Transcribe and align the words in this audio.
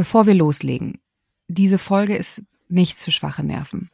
Bevor 0.00 0.24
wir 0.24 0.32
loslegen, 0.32 0.98
diese 1.46 1.76
Folge 1.76 2.16
ist 2.16 2.42
nichts 2.70 3.04
für 3.04 3.10
schwache 3.10 3.44
Nerven. 3.44 3.90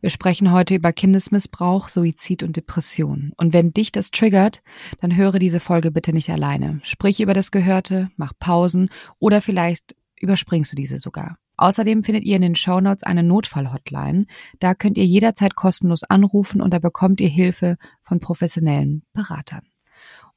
Wir 0.00 0.10
sprechen 0.10 0.52
heute 0.52 0.76
über 0.76 0.92
Kindesmissbrauch, 0.92 1.88
Suizid 1.88 2.44
und 2.44 2.54
Depression. 2.56 3.32
Und 3.36 3.52
wenn 3.52 3.72
dich 3.72 3.90
das 3.90 4.12
triggert, 4.12 4.62
dann 5.00 5.16
höre 5.16 5.40
diese 5.40 5.58
Folge 5.58 5.90
bitte 5.90 6.12
nicht 6.12 6.30
alleine. 6.30 6.78
Sprich 6.84 7.18
über 7.18 7.34
das 7.34 7.50
Gehörte, 7.50 8.08
mach 8.16 8.34
Pausen 8.38 8.88
oder 9.18 9.42
vielleicht 9.42 9.96
überspringst 10.20 10.70
du 10.70 10.76
diese 10.76 10.98
sogar. 10.98 11.38
Außerdem 11.56 12.04
findet 12.04 12.22
ihr 12.22 12.36
in 12.36 12.42
den 12.42 12.54
Shownotes 12.54 13.02
eine 13.02 13.24
Notfall-Hotline. 13.24 14.26
Da 14.60 14.74
könnt 14.76 14.96
ihr 14.96 15.06
jederzeit 15.06 15.56
kostenlos 15.56 16.04
anrufen 16.04 16.60
und 16.60 16.72
da 16.72 16.78
bekommt 16.78 17.20
ihr 17.20 17.30
Hilfe 17.30 17.78
von 18.00 18.20
professionellen 18.20 19.02
Beratern. 19.12 19.62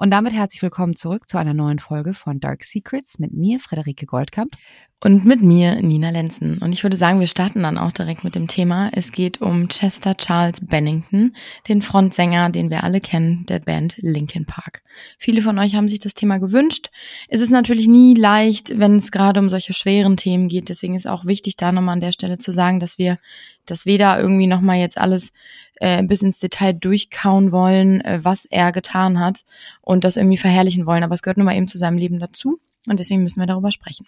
Und 0.02 0.10
damit 0.10 0.34
herzlich 0.34 0.64
willkommen 0.64 0.96
zurück 0.96 1.30
zu 1.30 1.38
einer 1.38 1.54
neuen 1.54 1.78
Folge 1.78 2.16
von 2.16 2.40
Dark 2.40 2.64
Secrets 2.64 3.20
mit 3.20 3.34
mir, 3.34 3.60
Frederike 3.60 4.08
Goldkamp. 4.08 4.56
Und 5.04 5.26
mit 5.26 5.42
mir, 5.42 5.82
Nina 5.82 6.12
Lenzen. 6.12 6.60
Und 6.60 6.74
ich 6.74 6.84
würde 6.84 6.96
sagen, 6.96 7.20
wir 7.20 7.26
starten 7.26 7.64
dann 7.64 7.80
auch 7.80 7.92
direkt 7.92 8.24
mit 8.24 8.36
dem 8.36 8.48
Thema. 8.48 8.92
Es 8.94 9.12
geht 9.12 9.42
um 9.42 9.68
Chester 9.68 10.16
Charles 10.16 10.64
Bennington, 10.64 11.36
den 11.68 11.82
Frontsänger, 11.82 12.52
den 12.52 12.70
wir 12.70 12.84
alle 12.84 13.02
kennen, 13.02 13.44
der 13.48 13.58
Band 13.58 13.96
Linkin 13.98 14.46
Park. 14.46 14.84
Viele 15.18 15.42
von 15.42 15.58
euch 15.58 15.74
haben 15.74 15.90
sich 15.90 15.98
das 15.98 16.14
Thema 16.14 16.38
gewünscht. 16.38 16.92
Es 17.30 17.42
ist 17.42 17.50
natürlich 17.50 17.88
nie 17.88 18.14
leicht, 18.14 18.78
wenn 18.78 18.98
es 18.98 19.12
gerade 19.12 19.40
um 19.40 19.50
solche 19.50 19.74
schweren 19.74 20.18
Themen 20.18 20.50
geht. 20.50 20.70
Deswegen 20.70 20.94
ist 20.94 21.08
auch 21.08 21.26
wichtig, 21.26 21.58
da 21.58 21.72
nochmal 21.72 21.94
an 21.94 22.02
der 22.02 22.12
Stelle 22.12 22.38
zu 22.38 22.52
sagen, 22.52 22.80
dass 22.80 23.00
wir 23.00 23.18
das 23.66 23.88
weder 23.88 24.20
irgendwie 24.22 24.46
nochmal 24.46 24.78
jetzt 24.78 25.00
alles 25.00 25.34
äh, 25.78 26.04
bis 26.04 26.22
ins 26.22 26.38
Detail 26.38 26.74
durchkauen 26.74 27.52
wollen, 27.52 28.02
äh, 28.02 28.20
was 28.22 28.46
er 28.46 28.72
getan 28.72 29.20
hat 29.20 29.46
und 29.82 30.04
das 30.04 30.16
irgendwie 30.16 30.38
verherrlichen 30.38 30.86
wollen. 30.86 31.02
Aber 31.02 31.16
es 31.16 31.24
gehört 31.24 31.38
nun 31.38 31.46
mal 31.46 31.58
eben 31.58 31.68
zu 31.68 31.80
seinem 31.80 31.98
Leben 31.98 32.20
dazu. 32.20 32.60
Und 32.86 33.00
deswegen 33.00 33.24
müssen 33.24 33.40
wir 33.40 33.48
darüber 33.48 33.72
sprechen. 33.72 34.06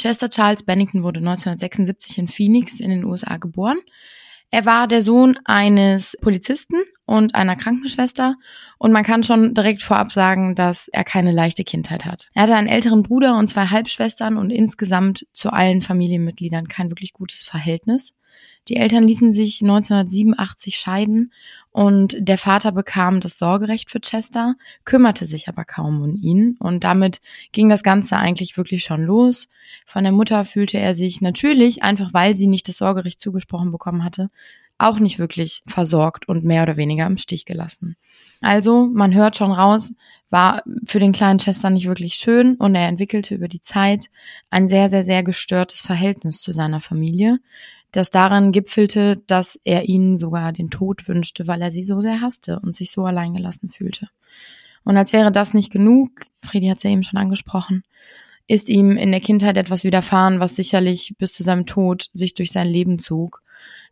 Chester 0.00 0.30
Charles 0.30 0.62
Bennington 0.62 1.02
wurde 1.02 1.20
1976 1.20 2.16
in 2.16 2.26
Phoenix 2.26 2.80
in 2.80 2.88
den 2.88 3.04
USA 3.04 3.36
geboren. 3.36 3.76
Er 4.50 4.64
war 4.64 4.88
der 4.88 5.02
Sohn 5.02 5.38
eines 5.44 6.16
Polizisten 6.22 6.76
und 7.04 7.34
einer 7.34 7.54
Krankenschwester 7.54 8.36
und 8.78 8.92
man 8.92 9.04
kann 9.04 9.22
schon 9.22 9.52
direkt 9.52 9.82
vorab 9.82 10.10
sagen, 10.10 10.54
dass 10.54 10.88
er 10.88 11.04
keine 11.04 11.32
leichte 11.32 11.64
Kindheit 11.64 12.06
hat. 12.06 12.30
Er 12.32 12.44
hatte 12.44 12.54
einen 12.54 12.66
älteren 12.66 13.02
Bruder 13.02 13.36
und 13.36 13.48
zwei 13.48 13.66
Halbschwestern 13.66 14.38
und 14.38 14.50
insgesamt 14.50 15.26
zu 15.34 15.50
allen 15.50 15.82
Familienmitgliedern 15.82 16.66
kein 16.66 16.90
wirklich 16.90 17.12
gutes 17.12 17.42
Verhältnis. 17.42 18.14
Die 18.68 18.76
Eltern 18.76 19.04
ließen 19.04 19.32
sich 19.32 19.62
1987 19.62 20.76
scheiden 20.76 21.32
und 21.70 22.16
der 22.18 22.38
Vater 22.38 22.72
bekam 22.72 23.20
das 23.20 23.38
Sorgerecht 23.38 23.90
für 23.90 24.00
Chester, 24.00 24.54
kümmerte 24.84 25.26
sich 25.26 25.48
aber 25.48 25.64
kaum 25.64 26.02
um 26.02 26.16
ihn 26.16 26.56
und 26.60 26.84
damit 26.84 27.20
ging 27.52 27.68
das 27.68 27.82
Ganze 27.82 28.16
eigentlich 28.16 28.56
wirklich 28.56 28.84
schon 28.84 29.02
los. 29.02 29.48
Von 29.86 30.04
der 30.04 30.12
Mutter 30.12 30.44
fühlte 30.44 30.78
er 30.78 30.94
sich 30.94 31.20
natürlich, 31.20 31.82
einfach 31.82 32.12
weil 32.12 32.34
sie 32.34 32.46
nicht 32.46 32.68
das 32.68 32.76
Sorgerecht 32.76 33.20
zugesprochen 33.20 33.72
bekommen 33.72 34.04
hatte, 34.04 34.30
auch 34.80 34.98
nicht 34.98 35.18
wirklich 35.18 35.62
versorgt 35.66 36.26
und 36.28 36.44
mehr 36.44 36.62
oder 36.62 36.76
weniger 36.76 37.06
im 37.06 37.18
Stich 37.18 37.44
gelassen. 37.44 37.96
Also, 38.40 38.86
man 38.86 39.14
hört 39.14 39.36
schon 39.36 39.52
raus, 39.52 39.92
war 40.30 40.62
für 40.86 40.98
den 40.98 41.12
kleinen 41.12 41.38
Chester 41.38 41.68
nicht 41.68 41.86
wirklich 41.86 42.14
schön 42.14 42.54
und 42.56 42.74
er 42.74 42.88
entwickelte 42.88 43.34
über 43.34 43.48
die 43.48 43.60
Zeit 43.60 44.06
ein 44.48 44.66
sehr, 44.66 44.88
sehr, 44.88 45.04
sehr 45.04 45.22
gestörtes 45.22 45.80
Verhältnis 45.80 46.40
zu 46.40 46.52
seiner 46.52 46.80
Familie, 46.80 47.40
das 47.92 48.10
daran 48.10 48.52
gipfelte, 48.52 49.22
dass 49.26 49.58
er 49.64 49.88
ihnen 49.88 50.16
sogar 50.18 50.52
den 50.52 50.70
Tod 50.70 51.06
wünschte, 51.08 51.46
weil 51.46 51.62
er 51.62 51.72
sie 51.72 51.84
so 51.84 52.00
sehr 52.00 52.20
hasste 52.20 52.60
und 52.60 52.74
sich 52.74 52.90
so 52.90 53.04
alleingelassen 53.04 53.68
fühlte. 53.68 54.08
Und 54.84 54.96
als 54.96 55.12
wäre 55.12 55.32
das 55.32 55.54
nicht 55.54 55.72
genug, 55.72 56.10
Friedi 56.42 56.68
hat 56.68 56.78
es 56.78 56.82
ja 56.84 56.90
eben 56.90 57.02
schon 57.02 57.20
angesprochen, 57.20 57.82
ist 58.46 58.68
ihm 58.68 58.96
in 58.96 59.12
der 59.12 59.20
Kindheit 59.20 59.56
etwas 59.56 59.84
widerfahren, 59.84 60.40
was 60.40 60.56
sicherlich 60.56 61.14
bis 61.18 61.32
zu 61.34 61.42
seinem 61.42 61.66
Tod 61.66 62.08
sich 62.12 62.34
durch 62.34 62.50
sein 62.50 62.66
Leben 62.66 62.98
zog. 62.98 63.42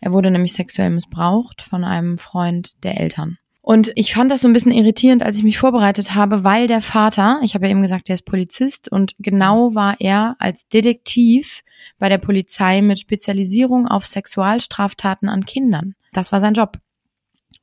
Er 0.00 0.12
wurde 0.12 0.30
nämlich 0.30 0.54
sexuell 0.54 0.90
missbraucht 0.90 1.62
von 1.62 1.84
einem 1.84 2.18
Freund 2.18 2.82
der 2.84 3.00
Eltern. 3.00 3.38
Und 3.68 3.92
ich 3.96 4.14
fand 4.14 4.30
das 4.30 4.40
so 4.40 4.48
ein 4.48 4.54
bisschen 4.54 4.72
irritierend, 4.72 5.22
als 5.22 5.36
ich 5.36 5.42
mich 5.42 5.58
vorbereitet 5.58 6.14
habe, 6.14 6.42
weil 6.42 6.68
der 6.68 6.80
Vater, 6.80 7.38
ich 7.42 7.52
habe 7.52 7.66
ja 7.66 7.72
eben 7.72 7.82
gesagt, 7.82 8.08
der 8.08 8.14
ist 8.14 8.24
Polizist 8.24 8.90
und 8.90 9.14
genau 9.18 9.74
war 9.74 9.96
er 9.98 10.36
als 10.38 10.66
Detektiv 10.68 11.60
bei 11.98 12.08
der 12.08 12.16
Polizei 12.16 12.80
mit 12.80 12.98
Spezialisierung 12.98 13.86
auf 13.86 14.06
Sexualstraftaten 14.06 15.28
an 15.28 15.44
Kindern. 15.44 15.96
Das 16.14 16.32
war 16.32 16.40
sein 16.40 16.54
Job. 16.54 16.78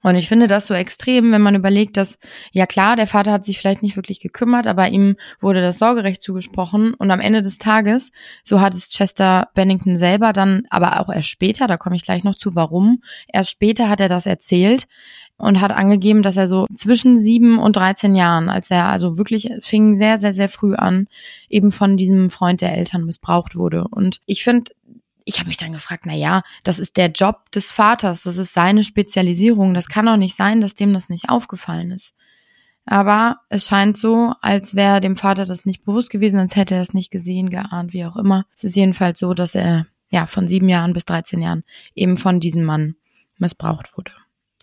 Und 0.06 0.18
ich 0.18 0.28
finde 0.28 0.46
das 0.46 0.68
so 0.68 0.76
extrem, 0.76 1.32
wenn 1.32 1.42
man 1.42 1.56
überlegt, 1.56 1.98
dass, 1.98 2.20
ja 2.52 2.68
klar, 2.68 2.96
der 2.96 3.08
Vater 3.08 3.32
hat 3.32 3.44
sich 3.44 3.58
vielleicht 3.58 3.82
nicht 3.82 3.96
wirklich 3.96 4.20
gekümmert, 4.20 4.68
aber 4.68 4.88
ihm 4.90 5.16
wurde 5.42 5.62
das 5.62 5.80
Sorgerecht 5.80 6.22
zugesprochen. 6.22 6.94
Und 6.94 7.10
am 7.10 7.20
Ende 7.20 7.42
des 7.42 7.58
Tages, 7.58 8.12
so 8.44 8.62
hat 8.62 8.76
es 8.76 8.90
Chester 8.90 9.48
Bennington 9.56 9.96
selber 9.96 10.32
dann, 10.32 10.68
aber 10.70 11.00
auch 11.00 11.10
erst 11.10 11.30
später, 11.30 11.66
da 11.66 11.78
komme 11.78 11.96
ich 11.96 12.04
gleich 12.04 12.24
noch 12.24 12.36
zu, 12.36 12.54
warum, 12.54 13.02
erst 13.34 13.50
später 13.50 13.90
hat 13.90 14.00
er 14.00 14.08
das 14.08 14.28
erzählt, 14.28 14.86
und 15.38 15.60
hat 15.60 15.72
angegeben, 15.72 16.24
dass 16.24 16.38
er 16.38 16.48
so 16.48 16.66
zwischen 16.76 17.18
sieben 17.18 17.60
und 17.60 17.76
13 17.76 18.16
Jahren, 18.16 18.50
als 18.50 18.72
er 18.72 18.86
also 18.86 19.18
wirklich 19.18 19.52
fing 19.62 19.96
sehr, 19.96 20.18
sehr, 20.18 20.34
sehr 20.34 20.48
früh 20.48 20.76
an, 20.76 21.08
eben 21.50 21.72
von 21.72 21.98
diesem 21.98 22.30
Freund 22.30 22.62
der 22.62 22.78
Eltern 22.78 23.04
missbraucht 23.04 23.56
wurde. 23.56 23.86
Und 23.90 24.20
ich 24.26 24.44
finde, 24.44 24.72
ich 25.26 25.40
habe 25.40 25.48
mich 25.48 25.58
dann 25.58 25.74
gefragt, 25.74 26.06
na 26.06 26.14
ja, 26.14 26.44
das 26.64 26.80
ist 26.80 26.98
der 26.98 27.10
Job 27.10 27.52
des 27.52 27.72
Vaters, 27.72 28.24
das 28.24 28.38
ist 28.38 28.54
seine 28.54 28.84
Spezialisierung, 28.84 29.74
das 29.74 29.88
kann 29.90 30.06
doch 30.06 30.18
nicht 30.18 30.36
sein, 30.36 30.62
dass 30.62 30.76
dem 30.76 30.94
das 30.94 31.10
nicht 31.10 31.30
aufgefallen 31.30 31.92
ist. 31.92 32.14
Aber 32.86 33.40
es 33.50 33.68
scheint 33.68 33.98
so, 33.98 34.34
als 34.42 34.76
wäre 34.76 35.02
dem 35.02 35.16
Vater 35.16 35.46
das 35.46 35.66
nicht 35.66 35.84
bewusst 35.86 36.12
gewesen, 36.12 36.40
als 36.40 36.56
hätte 36.56 36.76
er 36.76 36.82
es 36.82 36.94
nicht 36.94 37.10
gesehen, 37.10 37.50
geahnt, 37.50 37.94
wie 37.94 38.06
auch 38.06 38.16
immer. 38.16 38.46
Es 38.56 38.64
ist 38.64 38.76
jedenfalls 38.76 39.20
so, 39.20 39.34
dass 39.34 39.56
er 39.56 39.88
ja 40.12 40.28
von 40.28 40.48
sieben 40.48 40.70
Jahren 40.70 40.94
bis 40.94 41.06
13 41.06 41.42
Jahren 41.42 41.64
eben 41.96 42.16
von 42.18 42.40
diesem 42.40 42.64
Mann 42.64 42.96
missbraucht 43.40 43.98
wurde 43.98 44.12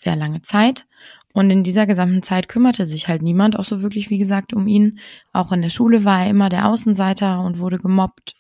sehr 0.03 0.17
lange 0.17 0.43
Zeit. 0.43 0.87
Und 1.33 1.51
in 1.51 1.65
dieser 1.65 1.87
gesamten 1.87 2.23
Zeit 2.23 2.49
kümmerte 2.49 2.87
sich 2.87 3.09
halt 3.09 3.23
niemand 3.23 3.59
auch 3.59 3.65
so 3.65 3.83
wirklich, 3.83 4.11
wie 4.11 4.19
gesagt, 4.19 4.53
um 4.53 4.67
ihn. 4.67 4.99
Auch 5.33 5.51
in 5.53 5.63
der 5.63 5.71
Schule 5.71 6.05
war 6.05 6.25
er 6.25 6.31
immer 6.31 6.51
der 6.51 6.69
Außenseiter 6.69 7.41
und 7.41 7.59
wurde 7.59 7.79
gemobbt. 7.79 8.35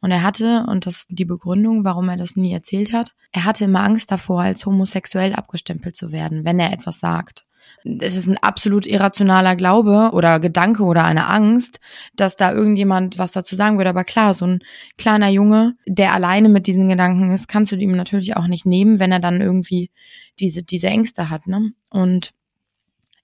Und 0.00 0.10
er 0.10 0.22
hatte, 0.22 0.64
und 0.68 0.86
das 0.86 0.96
ist 0.96 1.06
die 1.10 1.24
Begründung, 1.24 1.84
warum 1.84 2.08
er 2.08 2.16
das 2.16 2.36
nie 2.36 2.52
erzählt 2.52 2.92
hat, 2.92 3.14
er 3.32 3.44
hatte 3.44 3.64
immer 3.64 3.82
Angst 3.82 4.10
davor, 4.10 4.42
als 4.42 4.64
homosexuell 4.64 5.34
abgestempelt 5.34 5.96
zu 5.96 6.12
werden, 6.12 6.44
wenn 6.44 6.58
er 6.58 6.72
etwas 6.72 7.00
sagt 7.00 7.44
es 7.84 8.16
ist 8.16 8.26
ein 8.26 8.38
absolut 8.38 8.86
irrationaler 8.86 9.56
Glaube 9.56 10.10
oder 10.12 10.38
Gedanke 10.38 10.82
oder 10.84 11.04
eine 11.04 11.26
Angst, 11.28 11.80
dass 12.14 12.36
da 12.36 12.52
irgendjemand 12.52 13.18
was 13.18 13.32
dazu 13.32 13.56
sagen 13.56 13.78
würde. 13.78 13.90
Aber 13.90 14.04
klar, 14.04 14.34
so 14.34 14.46
ein 14.46 14.60
kleiner 14.98 15.28
Junge, 15.28 15.76
der 15.86 16.12
alleine 16.12 16.48
mit 16.48 16.66
diesen 16.66 16.88
Gedanken 16.88 17.32
ist, 17.32 17.48
kannst 17.48 17.72
du 17.72 17.76
ihm 17.76 17.92
natürlich 17.92 18.36
auch 18.36 18.46
nicht 18.46 18.66
nehmen, 18.66 18.98
wenn 18.98 19.12
er 19.12 19.20
dann 19.20 19.40
irgendwie 19.40 19.90
diese, 20.38 20.62
diese 20.62 20.88
Ängste 20.88 21.30
hat, 21.30 21.46
ne? 21.46 21.72
Und 21.88 22.32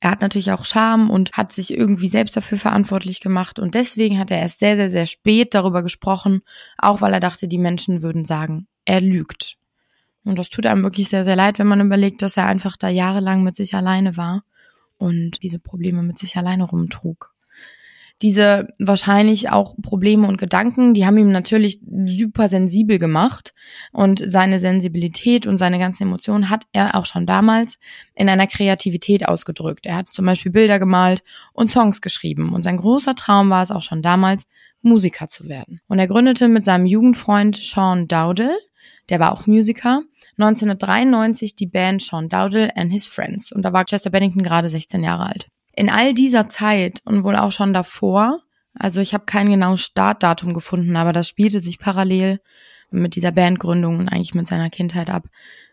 er 0.01 0.11
hat 0.11 0.21
natürlich 0.21 0.53
auch 0.53 0.65
Scham 0.65 1.11
und 1.11 1.33
hat 1.33 1.53
sich 1.53 1.73
irgendwie 1.73 2.09
selbst 2.09 2.37
dafür 2.37 2.59
verantwortlich 2.59 3.21
gemacht. 3.21 3.59
Und 3.59 3.75
deswegen 3.75 4.19
hat 4.19 4.31
er 4.31 4.41
erst 4.41 4.59
sehr, 4.59 4.77
sehr, 4.77 4.91
sehr 4.91 5.07
spät 5.07 5.55
darüber 5.55 5.83
gesprochen, 5.83 6.43
auch 6.79 7.01
weil 7.01 7.15
er 7.15 7.21
dachte, 7.21 7.49
die 7.49 7.59
Menschen 7.59 8.03
würden 8.03 8.25
sagen, 8.25 8.67
er 8.84 9.01
lügt. 9.01 9.57
Und 10.25 10.39
das 10.39 10.49
tut 10.49 10.67
einem 10.67 10.83
wirklich 10.83 11.09
sehr, 11.09 11.25
sehr 11.25 11.37
leid, 11.37 11.59
wenn 11.59 11.69
man 11.69 11.81
überlegt, 11.81 12.21
dass 12.21 12.37
er 12.37 12.47
einfach 12.47 12.77
da 12.77 12.89
jahrelang 12.89 13.43
mit 13.43 13.57
sich 13.57 13.75
alleine 13.75 14.17
war 14.17 14.43
und 14.99 15.43
diese 15.43 15.59
Probleme 15.59 16.03
mit 16.03 16.19
sich 16.19 16.37
alleine 16.37 16.65
rumtrug. 16.65 17.36
Diese 18.22 18.69
wahrscheinlich 18.78 19.50
auch 19.50 19.75
Probleme 19.82 20.27
und 20.27 20.38
Gedanken, 20.38 20.94
die 20.94 21.04
haben 21.04 21.19
ihm 21.19 21.28
natürlich 21.28 21.81
super 22.06 22.49
sensibel 22.49 22.99
gemacht 22.99 23.53
und 23.93 24.22
seine 24.25 24.59
Sensibilität 24.59 25.47
und 25.47 25.59
seine 25.59 25.78
ganzen 25.78 26.04
Emotionen 26.04 26.49
hat 26.49 26.65
er 26.72 26.94
auch 26.94 27.04
schon 27.04 27.27
damals 27.27 27.78
in 28.15 28.30
einer 28.30 28.47
Kreativität 28.47 29.28
ausgedrückt. 29.28 29.84
Er 29.84 29.97
hat 29.97 30.09
zum 30.09 30.24
Beispiel 30.24 30.51
Bilder 30.51 30.78
gemalt 30.78 31.22
und 31.53 31.71
Songs 31.71 32.01
geschrieben 32.01 32.54
und 32.54 32.63
sein 32.63 32.78
großer 32.78 33.15
Traum 33.15 33.51
war 33.51 33.63
es 33.63 33.71
auch 33.71 33.83
schon 33.83 34.01
damals, 34.01 34.47
Musiker 34.80 35.28
zu 35.28 35.48
werden. 35.48 35.80
Und 35.89 35.98
er 35.98 36.07
gründete 36.07 36.48
mit 36.48 36.65
seinem 36.65 36.86
Jugendfreund 36.86 37.57
Sean 37.57 38.09
Dowdle, 38.09 38.57
der 39.09 39.21
war 39.21 39.33
auch 39.33 39.47
Musiker, 39.47 40.03
1993 40.39 41.57
die 41.57 41.66
Band 41.66 42.03
Sean 42.03 42.28
Dowdle 42.28 42.74
and 42.77 42.92
His 42.92 43.07
Friends 43.07 43.53
und 43.53 43.62
da 43.62 43.72
war 43.72 43.84
Chester 43.84 44.10
Bennington 44.10 44.42
gerade 44.42 44.69
16 44.69 45.03
Jahre 45.03 45.27
alt. 45.27 45.48
In 45.77 45.91
all 45.91 46.15
dieser 46.15 46.49
Zeit 46.49 47.03
und 47.05 47.23
wohl 47.23 47.37
auch 47.37 47.53
schon 47.53 47.75
davor, 47.75 48.41
also 48.75 49.01
ich 49.01 49.15
habe 49.15 49.27
kein 49.27 49.51
genaues 49.51 49.83
Startdatum 49.83 50.55
gefunden, 50.55 50.97
aber 50.97 51.13
das 51.13 51.28
spielte 51.28 51.61
sich 51.61 51.78
parallel 51.78 52.41
mit 52.91 53.15
dieser 53.15 53.31
Bandgründung 53.31 53.99
und 53.99 54.09
eigentlich 54.09 54.34
mit 54.34 54.49
seiner 54.49 54.71
Kindheit 54.71 55.11
ab, 55.11 55.28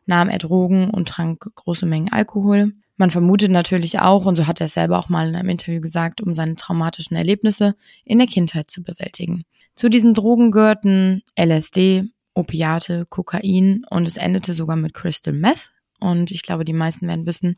nahm 0.05 0.29
er 0.29 0.39
Drogen 0.39 0.89
und 0.89 1.07
trank 1.07 1.49
große 1.55 1.85
Mengen 1.85 2.11
Alkohol. 2.11 2.73
Man 2.97 3.11
vermutet 3.11 3.49
natürlich 3.49 3.99
auch, 3.99 4.25
und 4.25 4.35
so 4.35 4.45
hat 4.45 4.59
er 4.59 4.65
es 4.65 4.73
selber 4.73 4.99
auch 4.99 5.09
mal 5.09 5.29
in 5.29 5.35
einem 5.35 5.49
Interview 5.49 5.81
gesagt, 5.81 6.21
um 6.21 6.35
seine 6.35 6.55
traumatischen 6.55 7.15
Erlebnisse 7.15 7.75
in 8.03 8.19
der 8.19 8.27
Kindheit 8.27 8.69
zu 8.69 8.83
bewältigen. 8.83 9.43
Zu 9.73 9.89
diesen 9.89 10.13
Drogen 10.13 10.51
gehörten 10.51 11.23
LSD, 11.39 12.03
Opiate, 12.35 13.05
Kokain 13.05 13.85
und 13.89 14.05
es 14.05 14.17
endete 14.17 14.53
sogar 14.53 14.75
mit 14.75 14.93
Crystal 14.93 15.33
Meth. 15.33 15.71
Und 16.03 16.31
ich 16.31 16.41
glaube, 16.41 16.65
die 16.65 16.73
meisten 16.73 17.07
werden 17.07 17.25
wissen, 17.25 17.55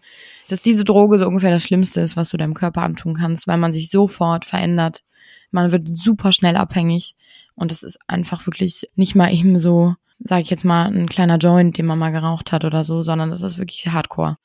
dass 0.49 0.61
diese 0.61 0.83
Droge 0.83 1.17
so 1.17 1.27
ungefähr 1.27 1.49
das 1.49 1.63
Schlimmste 1.63 2.01
ist, 2.01 2.15
was 2.15 2.29
du 2.29 2.37
deinem 2.37 2.53
Körper 2.53 2.83
antun 2.83 3.15
kannst, 3.15 3.47
weil 3.47 3.57
man 3.57 3.73
sich 3.73 3.89
sofort 3.89 4.45
verändert. 4.45 5.03
Man 5.49 5.71
wird 5.71 5.87
super 5.87 6.31
schnell 6.31 6.55
abhängig. 6.55 7.15
Und 7.55 7.71
es 7.71 7.81
ist 7.81 7.97
einfach 8.05 8.45
wirklich 8.45 8.87
nicht 8.95 9.15
mal 9.15 9.33
eben 9.33 9.57
so, 9.57 9.95
sage 10.19 10.43
ich 10.43 10.51
jetzt 10.51 10.63
mal, 10.63 10.85
ein 10.85 11.09
kleiner 11.09 11.37
Joint, 11.37 11.79
den 11.79 11.87
man 11.87 11.97
mal 11.97 12.11
geraucht 12.11 12.51
hat 12.51 12.65
oder 12.65 12.83
so, 12.83 13.01
sondern 13.01 13.31
das 13.31 13.41
ist 13.41 13.57
wirklich 13.57 13.87
Hardcore. 13.87 14.37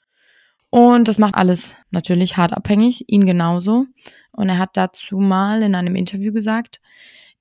Und 0.70 1.06
das 1.06 1.18
macht 1.18 1.34
alles 1.34 1.74
natürlich 1.90 2.38
hart 2.38 2.54
abhängig, 2.54 3.04
ihn 3.08 3.26
genauso. 3.26 3.84
Und 4.32 4.48
er 4.48 4.56
hat 4.56 4.78
dazu 4.78 5.18
mal 5.18 5.62
in 5.62 5.74
einem 5.74 5.94
Interview 5.94 6.32
gesagt, 6.32 6.80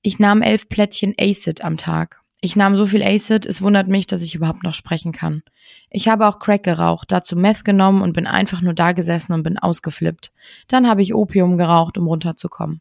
ich 0.02 0.18
nahm 0.18 0.42
elf 0.42 0.68
Plättchen 0.68 1.14
Acid 1.18 1.62
am 1.62 1.78
Tag. 1.78 2.19
Ich 2.42 2.56
nahm 2.56 2.76
so 2.76 2.86
viel 2.86 3.02
Acid, 3.02 3.44
es 3.44 3.60
wundert 3.60 3.88
mich, 3.88 4.06
dass 4.06 4.22
ich 4.22 4.34
überhaupt 4.34 4.62
noch 4.62 4.72
sprechen 4.72 5.12
kann. 5.12 5.42
Ich 5.90 6.08
habe 6.08 6.26
auch 6.26 6.38
Crack 6.38 6.62
geraucht, 6.62 7.12
dazu 7.12 7.36
Meth 7.36 7.66
genommen 7.66 8.00
und 8.00 8.14
bin 8.14 8.26
einfach 8.26 8.62
nur 8.62 8.72
da 8.72 8.92
gesessen 8.92 9.34
und 9.34 9.42
bin 9.42 9.58
ausgeflippt. 9.58 10.32
Dann 10.66 10.88
habe 10.88 11.02
ich 11.02 11.14
Opium 11.14 11.58
geraucht, 11.58 11.98
um 11.98 12.06
runterzukommen. 12.06 12.80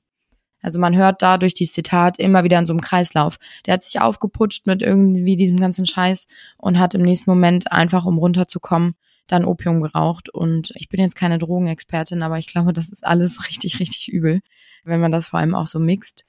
Also 0.62 0.80
man 0.80 0.96
hört 0.96 1.22
da 1.22 1.38
durch 1.38 1.54
die 1.54 1.66
Zitat 1.66 2.20
immer 2.20 2.44
wieder 2.46 2.58
in 2.60 2.66
so 2.66 2.74
einem 2.74 2.82
Kreislauf. 2.82 3.38
Der 3.66 3.74
hat 3.74 3.84
sich 3.84 4.00
aufgeputscht 4.00 4.66
mit 4.66 4.82
irgendwie 4.82 5.36
diesem 5.36 5.58
ganzen 5.58 5.86
Scheiß 5.86 6.28
und 6.58 6.80
hat 6.80 6.96
im 6.96 7.02
nächsten 7.02 7.30
Moment 7.30 7.72
einfach, 7.72 8.06
um 8.06 8.18
runterzukommen, 8.18 8.96
dann 9.28 9.46
Opium 9.46 9.82
geraucht. 9.82 10.30
Und 10.30 10.72
ich 10.76 10.88
bin 10.88 11.02
jetzt 11.02 11.16
keine 11.16 11.38
Drogenexpertin, 11.38 12.24
aber 12.24 12.38
ich 12.38 12.48
glaube, 12.48 12.72
das 12.72 12.90
ist 12.90 13.06
alles 13.06 13.46
richtig, 13.50 13.80
richtig 13.80 14.10
übel, 14.10 14.42
wenn 14.86 15.02
man 15.02 15.12
das 15.12 15.28
vor 15.28 15.40
allem 15.40 15.56
auch 15.56 15.68
so 15.68 15.80
mixt. 15.80 16.26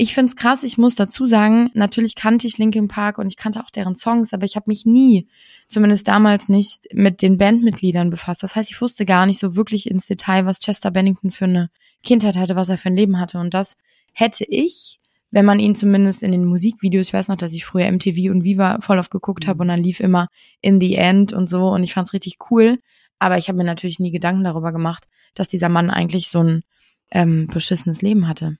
Ich 0.00 0.14
find's 0.14 0.36
krass. 0.36 0.62
Ich 0.62 0.78
muss 0.78 0.94
dazu 0.94 1.26
sagen, 1.26 1.72
natürlich 1.74 2.14
kannte 2.14 2.46
ich 2.46 2.56
Linkin 2.56 2.86
Park 2.86 3.18
und 3.18 3.26
ich 3.26 3.36
kannte 3.36 3.58
auch 3.58 3.70
deren 3.70 3.96
Songs, 3.96 4.32
aber 4.32 4.44
ich 4.44 4.54
habe 4.54 4.70
mich 4.70 4.86
nie, 4.86 5.26
zumindest 5.66 6.06
damals 6.06 6.48
nicht, 6.48 6.78
mit 6.92 7.20
den 7.20 7.36
Bandmitgliedern 7.36 8.08
befasst. 8.08 8.44
Das 8.44 8.54
heißt, 8.54 8.70
ich 8.70 8.80
wusste 8.80 9.04
gar 9.04 9.26
nicht 9.26 9.40
so 9.40 9.56
wirklich 9.56 9.90
ins 9.90 10.06
Detail, 10.06 10.46
was 10.46 10.60
Chester 10.60 10.92
Bennington 10.92 11.32
für 11.32 11.46
eine 11.46 11.68
Kindheit 12.04 12.36
hatte, 12.36 12.54
was 12.54 12.68
er 12.68 12.78
für 12.78 12.90
ein 12.90 12.94
Leben 12.94 13.18
hatte. 13.18 13.40
Und 13.40 13.54
das 13.54 13.76
hätte 14.12 14.44
ich 14.44 15.00
wenn 15.30 15.44
man 15.44 15.60
ihn 15.60 15.74
zumindest 15.74 16.22
in 16.22 16.32
den 16.32 16.46
Musikvideos, 16.46 17.08
ich 17.08 17.12
weiß 17.12 17.28
noch, 17.28 17.36
dass 17.36 17.52
ich 17.52 17.66
früher 17.66 17.90
MTV 17.92 18.30
und 18.30 18.44
Viva 18.44 18.78
voll 18.80 18.98
auf 18.98 19.10
geguckt 19.10 19.46
habe 19.46 19.56
mhm. 19.56 19.60
und 19.62 19.68
dann 19.68 19.82
lief 19.82 20.00
immer 20.00 20.28
In 20.62 20.80
the 20.80 20.94
End 20.94 21.34
und 21.34 21.48
so 21.48 21.68
und 21.68 21.82
ich 21.82 21.92
fand's 21.92 22.14
richtig 22.14 22.36
cool. 22.50 22.78
Aber 23.18 23.36
ich 23.36 23.48
habe 23.48 23.58
mir 23.58 23.64
natürlich 23.64 23.98
nie 23.98 24.10
Gedanken 24.10 24.44
darüber 24.44 24.72
gemacht, 24.72 25.04
dass 25.34 25.48
dieser 25.48 25.68
Mann 25.68 25.90
eigentlich 25.90 26.30
so 26.30 26.42
ein 26.42 26.62
ähm, 27.10 27.46
beschissenes 27.48 28.00
Leben 28.00 28.26
hatte. 28.26 28.56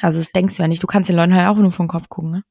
Also 0.00 0.18
das 0.18 0.30
denkst 0.32 0.56
du 0.56 0.62
ja 0.62 0.68
nicht. 0.68 0.82
Du 0.82 0.86
kannst 0.86 1.08
den 1.08 1.16
Leuten 1.16 1.34
halt 1.34 1.48
auch 1.48 1.56
nur 1.56 1.72
vom 1.72 1.88
Kopf 1.88 2.08
gucken, 2.08 2.30
ne? 2.30 2.44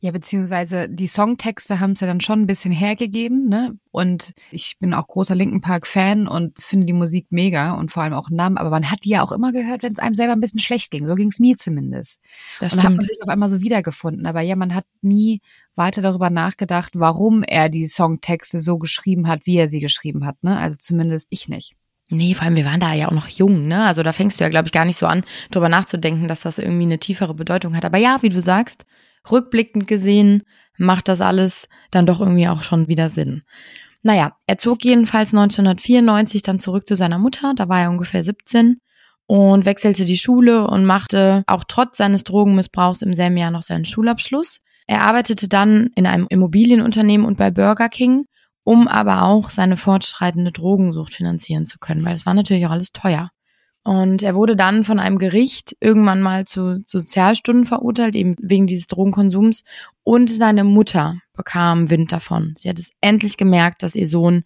Ja, 0.00 0.10
beziehungsweise 0.10 0.86
die 0.90 1.06
Songtexte 1.06 1.80
haben 1.80 1.92
es 1.92 2.00
ja 2.00 2.06
dann 2.06 2.20
schon 2.20 2.42
ein 2.42 2.46
bisschen 2.46 2.72
hergegeben, 2.72 3.48
ne? 3.48 3.72
Und 3.90 4.34
ich 4.50 4.76
bin 4.78 4.92
auch 4.92 5.06
großer 5.06 5.34
Linken 5.34 5.62
Park-Fan 5.62 6.28
und 6.28 6.60
finde 6.60 6.84
die 6.84 6.92
Musik 6.92 7.28
mega 7.30 7.72
und 7.72 7.90
vor 7.90 8.02
allem 8.02 8.12
auch 8.12 8.28
Namen, 8.28 8.58
aber 8.58 8.68
man 8.68 8.90
hat 8.90 9.04
die 9.04 9.10
ja 9.10 9.22
auch 9.22 9.32
immer 9.32 9.50
gehört, 9.50 9.82
wenn 9.82 9.94
es 9.94 9.98
einem 9.98 10.14
selber 10.14 10.34
ein 10.34 10.40
bisschen 10.40 10.60
schlecht 10.60 10.90
ging. 10.90 11.06
So 11.06 11.14
ging 11.14 11.28
es 11.28 11.38
mir 11.38 11.56
zumindest. 11.56 12.20
Das 12.60 12.74
und 12.74 12.84
dann 12.84 12.92
hat 12.92 12.98
man 12.98 13.08
sich 13.08 13.22
auf 13.22 13.28
einmal 13.28 13.48
so 13.48 13.62
wiedergefunden. 13.62 14.26
Aber 14.26 14.42
ja, 14.42 14.56
man 14.56 14.74
hat 14.74 14.84
nie 15.00 15.40
weiter 15.74 16.02
darüber 16.02 16.28
nachgedacht, 16.28 16.92
warum 16.96 17.42
er 17.42 17.70
die 17.70 17.88
Songtexte 17.88 18.60
so 18.60 18.76
geschrieben 18.76 19.26
hat, 19.26 19.46
wie 19.46 19.56
er 19.56 19.68
sie 19.68 19.80
geschrieben 19.80 20.26
hat, 20.26 20.36
ne? 20.42 20.58
Also 20.58 20.76
zumindest 20.76 21.28
ich 21.30 21.48
nicht. 21.48 21.76
Nee, 22.10 22.34
vor 22.34 22.44
allem 22.44 22.56
wir 22.56 22.66
waren 22.66 22.80
da 22.80 22.92
ja 22.92 23.08
auch 23.08 23.12
noch 23.12 23.28
jung, 23.28 23.66
ne? 23.66 23.84
Also 23.84 24.02
da 24.02 24.12
fängst 24.12 24.38
du 24.38 24.44
ja, 24.44 24.50
glaube 24.50 24.68
ich, 24.68 24.72
gar 24.72 24.84
nicht 24.84 24.98
so 24.98 25.06
an, 25.06 25.24
drüber 25.50 25.68
nachzudenken, 25.68 26.28
dass 26.28 26.42
das 26.42 26.58
irgendwie 26.58 26.84
eine 26.84 26.98
tiefere 26.98 27.34
Bedeutung 27.34 27.74
hat. 27.74 27.84
Aber 27.84 27.98
ja, 27.98 28.20
wie 28.20 28.28
du 28.28 28.40
sagst, 28.40 28.84
rückblickend 29.30 29.88
gesehen 29.88 30.42
macht 30.76 31.08
das 31.08 31.20
alles 31.20 31.68
dann 31.90 32.06
doch 32.06 32.20
irgendwie 32.20 32.48
auch 32.48 32.62
schon 32.62 32.88
wieder 32.88 33.08
Sinn. 33.08 33.42
Naja, 34.02 34.36
er 34.46 34.58
zog 34.58 34.84
jedenfalls 34.84 35.32
1994 35.32 36.42
dann 36.42 36.58
zurück 36.58 36.86
zu 36.86 36.94
seiner 36.94 37.18
Mutter, 37.18 37.54
da 37.56 37.70
war 37.70 37.80
er 37.80 37.90
ungefähr 37.90 38.22
17 38.22 38.76
und 39.26 39.64
wechselte 39.64 40.04
die 40.04 40.18
Schule 40.18 40.66
und 40.66 40.84
machte 40.84 41.42
auch 41.46 41.64
trotz 41.66 41.96
seines 41.96 42.24
Drogenmissbrauchs 42.24 43.00
im 43.00 43.14
selben 43.14 43.38
Jahr 43.38 43.50
noch 43.50 43.62
seinen 43.62 43.86
Schulabschluss. 43.86 44.60
Er 44.86 45.02
arbeitete 45.02 45.48
dann 45.48 45.88
in 45.96 46.06
einem 46.06 46.26
Immobilienunternehmen 46.28 47.26
und 47.26 47.38
bei 47.38 47.50
Burger 47.50 47.88
King, 47.88 48.26
um 48.64 48.88
aber 48.88 49.22
auch 49.22 49.50
seine 49.50 49.76
fortschreitende 49.76 50.50
Drogensucht 50.50 51.14
finanzieren 51.14 51.66
zu 51.66 51.78
können, 51.78 52.04
weil 52.04 52.14
es 52.14 52.26
war 52.26 52.34
natürlich 52.34 52.66
auch 52.66 52.70
alles 52.70 52.92
teuer. 52.92 53.30
Und 53.86 54.22
er 54.22 54.34
wurde 54.34 54.56
dann 54.56 54.82
von 54.82 54.98
einem 54.98 55.18
Gericht 55.18 55.76
irgendwann 55.78 56.22
mal 56.22 56.46
zu 56.46 56.82
Sozialstunden 56.86 57.66
verurteilt, 57.66 58.14
eben 58.14 58.34
wegen 58.40 58.66
dieses 58.66 58.86
Drogenkonsums. 58.86 59.62
Und 60.02 60.30
seine 60.30 60.64
Mutter 60.64 61.18
bekam 61.34 61.90
Wind 61.90 62.10
davon. 62.10 62.54
Sie 62.56 62.70
hat 62.70 62.78
es 62.78 62.92
endlich 63.02 63.36
gemerkt, 63.36 63.82
dass 63.82 63.94
ihr 63.94 64.08
Sohn 64.08 64.44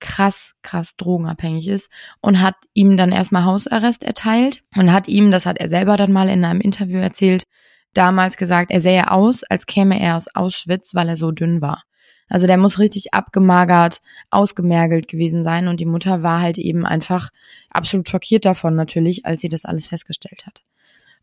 krass, 0.00 0.54
krass 0.62 0.96
drogenabhängig 0.96 1.68
ist 1.68 1.90
und 2.20 2.40
hat 2.40 2.56
ihm 2.74 2.96
dann 2.96 3.12
erstmal 3.12 3.44
Hausarrest 3.44 4.02
erteilt 4.02 4.62
und 4.74 4.92
hat 4.92 5.06
ihm, 5.06 5.30
das 5.30 5.46
hat 5.46 5.58
er 5.58 5.68
selber 5.68 5.96
dann 5.96 6.10
mal 6.10 6.28
in 6.28 6.44
einem 6.44 6.60
Interview 6.60 6.98
erzählt, 6.98 7.44
damals 7.94 8.36
gesagt, 8.36 8.70
er 8.70 8.80
sähe 8.80 9.10
aus, 9.10 9.44
als 9.44 9.66
käme 9.66 10.00
er 10.00 10.16
aus 10.16 10.34
Auschwitz, 10.34 10.94
weil 10.94 11.08
er 11.08 11.16
so 11.16 11.30
dünn 11.30 11.60
war. 11.60 11.82
Also 12.30 12.46
der 12.46 12.56
muss 12.56 12.78
richtig 12.78 13.12
abgemagert, 13.12 14.00
ausgemergelt 14.30 15.08
gewesen 15.08 15.42
sein 15.42 15.68
und 15.68 15.80
die 15.80 15.84
Mutter 15.84 16.22
war 16.22 16.40
halt 16.40 16.56
eben 16.58 16.86
einfach 16.86 17.30
absolut 17.70 18.08
schockiert 18.08 18.44
davon 18.44 18.76
natürlich, 18.76 19.26
als 19.26 19.42
sie 19.42 19.48
das 19.48 19.64
alles 19.64 19.86
festgestellt 19.86 20.46
hat. 20.46 20.62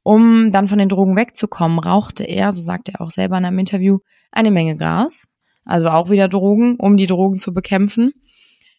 Um 0.04 0.52
dann 0.52 0.68
von 0.68 0.78
den 0.78 0.90
Drogen 0.90 1.16
wegzukommen, 1.16 1.80
rauchte 1.80 2.24
er, 2.26 2.52
so 2.52 2.62
sagt 2.62 2.90
er 2.90 3.02
auch 3.02 3.12
selber 3.12 3.38
in 3.38 3.46
einem 3.46 3.60
Interview, 3.60 4.00
eine 4.32 4.52
Menge 4.52 4.76
Gras, 4.76 5.28
also 5.66 5.88
auch 5.88 6.10
wieder 6.10 6.28
Drogen, 6.28 6.76
um 6.76 6.98
die 6.98 7.08
Drogen 7.08 7.40
zu 7.40 7.54
bekämpfen. 7.54 8.14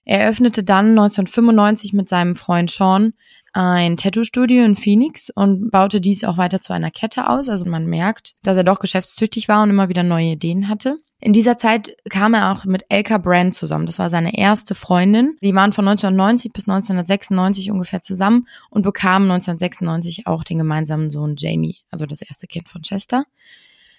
Er 0.05 0.29
öffnete 0.29 0.65
dann 0.65 0.91
1995 0.91 1.93
mit 1.93 2.09
seinem 2.09 2.35
Freund 2.35 2.71
Sean 2.71 3.15
ein 3.59 3.97
Tattoo-Studio 3.97 4.65
in 4.65 4.77
Phoenix 4.77 5.31
und 5.35 5.73
baute 5.73 6.01
dies 6.01 6.23
auch 6.23 6.37
weiter 6.37 6.61
zu 6.61 6.73
einer 6.73 6.93
Kette 6.93 7.29
aus. 7.29 7.49
Also 7.49 7.65
man 7.65 7.87
merkt, 7.87 8.35
dass 8.43 8.57
er 8.57 8.63
doch 8.63 8.79
geschäftstüchtig 8.79 9.49
war 9.49 9.65
und 9.65 9.71
immer 9.71 9.89
wieder 9.89 10.05
neue 10.05 10.33
Ideen 10.33 10.69
hatte. 10.69 10.97
In 11.21 11.33
dieser 11.33 11.59
Zeit 11.59 11.97
kam 12.09 12.35
er 12.35 12.53
auch 12.53 12.65
mit 12.67 12.85
Elka 12.89 13.19
Brand 13.19 13.57
zusammen. 13.57 13.87
Das 13.87 13.99
war 13.99 14.11
seine 14.11 14.39
erste 14.39 14.77
Freundin. 14.77 15.37
Die 15.43 15.53
waren 15.57 15.73
von 15.73 15.89
1990 15.89 16.53
bis 16.53 16.69
1996 16.69 17.73
ungefähr 17.73 18.01
zusammen 18.01 18.47
und 18.71 18.83
bekamen 18.83 19.29
1996 19.29 20.29
auch 20.29 20.45
den 20.45 20.59
gemeinsamen 20.59 21.11
Sohn 21.11 21.35
Jamie, 21.37 21.79
also 21.91 22.07
das 22.07 22.23
erste 22.23 22.47
Kind 22.47 22.69
von 22.69 22.83
Chester. 22.83 23.25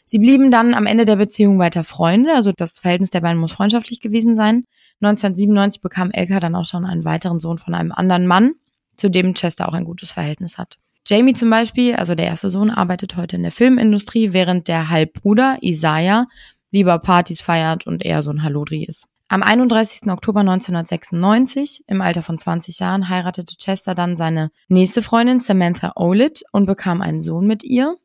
Sie 0.05 0.19
blieben 0.19 0.51
dann 0.51 0.73
am 0.73 0.85
Ende 0.85 1.03
der 1.03 1.17
Beziehung 1.17 1.59
weiter 1.59 1.83
Freunde, 1.83 2.33
also 2.33 2.53
das 2.53 2.79
Verhältnis 2.79 3.09
der 3.09 3.21
beiden 3.21 3.41
muss 3.41 3.51
freundschaftlich 3.51 4.00
gewesen 4.00 4.38
sein. 4.38 4.63
1997 5.01 5.81
bekam 5.81 6.12
Elka 6.12 6.39
dann 6.39 6.55
auch 6.55 6.65
schon 6.65 6.86
einen 6.86 7.03
weiteren 7.03 7.41
Sohn 7.41 7.57
von 7.57 7.75
einem 7.75 7.91
anderen 7.91 8.25
Mann, 8.25 8.53
zu 9.00 9.10
dem 9.10 9.34
Chester 9.34 9.68
auch 9.68 9.74
ein 9.74 9.86
gutes 9.86 10.12
Verhältnis 10.12 10.58
hat. 10.58 10.77
Jamie 11.08 11.34
zum 11.34 11.50
Beispiel, 11.50 11.96
also 11.96 12.13
der 12.13 12.27
erste 12.27 12.50
Sohn, 12.50 12.70
arbeitet 12.70 13.15
heute 13.15 13.36
in 13.36 13.41
der 13.41 13.51
Filmindustrie, 13.51 14.34
während 14.34 14.68
der 14.68 14.89
Halbbruder 14.89 15.58
Isaiah 15.62 16.27
lieber 16.72 17.00
Partys 17.00 17.41
feiert 17.41 17.88
und 17.88 18.06
eher 18.06 18.22
so 18.22 18.29
ein 18.29 18.44
Hallodri 18.44 18.84
ist. 18.84 19.08
Am 19.27 19.44
31. 19.44 20.10
Oktober 20.10 20.39
1996, 20.39 21.84
im 21.88 22.01
Alter 22.01 22.24
von 22.24 22.38
20 22.38 22.79
Jahren, 22.79 23.10
heiratete 23.10 23.58
Chester 23.58 23.94
dann 23.94 24.18
seine 24.18 24.51
nächste 24.68 25.01
Freundin 25.03 25.39
Samantha 25.39 25.94
Olit 25.96 26.44
und 26.51 26.65
bekam 26.65 27.01
einen 27.01 27.22
Sohn 27.22 27.46
mit 27.46 27.63
ihr. 27.63 27.96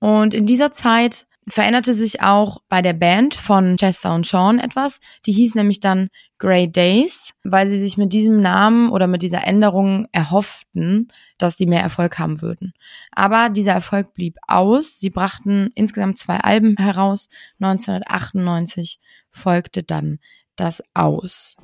Und 0.00 0.34
in 0.34 0.46
dieser 0.46 0.72
Zeit 0.72 1.26
veränderte 1.48 1.92
sich 1.92 2.22
auch 2.22 2.58
bei 2.68 2.82
der 2.82 2.92
Band 2.92 3.34
von 3.34 3.76
Chester 3.76 4.14
und 4.14 4.26
Sean 4.26 4.58
etwas. 4.58 5.00
Die 5.26 5.32
hieß 5.32 5.54
nämlich 5.54 5.80
dann 5.80 6.08
Grey 6.38 6.70
Days, 6.70 7.32
weil 7.44 7.68
sie 7.68 7.78
sich 7.78 7.96
mit 7.96 8.12
diesem 8.12 8.40
Namen 8.40 8.90
oder 8.90 9.06
mit 9.06 9.22
dieser 9.22 9.46
Änderung 9.46 10.06
erhofften, 10.12 11.08
dass 11.38 11.56
sie 11.56 11.66
mehr 11.66 11.82
Erfolg 11.82 12.18
haben 12.18 12.40
würden. 12.42 12.72
Aber 13.12 13.48
dieser 13.48 13.72
Erfolg 13.72 14.14
blieb 14.14 14.36
aus. 14.46 15.00
Sie 15.00 15.10
brachten 15.10 15.70
insgesamt 15.74 16.18
zwei 16.18 16.38
Alben 16.38 16.76
heraus. 16.76 17.28
1998 17.60 19.00
folgte 19.30 19.82
dann 19.82 20.18
das 20.56 20.82
Aus. 20.94 21.56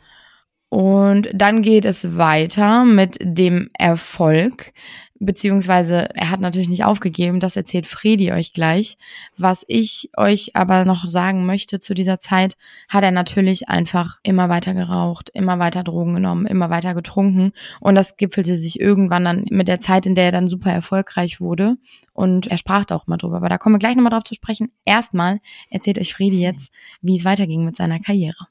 Und 0.68 1.28
dann 1.32 1.62
geht 1.62 1.85
es 1.85 2.16
weiter 2.16 2.85
mit 2.85 3.16
dem 3.20 3.70
Erfolg 3.78 4.73
beziehungsweise 5.18 6.08
er 6.14 6.30
hat 6.30 6.40
natürlich 6.40 6.68
nicht 6.68 6.85
aufgegeben, 6.85 7.40
das 7.40 7.56
erzählt 7.56 7.87
Fredi 7.87 8.32
euch 8.32 8.52
gleich. 8.52 8.96
Was 9.37 9.64
ich 9.68 10.11
euch 10.16 10.54
aber 10.54 10.85
noch 10.85 11.06
sagen 11.06 11.46
möchte 11.46 11.80
zu 11.80 11.94
dieser 11.94 12.20
Zeit, 12.20 12.56
hat 12.88 13.04
er 13.04 13.11
natürlich 13.11 13.68
einfach 13.68 14.18
immer 14.23 14.49
weiter 14.49 14.75
geraucht, 14.75 15.30
immer 15.32 15.58
weiter 15.58 15.82
Drogen 15.82 16.14
genommen, 16.14 16.46
immer 16.46 16.70
weiter 16.70 16.94
getrunken 16.94 17.52
und 17.80 17.94
das 17.94 18.16
gipfelte 18.16 18.56
sich 18.58 18.80
irgendwann 18.80 19.25
dann 19.25 19.44
mit 19.50 19.68
der 19.68 19.80
Zeit, 19.80 20.06
in 20.06 20.14
der 20.14 20.26
er 20.26 20.32
dann 20.32 20.49
super 20.49 20.73
erfolgreich 20.73 21.40
wurde 21.40 21.76
und 22.12 22.46
er 22.46 22.58
sprach 22.58 22.85
da 22.85 22.96
auch 22.96 23.06
mal 23.06 23.16
drüber, 23.16 23.37
aber 23.37 23.49
da 23.49 23.58
kommen 23.58 23.76
wir 23.76 23.80
gleich 23.80 23.96
nochmal 23.96 24.11
drauf 24.11 24.25
zu 24.25 24.35
sprechen. 24.35 24.73
Erstmal 24.85 25.40
erzählt 25.70 25.99
euch 25.99 26.14
Fredi 26.14 26.40
jetzt, 26.40 26.73
wie 27.00 27.16
es 27.16 27.25
weiterging 27.25 27.64
mit 27.64 27.76
seiner 27.76 28.00
Karriere. 28.00 28.46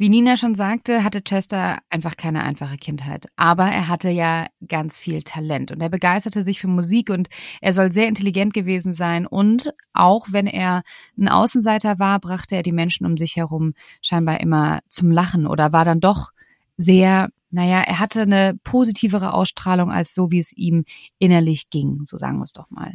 Wie 0.00 0.08
Nina 0.08 0.36
schon 0.36 0.54
sagte, 0.54 1.02
hatte 1.02 1.22
Chester 1.22 1.78
einfach 1.90 2.16
keine 2.16 2.44
einfache 2.44 2.76
Kindheit. 2.76 3.26
Aber 3.34 3.64
er 3.64 3.88
hatte 3.88 4.10
ja 4.10 4.46
ganz 4.68 4.96
viel 4.96 5.24
Talent 5.24 5.72
und 5.72 5.82
er 5.82 5.88
begeisterte 5.88 6.44
sich 6.44 6.60
für 6.60 6.68
Musik 6.68 7.10
und 7.10 7.28
er 7.60 7.74
soll 7.74 7.90
sehr 7.90 8.06
intelligent 8.06 8.54
gewesen 8.54 8.92
sein. 8.92 9.26
Und 9.26 9.74
auch 9.92 10.28
wenn 10.30 10.46
er 10.46 10.82
ein 11.18 11.28
Außenseiter 11.28 11.98
war, 11.98 12.20
brachte 12.20 12.54
er 12.54 12.62
die 12.62 12.70
Menschen 12.70 13.06
um 13.06 13.16
sich 13.16 13.34
herum 13.34 13.74
scheinbar 14.00 14.38
immer 14.38 14.78
zum 14.88 15.10
Lachen 15.10 15.48
oder 15.48 15.72
war 15.72 15.84
dann 15.84 15.98
doch 15.98 16.30
sehr, 16.76 17.30
naja, 17.50 17.80
er 17.80 17.98
hatte 17.98 18.22
eine 18.22 18.56
positivere 18.62 19.34
Ausstrahlung 19.34 19.90
als 19.90 20.14
so, 20.14 20.30
wie 20.30 20.38
es 20.38 20.52
ihm 20.52 20.84
innerlich 21.18 21.70
ging, 21.70 22.02
so 22.04 22.18
sagen 22.18 22.38
wir 22.38 22.44
es 22.44 22.52
doch 22.52 22.70
mal. 22.70 22.94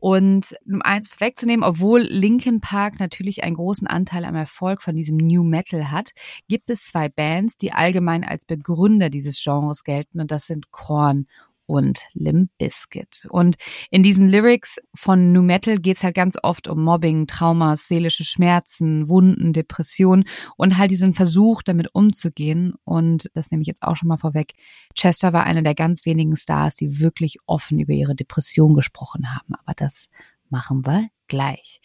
Und 0.00 0.54
um 0.64 0.80
eins 0.82 1.08
vorwegzunehmen, 1.08 1.64
obwohl 1.64 2.02
Linkin 2.02 2.60
Park 2.60 3.00
natürlich 3.00 3.42
einen 3.42 3.56
großen 3.56 3.88
Anteil 3.88 4.24
am 4.24 4.36
Erfolg 4.36 4.80
von 4.80 4.94
diesem 4.94 5.16
New 5.16 5.42
Metal 5.42 5.90
hat, 5.90 6.10
gibt 6.46 6.70
es 6.70 6.84
zwei 6.84 7.08
Bands, 7.08 7.56
die 7.58 7.72
allgemein 7.72 8.22
als 8.22 8.46
Begründer 8.46 9.10
dieses 9.10 9.42
Genres 9.42 9.82
gelten 9.82 10.20
und 10.20 10.30
das 10.30 10.46
sind 10.46 10.70
Korn 10.70 11.26
und 11.68 12.00
Limp 12.14 12.50
Bizkit. 12.58 13.26
Und 13.28 13.56
in 13.90 14.02
diesen 14.02 14.26
Lyrics 14.26 14.78
von 14.94 15.32
New 15.32 15.42
Metal 15.42 15.78
geht's 15.78 16.02
halt 16.02 16.14
ganz 16.14 16.36
oft 16.42 16.66
um 16.66 16.82
Mobbing, 16.82 17.26
Traumas, 17.26 17.86
seelische 17.86 18.24
Schmerzen, 18.24 19.08
Wunden, 19.08 19.52
Depressionen 19.52 20.24
und 20.56 20.78
halt 20.78 20.90
diesen 20.90 21.12
Versuch, 21.12 21.62
damit 21.62 21.94
umzugehen. 21.94 22.74
Und 22.84 23.30
das 23.34 23.50
nehme 23.50 23.60
ich 23.60 23.68
jetzt 23.68 23.82
auch 23.82 23.96
schon 23.96 24.08
mal 24.08 24.16
vorweg. 24.16 24.54
Chester 24.94 25.34
war 25.34 25.44
einer 25.44 25.62
der 25.62 25.74
ganz 25.74 26.06
wenigen 26.06 26.36
Stars, 26.36 26.76
die 26.76 27.00
wirklich 27.00 27.36
offen 27.44 27.78
über 27.78 27.92
ihre 27.92 28.14
Depression 28.14 28.72
gesprochen 28.72 29.34
haben. 29.34 29.54
Aber 29.62 29.74
das 29.76 30.08
machen 30.48 30.86
wir 30.86 31.08
gleich. 31.28 31.80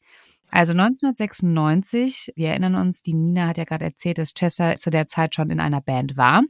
Also 0.49 0.71
1996, 0.71 2.31
wir 2.35 2.49
erinnern 2.49 2.75
uns, 2.75 3.01
die 3.01 3.15
Nina 3.15 3.47
hat 3.47 3.57
ja 3.57 3.65
gerade 3.65 3.85
erzählt, 3.85 4.17
dass 4.17 4.33
Chester 4.33 4.77
zu 4.77 4.91
der 4.91 5.07
Zeit 5.07 5.35
schon 5.35 5.49
in 5.49 5.59
einer 5.59 5.81
Band 5.81 6.15
war 6.15 6.43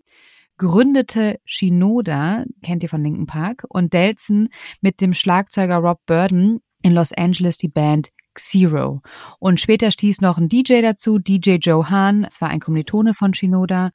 gründete 0.63 1.39
Shinoda, 1.43 2.46
kennt 2.63 2.84
ihr 2.84 2.89
von 2.89 3.03
Linken 3.03 3.25
Park, 3.25 3.65
und 3.67 3.91
Delson 3.91 4.48
mit 4.82 5.01
dem 5.01 5.13
Schlagzeuger 5.13 5.77
Rob 5.77 6.00
Burden 6.05 6.62
in 6.82 6.93
Los 6.93 7.12
Angeles 7.12 7.58
die 7.58 7.67
Band 7.67 8.10
Xero. 8.34 9.01
Und 9.39 9.60
später 9.60 9.91
stieß 9.91 10.22
noch 10.22 10.38
ein 10.38 10.48
DJ 10.48 10.82
dazu, 10.82 11.20
DJ 11.20 11.55
Joe 11.55 11.89
Hahn, 11.89 12.24
es 12.24 12.39
war 12.41 12.50
ein 12.50 12.62
Kommilitone 12.62 13.13
von 13.13 13.34
Shinoda. 13.34 13.91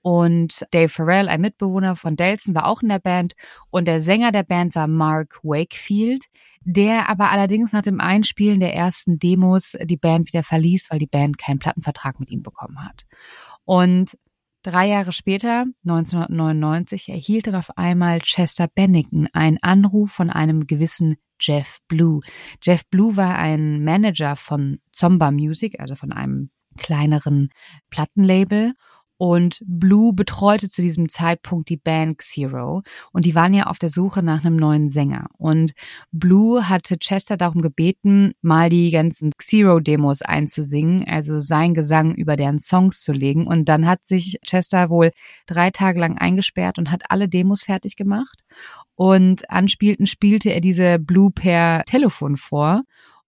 Und 0.00 0.66
Dave 0.72 0.88
Farrell, 0.88 1.28
ein 1.28 1.40
Mitbewohner 1.40 1.94
von 1.94 2.16
Delson, 2.16 2.54
war 2.54 2.66
auch 2.66 2.82
in 2.82 2.88
der 2.88 2.98
Band. 2.98 3.34
Und 3.70 3.86
der 3.86 4.00
Sänger 4.00 4.32
der 4.32 4.42
Band 4.42 4.74
war 4.74 4.88
Mark 4.88 5.38
Wakefield, 5.42 6.24
der 6.60 7.08
aber 7.08 7.30
allerdings 7.30 7.72
nach 7.72 7.82
dem 7.82 8.00
Einspielen 8.00 8.58
der 8.58 8.74
ersten 8.74 9.18
Demos 9.18 9.76
die 9.82 9.96
Band 9.96 10.28
wieder 10.28 10.42
verließ, 10.42 10.90
weil 10.90 10.98
die 10.98 11.06
Band 11.06 11.38
keinen 11.38 11.60
Plattenvertrag 11.60 12.18
mit 12.18 12.30
ihm 12.30 12.42
bekommen 12.42 12.84
hat. 12.84 13.04
Und 13.64 14.16
Drei 14.62 14.86
Jahre 14.88 15.12
später, 15.12 15.64
1999, 15.84 17.08
erhielt 17.08 17.48
dann 17.48 17.56
auf 17.56 17.76
einmal 17.76 18.20
Chester 18.20 18.68
Bennington 18.68 19.28
einen 19.32 19.58
Anruf 19.60 20.12
von 20.12 20.30
einem 20.30 20.68
gewissen 20.68 21.16
Jeff 21.40 21.78
Blue. 21.88 22.20
Jeff 22.62 22.86
Blue 22.88 23.16
war 23.16 23.36
ein 23.38 23.82
Manager 23.82 24.36
von 24.36 24.78
Zomba 24.92 25.32
Music, 25.32 25.80
also 25.80 25.96
von 25.96 26.12
einem 26.12 26.50
kleineren 26.78 27.50
Plattenlabel 27.90 28.74
und 29.22 29.62
Blue 29.64 30.12
betreute 30.12 30.68
zu 30.68 30.82
diesem 30.82 31.08
Zeitpunkt 31.08 31.68
die 31.68 31.76
Band 31.76 32.18
Xero 32.18 32.82
und 33.12 33.24
die 33.24 33.36
waren 33.36 33.54
ja 33.54 33.68
auf 33.68 33.78
der 33.78 33.88
Suche 33.88 34.20
nach 34.20 34.44
einem 34.44 34.56
neuen 34.56 34.90
Sänger. 34.90 35.28
Und 35.38 35.74
Blue 36.10 36.68
hatte 36.68 36.98
Chester 36.98 37.36
darum 37.36 37.62
gebeten, 37.62 38.32
mal 38.42 38.68
die 38.68 38.90
ganzen 38.90 39.30
Xero-Demos 39.38 40.22
einzusingen, 40.22 41.06
also 41.06 41.38
sein 41.38 41.72
Gesang 41.72 42.16
über 42.16 42.34
deren 42.34 42.58
Songs 42.58 43.00
zu 43.04 43.12
legen. 43.12 43.46
Und 43.46 43.66
dann 43.66 43.86
hat 43.86 44.04
sich 44.04 44.40
Chester 44.44 44.90
wohl 44.90 45.12
drei 45.46 45.70
Tage 45.70 46.00
lang 46.00 46.18
eingesperrt 46.18 46.78
und 46.78 46.90
hat 46.90 47.02
alle 47.08 47.28
Demos 47.28 47.62
fertig 47.62 47.94
gemacht. 47.94 48.40
Und 48.96 49.48
anspielten 49.48 50.08
spielte 50.08 50.50
er 50.50 50.60
diese 50.60 50.98
Blue 50.98 51.30
per 51.30 51.84
Telefon 51.84 52.36
vor. 52.36 52.82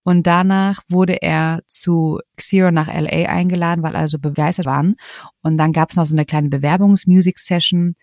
Und 0.04 0.26
danach 0.26 0.82
wurde 0.88 1.22
er 1.22 1.62
zu 1.66 2.20
Xero 2.36 2.70
nach 2.70 2.86
LA 2.86 3.28
eingeladen, 3.28 3.82
weil 3.82 3.96
alle 3.96 4.08
so 4.08 4.18
begeistert 4.18 4.66
waren. 4.66 4.96
Und 5.42 5.56
dann 5.56 5.72
gab 5.72 5.90
es 5.90 5.96
noch 5.96 6.06
so 6.06 6.14
eine 6.14 6.26
kleine 6.26 6.50
Bewerbungs-Music-Session. 6.50 7.94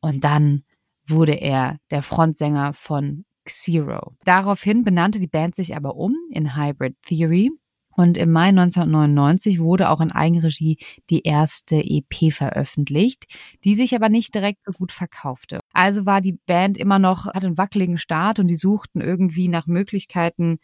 Und 0.00 0.24
dann 0.24 0.62
wurde 1.06 1.34
er 1.34 1.78
der 1.90 2.02
Frontsänger 2.02 2.72
von 2.72 3.24
Xero. 3.44 4.14
Daraufhin 4.24 4.84
benannte 4.84 5.18
die 5.18 5.26
Band 5.26 5.56
sich 5.56 5.76
aber 5.76 5.96
um 5.96 6.14
in 6.30 6.56
Hybrid 6.56 6.96
Theory. 7.02 7.50
Und 7.96 8.18
im 8.18 8.32
Mai 8.32 8.48
1999 8.48 9.60
wurde 9.60 9.88
auch 9.88 10.00
in 10.00 10.10
Eigenregie 10.10 10.78
die 11.10 11.22
erste 11.22 11.76
EP 11.76 12.32
veröffentlicht, 12.32 13.26
die 13.62 13.76
sich 13.76 13.94
aber 13.94 14.08
nicht 14.08 14.34
direkt 14.34 14.64
so 14.64 14.72
gut 14.72 14.90
verkaufte. 14.90 15.60
Also 15.72 16.04
war 16.04 16.20
die 16.20 16.38
Band 16.46 16.76
immer 16.76 16.98
noch, 16.98 17.26
hatte 17.26 17.46
einen 17.46 17.58
wackeligen 17.58 17.98
Start 17.98 18.40
und 18.40 18.48
die 18.48 18.56
suchten 18.56 19.00
irgendwie 19.00 19.46
nach 19.46 19.66
Möglichkeiten, 19.66 20.58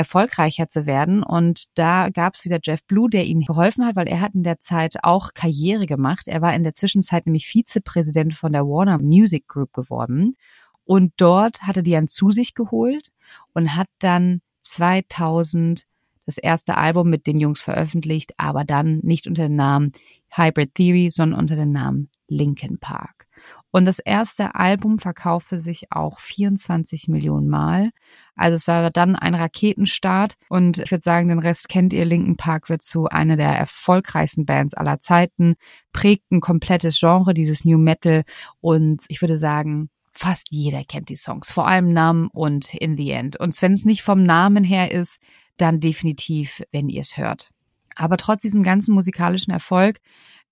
erfolgreicher 0.00 0.68
zu 0.68 0.86
werden. 0.86 1.22
Und 1.22 1.78
da 1.78 2.08
gab 2.08 2.34
es 2.34 2.46
wieder 2.46 2.58
Jeff 2.62 2.82
Blue, 2.84 3.10
der 3.10 3.26
ihnen 3.26 3.42
geholfen 3.42 3.84
hat, 3.84 3.96
weil 3.96 4.08
er 4.08 4.20
hat 4.20 4.34
in 4.34 4.42
der 4.42 4.60
Zeit 4.60 4.96
auch 5.02 5.34
Karriere 5.34 5.84
gemacht. 5.84 6.26
Er 6.26 6.40
war 6.40 6.54
in 6.54 6.62
der 6.62 6.74
Zwischenzeit 6.74 7.26
nämlich 7.26 7.46
Vizepräsident 7.46 8.34
von 8.34 8.52
der 8.52 8.66
Warner 8.66 8.98
Music 8.98 9.46
Group 9.46 9.74
geworden. 9.74 10.36
Und 10.84 11.12
dort 11.18 11.62
hatte 11.62 11.82
die 11.82 11.92
dann 11.92 12.08
zu 12.08 12.30
sich 12.30 12.54
geholt 12.54 13.08
und 13.52 13.76
hat 13.76 13.88
dann 13.98 14.40
2000 14.62 15.84
das 16.24 16.38
erste 16.38 16.76
Album 16.76 17.10
mit 17.10 17.26
den 17.26 17.38
Jungs 17.38 17.60
veröffentlicht, 17.60 18.32
aber 18.38 18.64
dann 18.64 19.00
nicht 19.02 19.26
unter 19.26 19.42
dem 19.42 19.56
Namen 19.56 19.92
Hybrid 20.30 20.74
Theory, 20.74 21.10
sondern 21.10 21.40
unter 21.40 21.56
dem 21.56 21.72
Namen 21.72 22.08
Linkin 22.28 22.78
Park. 22.78 23.26
Und 23.72 23.84
das 23.84 23.98
erste 24.00 24.54
Album 24.54 24.98
verkaufte 24.98 25.58
sich 25.58 25.92
auch 25.92 26.18
24 26.18 27.08
Millionen 27.08 27.48
Mal. 27.48 27.90
Also 28.34 28.56
es 28.56 28.66
war 28.66 28.90
dann 28.90 29.16
ein 29.16 29.34
Raketenstart 29.34 30.34
und 30.48 30.78
ich 30.78 30.90
würde 30.90 31.02
sagen, 31.02 31.28
den 31.28 31.38
Rest 31.38 31.68
kennt 31.68 31.92
ihr. 31.92 32.04
Linken 32.04 32.36
Park 32.36 32.68
wird 32.68 32.82
zu 32.82 33.06
einer 33.06 33.36
der 33.36 33.56
erfolgreichsten 33.56 34.44
Bands 34.44 34.74
aller 34.74 35.00
Zeiten, 35.00 35.54
prägt 35.92 36.30
ein 36.32 36.40
komplettes 36.40 36.98
Genre, 36.98 37.34
dieses 37.34 37.64
New 37.64 37.78
Metal 37.78 38.24
und 38.60 39.04
ich 39.08 39.20
würde 39.20 39.38
sagen, 39.38 39.90
fast 40.12 40.48
jeder 40.50 40.82
kennt 40.84 41.08
die 41.08 41.16
Songs, 41.16 41.50
vor 41.50 41.68
allem 41.68 41.92
Nam 41.92 42.28
und 42.32 42.74
In 42.74 42.96
the 42.96 43.10
End. 43.10 43.38
Und 43.38 43.60
wenn 43.62 43.72
es 43.72 43.84
nicht 43.84 44.02
vom 44.02 44.24
Namen 44.24 44.64
her 44.64 44.90
ist, 44.90 45.18
dann 45.56 45.80
definitiv, 45.80 46.62
wenn 46.72 46.88
ihr 46.88 47.02
es 47.02 47.16
hört. 47.16 47.50
Aber 47.96 48.16
trotz 48.16 48.42
diesem 48.42 48.62
ganzen 48.62 48.94
musikalischen 48.94 49.52
Erfolg 49.52 50.00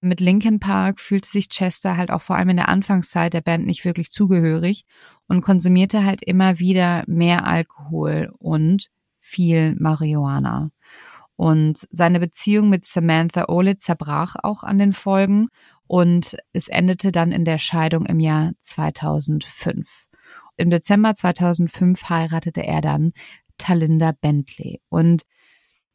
mit 0.01 0.21
Linkin 0.21 0.61
Park 0.61 1.01
fühlte 1.01 1.29
sich 1.29 1.49
Chester 1.49 1.97
halt 1.97 2.11
auch 2.11 2.23
vor 2.23 2.37
allem 2.37 2.51
in 2.51 2.57
der 2.57 2.69
Anfangszeit 2.69 3.33
der 3.33 3.41
Band 3.41 3.67
nicht 3.67 3.85
wirklich 3.85 4.11
zugehörig 4.11 4.85
und 5.27 5.43
konsumierte 5.43 6.05
halt 6.05 6.23
immer 6.23 6.59
wieder 6.59 7.05
mehr 7.07 7.47
Alkohol 7.47 8.33
und 8.39 8.89
viel 9.19 9.75
Marihuana. 9.79 10.71
Und 11.37 11.87
seine 11.93 12.19
Beziehung 12.19 12.69
mit 12.69 12.85
Samantha 12.85 13.45
Olid 13.49 13.81
zerbrach 13.81 14.35
auch 14.43 14.65
an 14.65 14.79
den 14.79 14.93
Folgen 14.93 15.49
und 15.87 16.37
es 16.53 16.69
endete 16.69 17.13
dann 17.13 17.31
in 17.31 17.45
der 17.45 17.59
Scheidung 17.59 18.07
im 18.07 18.19
Jahr 18.19 18.53
2005. 18.61 20.07
Im 20.57 20.71
Dezember 20.71 21.15
2005 21.15 22.09
heiratete 22.11 22.65
er 22.65 22.81
dann 22.81 23.13
Talinda 23.57 24.13
Bentley 24.13 24.81
und 24.89 25.23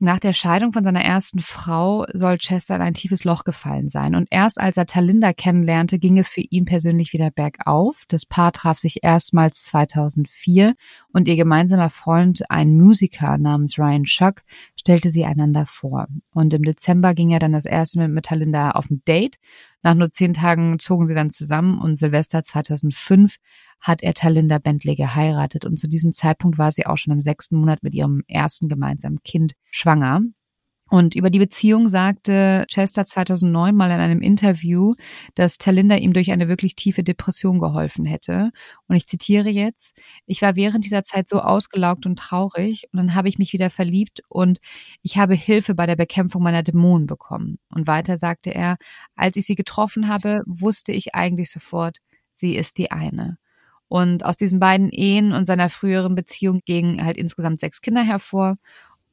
nach 0.03 0.19
der 0.19 0.33
Scheidung 0.33 0.73
von 0.73 0.83
seiner 0.83 1.01
ersten 1.01 1.39
Frau 1.39 2.05
soll 2.13 2.37
Chester 2.37 2.75
in 2.75 2.81
ein 2.81 2.93
tiefes 2.93 3.23
Loch 3.23 3.45
gefallen 3.45 3.89
sein. 3.89 4.15
Und 4.15 4.27
erst 4.29 4.59
als 4.59 4.77
er 4.77 4.85
Talinda 4.85 5.33
kennenlernte, 5.33 5.97
ging 5.97 6.19
es 6.19 6.29
für 6.29 6.41
ihn 6.41 6.65
persönlich 6.65 7.13
wieder 7.13 7.31
bergauf. 7.31 8.03
Das 8.09 8.25
Paar 8.25 8.51
traf 8.51 8.77
sich 8.77 9.03
erstmals 9.03 9.63
2004 9.63 10.75
und 11.13 11.27
ihr 11.27 11.37
gemeinsamer 11.37 11.89
Freund, 11.89 12.43
ein 12.49 12.77
Musiker 12.77 13.37
namens 13.37 13.79
Ryan 13.79 14.05
Schuck, 14.05 14.43
stellte 14.83 15.11
sie 15.11 15.23
einander 15.23 15.65
vor. 15.65 16.07
Und 16.33 16.53
im 16.53 16.63
Dezember 16.63 17.13
ging 17.13 17.31
er 17.31 17.39
dann 17.39 17.53
das 17.53 17.65
erste 17.65 17.99
Mal 17.99 18.09
mit 18.09 18.25
Talinda 18.25 18.71
auf 18.71 18.91
ein 18.91 19.01
Date. 19.07 19.37
Nach 19.81 19.95
nur 19.95 20.11
zehn 20.11 20.33
Tagen 20.33 20.77
zogen 20.77 21.07
sie 21.07 21.13
dann 21.13 21.29
zusammen 21.29 21.79
und 21.79 21.95
Silvester 21.95 22.43
2005 22.43 23.37
hat 23.79 24.03
er 24.03 24.13
Talinda 24.13 24.57
Bentley 24.57 24.95
geheiratet 24.95 25.63
und 25.63 25.77
zu 25.79 25.87
diesem 25.87 26.11
Zeitpunkt 26.11 26.57
war 26.57 26.73
sie 26.73 26.85
auch 26.85 26.97
schon 26.97 27.13
im 27.13 27.21
sechsten 27.21 27.55
Monat 27.55 27.81
mit 27.81 27.95
ihrem 27.95 28.23
ersten 28.27 28.67
gemeinsamen 28.67 29.23
Kind 29.23 29.53
schwanger. 29.71 30.19
Und 30.93 31.15
über 31.15 31.31
die 31.31 31.39
Beziehung 31.39 31.87
sagte 31.87 32.65
Chester 32.71 33.03
2009 33.03 33.75
mal 33.75 33.89
in 33.89 33.99
einem 33.99 34.21
Interview, 34.21 34.93
dass 35.33 35.57
Talinda 35.57 35.95
ihm 35.95 36.13
durch 36.13 36.31
eine 36.31 36.47
wirklich 36.47 36.75
tiefe 36.75 37.01
Depression 37.01 37.57
geholfen 37.57 38.05
hätte. 38.05 38.51
Und 38.87 38.95
ich 38.95 39.07
zitiere 39.07 39.49
jetzt, 39.49 39.97
ich 40.27 40.43
war 40.43 40.55
während 40.55 40.85
dieser 40.85 41.01
Zeit 41.01 41.27
so 41.27 41.39
ausgelaugt 41.39 42.05
und 42.05 42.19
traurig 42.19 42.83
und 42.91 42.97
dann 42.97 43.15
habe 43.15 43.27
ich 43.27 43.39
mich 43.39 43.53
wieder 43.53 43.71
verliebt 43.71 44.21
und 44.29 44.59
ich 45.01 45.17
habe 45.17 45.33
Hilfe 45.33 45.73
bei 45.73 45.87
der 45.87 45.95
Bekämpfung 45.95 46.43
meiner 46.43 46.61
Dämonen 46.61 47.07
bekommen. 47.07 47.57
Und 47.69 47.87
weiter 47.87 48.19
sagte 48.19 48.53
er, 48.53 48.77
als 49.15 49.35
ich 49.35 49.47
sie 49.47 49.55
getroffen 49.55 50.07
habe, 50.07 50.43
wusste 50.45 50.91
ich 50.91 51.15
eigentlich 51.15 51.49
sofort, 51.49 51.97
sie 52.35 52.55
ist 52.55 52.77
die 52.77 52.91
eine. 52.91 53.39
Und 53.87 54.25
aus 54.25 54.37
diesen 54.37 54.59
beiden 54.59 54.89
Ehen 54.91 55.33
und 55.33 55.45
seiner 55.45 55.71
früheren 55.71 56.13
Beziehung 56.13 56.61
gingen 56.65 57.03
halt 57.03 57.17
insgesamt 57.17 57.59
sechs 57.61 57.81
Kinder 57.81 58.03
hervor. 58.03 58.57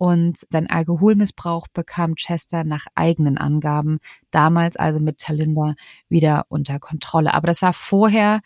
Und 0.00 0.46
sein 0.48 0.66
Alkoholmissbrauch 0.66 1.68
bekam 1.68 2.14
Chester 2.14 2.64
nach 2.64 2.86
eigenen 2.94 3.36
Angaben 3.36 3.98
damals 4.30 4.76
also 4.76 4.98
mit 4.98 5.18
Talinda 5.18 5.74
wieder 6.08 6.46
unter 6.48 6.78
Kontrolle. 6.78 7.34
Aber 7.34 7.48
das 7.48 7.58
sah 7.58 7.74
vorher 7.74 8.40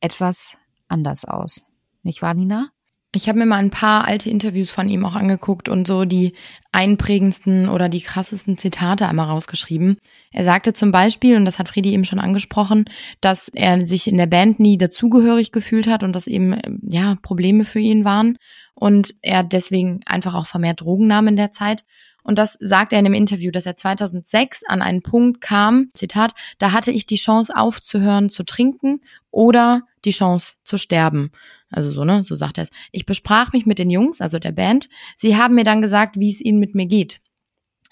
etwas 0.00 0.56
anders 0.88 1.26
aus. 1.26 1.62
Nicht 2.04 2.22
wahr, 2.22 2.32
Nina? 2.32 2.70
Ich 3.14 3.28
habe 3.28 3.38
mir 3.38 3.46
mal 3.46 3.58
ein 3.58 3.70
paar 3.70 4.06
alte 4.06 4.28
Interviews 4.28 4.70
von 4.70 4.88
ihm 4.88 5.04
auch 5.04 5.14
angeguckt 5.14 5.68
und 5.68 5.86
so 5.86 6.04
die 6.04 6.32
einprägendsten 6.72 7.68
oder 7.68 7.88
die 7.88 8.00
krassesten 8.00 8.58
Zitate 8.58 9.08
einmal 9.08 9.28
rausgeschrieben. 9.28 9.98
Er 10.32 10.42
sagte 10.42 10.72
zum 10.72 10.90
Beispiel, 10.90 11.36
und 11.36 11.44
das 11.44 11.60
hat 11.60 11.68
Friedi 11.68 11.92
eben 11.92 12.04
schon 12.04 12.18
angesprochen, 12.18 12.86
dass 13.20 13.48
er 13.48 13.86
sich 13.86 14.08
in 14.08 14.16
der 14.16 14.26
Band 14.26 14.58
nie 14.58 14.78
dazugehörig 14.78 15.52
gefühlt 15.52 15.86
hat 15.86 16.02
und 16.02 16.12
dass 16.12 16.26
eben 16.26 16.58
ja 16.82 17.16
Probleme 17.22 17.64
für 17.64 17.78
ihn 17.78 18.04
waren 18.04 18.36
und 18.74 19.14
er 19.22 19.44
deswegen 19.44 20.00
einfach 20.06 20.34
auch 20.34 20.46
vermehrt 20.46 20.80
Drogen 20.80 21.06
nahm 21.06 21.28
in 21.28 21.36
der 21.36 21.52
Zeit. 21.52 21.84
Und 22.24 22.38
das 22.38 22.56
sagt 22.58 22.92
er 22.92 22.98
in 22.98 23.06
einem 23.06 23.14
Interview, 23.14 23.52
dass 23.52 23.66
er 23.66 23.76
2006 23.76 24.62
an 24.66 24.82
einen 24.82 25.02
Punkt 25.02 25.40
kam, 25.40 25.90
Zitat, 25.94 26.32
da 26.58 26.72
hatte 26.72 26.90
ich 26.90 27.06
die 27.06 27.16
Chance 27.16 27.54
aufzuhören 27.54 28.30
zu 28.30 28.44
trinken 28.44 29.02
oder 29.30 29.82
die 30.04 30.10
Chance 30.10 30.54
zu 30.64 30.78
sterben. 30.78 31.30
Also 31.74 31.90
so, 31.90 32.04
ne, 32.04 32.24
so 32.24 32.34
sagt 32.34 32.58
er 32.58 32.64
es. 32.64 32.70
Ich 32.92 33.06
besprach 33.06 33.52
mich 33.52 33.66
mit 33.66 33.78
den 33.78 33.90
Jungs, 33.90 34.20
also 34.20 34.38
der 34.38 34.52
Band. 34.52 34.88
Sie 35.16 35.36
haben 35.36 35.54
mir 35.54 35.64
dann 35.64 35.82
gesagt, 35.82 36.18
wie 36.18 36.30
es 36.30 36.40
ihnen 36.40 36.58
mit 36.58 36.74
mir 36.74 36.86
geht. 36.86 37.20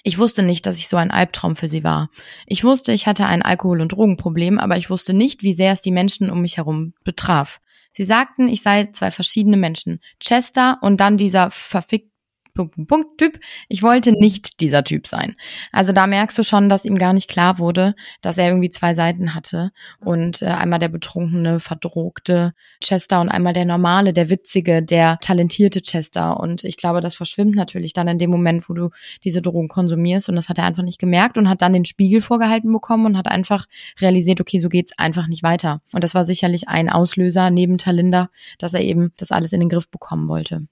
Ich 0.05 0.19
wusste 0.19 0.43
nicht, 0.43 0.67
dass 0.67 0.79
ich 0.79 0.89
so 0.89 0.97
ein 0.97 1.11
Albtraum 1.11 1.55
für 1.55 1.69
sie 1.69 1.85
war. 1.85 2.11
Ich 2.47 2.65
wusste, 2.65 2.93
ich 2.93 3.07
hatte 3.07 3.27
ein 3.27 3.43
Alkohol- 3.43 3.81
und 3.81 3.93
Drogenproblem, 3.93 4.59
aber 4.59 4.77
ich 4.77 4.91
wusste 4.91 5.15
nicht, 5.15 5.43
wie 5.43 5.53
sehr 5.53 5.73
es 5.73 5.81
die 5.81 5.93
Menschen 5.93 6.31
um 6.31 6.43
mich 6.43 6.57
herum 6.57 6.95
betraf. 7.05 7.61
Sie 7.93 8.05
sagten, 8.05 8.49
ich 8.49 8.63
sei 8.63 8.87
zwei 8.93 9.11
verschiedene 9.11 9.57
Menschen. 9.57 10.01
Chester 10.19 10.79
und 10.81 10.99
dann 10.99 11.17
dieser 11.17 11.51
verfickte 11.51 12.12
Punkt, 12.55 12.75
Punkt, 12.75 12.89
Punkt, 12.89 13.19
Typ. 13.19 13.39
Ich 13.69 13.83
wollte 13.83 14.13
nicht 14.13 14.61
dieser 14.61 14.85
Typ 14.85 15.07
sein. 15.07 15.35
Also 15.73 15.93
da 15.93 16.07
merkst 16.07 16.37
du 16.39 16.45
schon, 16.45 16.69
dass 16.69 16.85
ihm 16.85 16.99
gar 16.99 17.13
nicht 17.13 17.29
klar 17.29 17.59
wurde, 17.59 17.95
dass 18.21 18.39
er 18.39 18.49
irgendwie 18.49 18.71
zwei 18.71 18.95
Seiten 18.95 19.35
hatte 19.35 19.73
und 20.01 20.43
äh, 20.43 20.47
einmal 20.47 20.79
der 20.79 20.89
betrunkene, 20.89 21.61
verdrogte 21.61 22.53
Chester 22.83 23.21
und 23.21 23.29
einmal 23.29 23.53
der 23.53 23.65
normale, 23.65 24.13
der 24.13 24.29
witzige, 24.29 24.83
der 24.83 25.19
talentierte 25.21 25.81
Chester. 25.81 26.39
Und 26.41 26.65
ich 26.65 26.77
glaube, 26.77 27.01
das 27.01 27.15
verschwimmt 27.15 27.55
natürlich 27.55 27.93
dann 27.93 28.09
in 28.09 28.19
dem 28.19 28.31
Moment, 28.31 28.69
wo 28.69 28.75
du 28.75 28.91
diese 29.25 29.43
Drogen 29.43 29.69
konsumierst. 29.69 30.29
Und 30.29 30.37
das 30.37 30.49
hat 30.49 30.59
er 30.59 30.65
einfach 30.65 30.83
nicht 30.83 30.99
gemerkt 30.99 31.39
und 31.39 31.49
hat 31.49 31.63
dann 31.63 31.73
den 31.73 31.85
Spiegel 31.85 32.21
vorgehalten 32.21 32.73
bekommen 32.73 33.07
und 33.07 33.17
hat 33.17 33.29
einfach 33.29 33.67
realisiert, 34.01 34.41
okay, 34.41 34.61
so 34.61 34.69
geht's 34.69 34.99
einfach 34.99 35.29
nicht 35.29 35.43
weiter. 35.43 35.81
Und 35.93 36.05
das 36.05 36.15
war 36.15 36.27
sicherlich 36.27 36.69
ein 36.69 36.91
Auslöser 36.91 37.51
neben 37.51 37.79
Talinda, 37.79 38.29
dass 38.59 38.75
er 38.75 38.81
eben 38.81 39.13
das 39.17 39.33
alles 39.33 39.53
in 39.53 39.61
den 39.61 39.69
Griff 39.69 39.91
bekommen 39.91 40.29
wollte. 40.29 40.67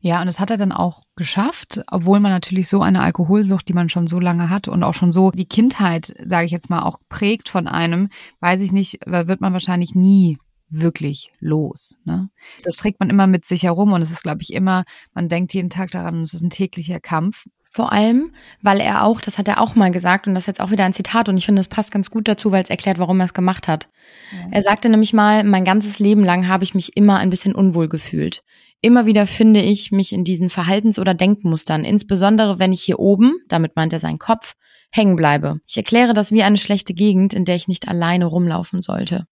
Ja, 0.00 0.20
und 0.20 0.26
das 0.26 0.40
hat 0.40 0.50
er 0.50 0.56
dann 0.56 0.72
auch 0.72 1.02
geschafft, 1.16 1.80
obwohl 1.86 2.18
man 2.20 2.32
natürlich 2.32 2.68
so 2.68 2.82
eine 2.82 3.02
Alkoholsucht, 3.02 3.68
die 3.68 3.74
man 3.74 3.88
schon 3.88 4.06
so 4.06 4.18
lange 4.18 4.50
hat 4.50 4.66
und 4.68 4.82
auch 4.82 4.94
schon 4.94 5.12
so 5.12 5.30
die 5.30 5.46
Kindheit, 5.46 6.14
sage 6.26 6.46
ich 6.46 6.52
jetzt 6.52 6.70
mal, 6.70 6.82
auch 6.82 6.98
prägt 7.08 7.48
von 7.48 7.68
einem, 7.68 8.08
weiß 8.40 8.60
ich 8.62 8.72
nicht, 8.72 8.98
wird 9.06 9.40
man 9.40 9.52
wahrscheinlich 9.52 9.94
nie 9.94 10.38
wirklich 10.72 11.30
los. 11.38 11.96
Ne? 12.04 12.30
Das 12.64 12.76
trägt 12.76 12.98
man 12.98 13.10
immer 13.10 13.26
mit 13.26 13.44
sich 13.44 13.62
herum 13.62 13.92
und 13.92 14.02
es 14.02 14.10
ist, 14.10 14.22
glaube 14.22 14.42
ich, 14.42 14.52
immer, 14.52 14.84
man 15.14 15.28
denkt 15.28 15.52
jeden 15.54 15.70
Tag 15.70 15.90
daran 15.90 16.16
und 16.16 16.22
es 16.22 16.34
ist 16.34 16.42
ein 16.42 16.50
täglicher 16.50 16.98
Kampf. 16.98 17.46
Vor 17.70 17.90
allem, 17.90 18.34
weil 18.60 18.80
er 18.80 19.04
auch, 19.04 19.22
das 19.22 19.38
hat 19.38 19.48
er 19.48 19.58
auch 19.58 19.74
mal 19.74 19.90
gesagt, 19.90 20.26
und 20.26 20.34
das 20.34 20.42
ist 20.42 20.48
jetzt 20.48 20.60
auch 20.60 20.70
wieder 20.70 20.84
ein 20.84 20.92
Zitat, 20.92 21.30
und 21.30 21.38
ich 21.38 21.46
finde, 21.46 21.60
das 21.60 21.68
passt 21.68 21.90
ganz 21.90 22.10
gut 22.10 22.28
dazu, 22.28 22.52
weil 22.52 22.62
es 22.62 22.68
erklärt, 22.68 22.98
warum 22.98 23.18
er 23.20 23.24
es 23.24 23.32
gemacht 23.32 23.66
hat. 23.66 23.88
Ja. 24.30 24.48
Er 24.50 24.62
sagte 24.62 24.90
nämlich 24.90 25.14
mal, 25.14 25.42
mein 25.42 25.64
ganzes 25.64 25.98
Leben 25.98 26.22
lang 26.22 26.48
habe 26.48 26.64
ich 26.64 26.74
mich 26.74 26.96
immer 26.98 27.16
ein 27.16 27.30
bisschen 27.30 27.54
unwohl 27.54 27.88
gefühlt. 27.88 28.42
Immer 28.84 29.06
wieder 29.06 29.28
finde 29.28 29.62
ich 29.62 29.92
mich 29.92 30.12
in 30.12 30.24
diesen 30.24 30.50
Verhaltens- 30.50 30.98
oder 30.98 31.14
Denkmustern, 31.14 31.84
insbesondere 31.84 32.58
wenn 32.58 32.72
ich 32.72 32.82
hier 32.82 32.98
oben, 32.98 33.38
damit 33.48 33.76
meint 33.76 33.92
er 33.92 34.00
seinen 34.00 34.18
Kopf, 34.18 34.54
hängen 34.90 35.14
bleibe. 35.14 35.60
Ich 35.68 35.76
erkläre 35.76 36.14
das 36.14 36.32
wie 36.32 36.42
eine 36.42 36.58
schlechte 36.58 36.92
Gegend, 36.92 37.32
in 37.32 37.44
der 37.44 37.54
ich 37.54 37.68
nicht 37.68 37.86
alleine 37.86 38.26
rumlaufen 38.26 38.82
sollte. 38.82 39.26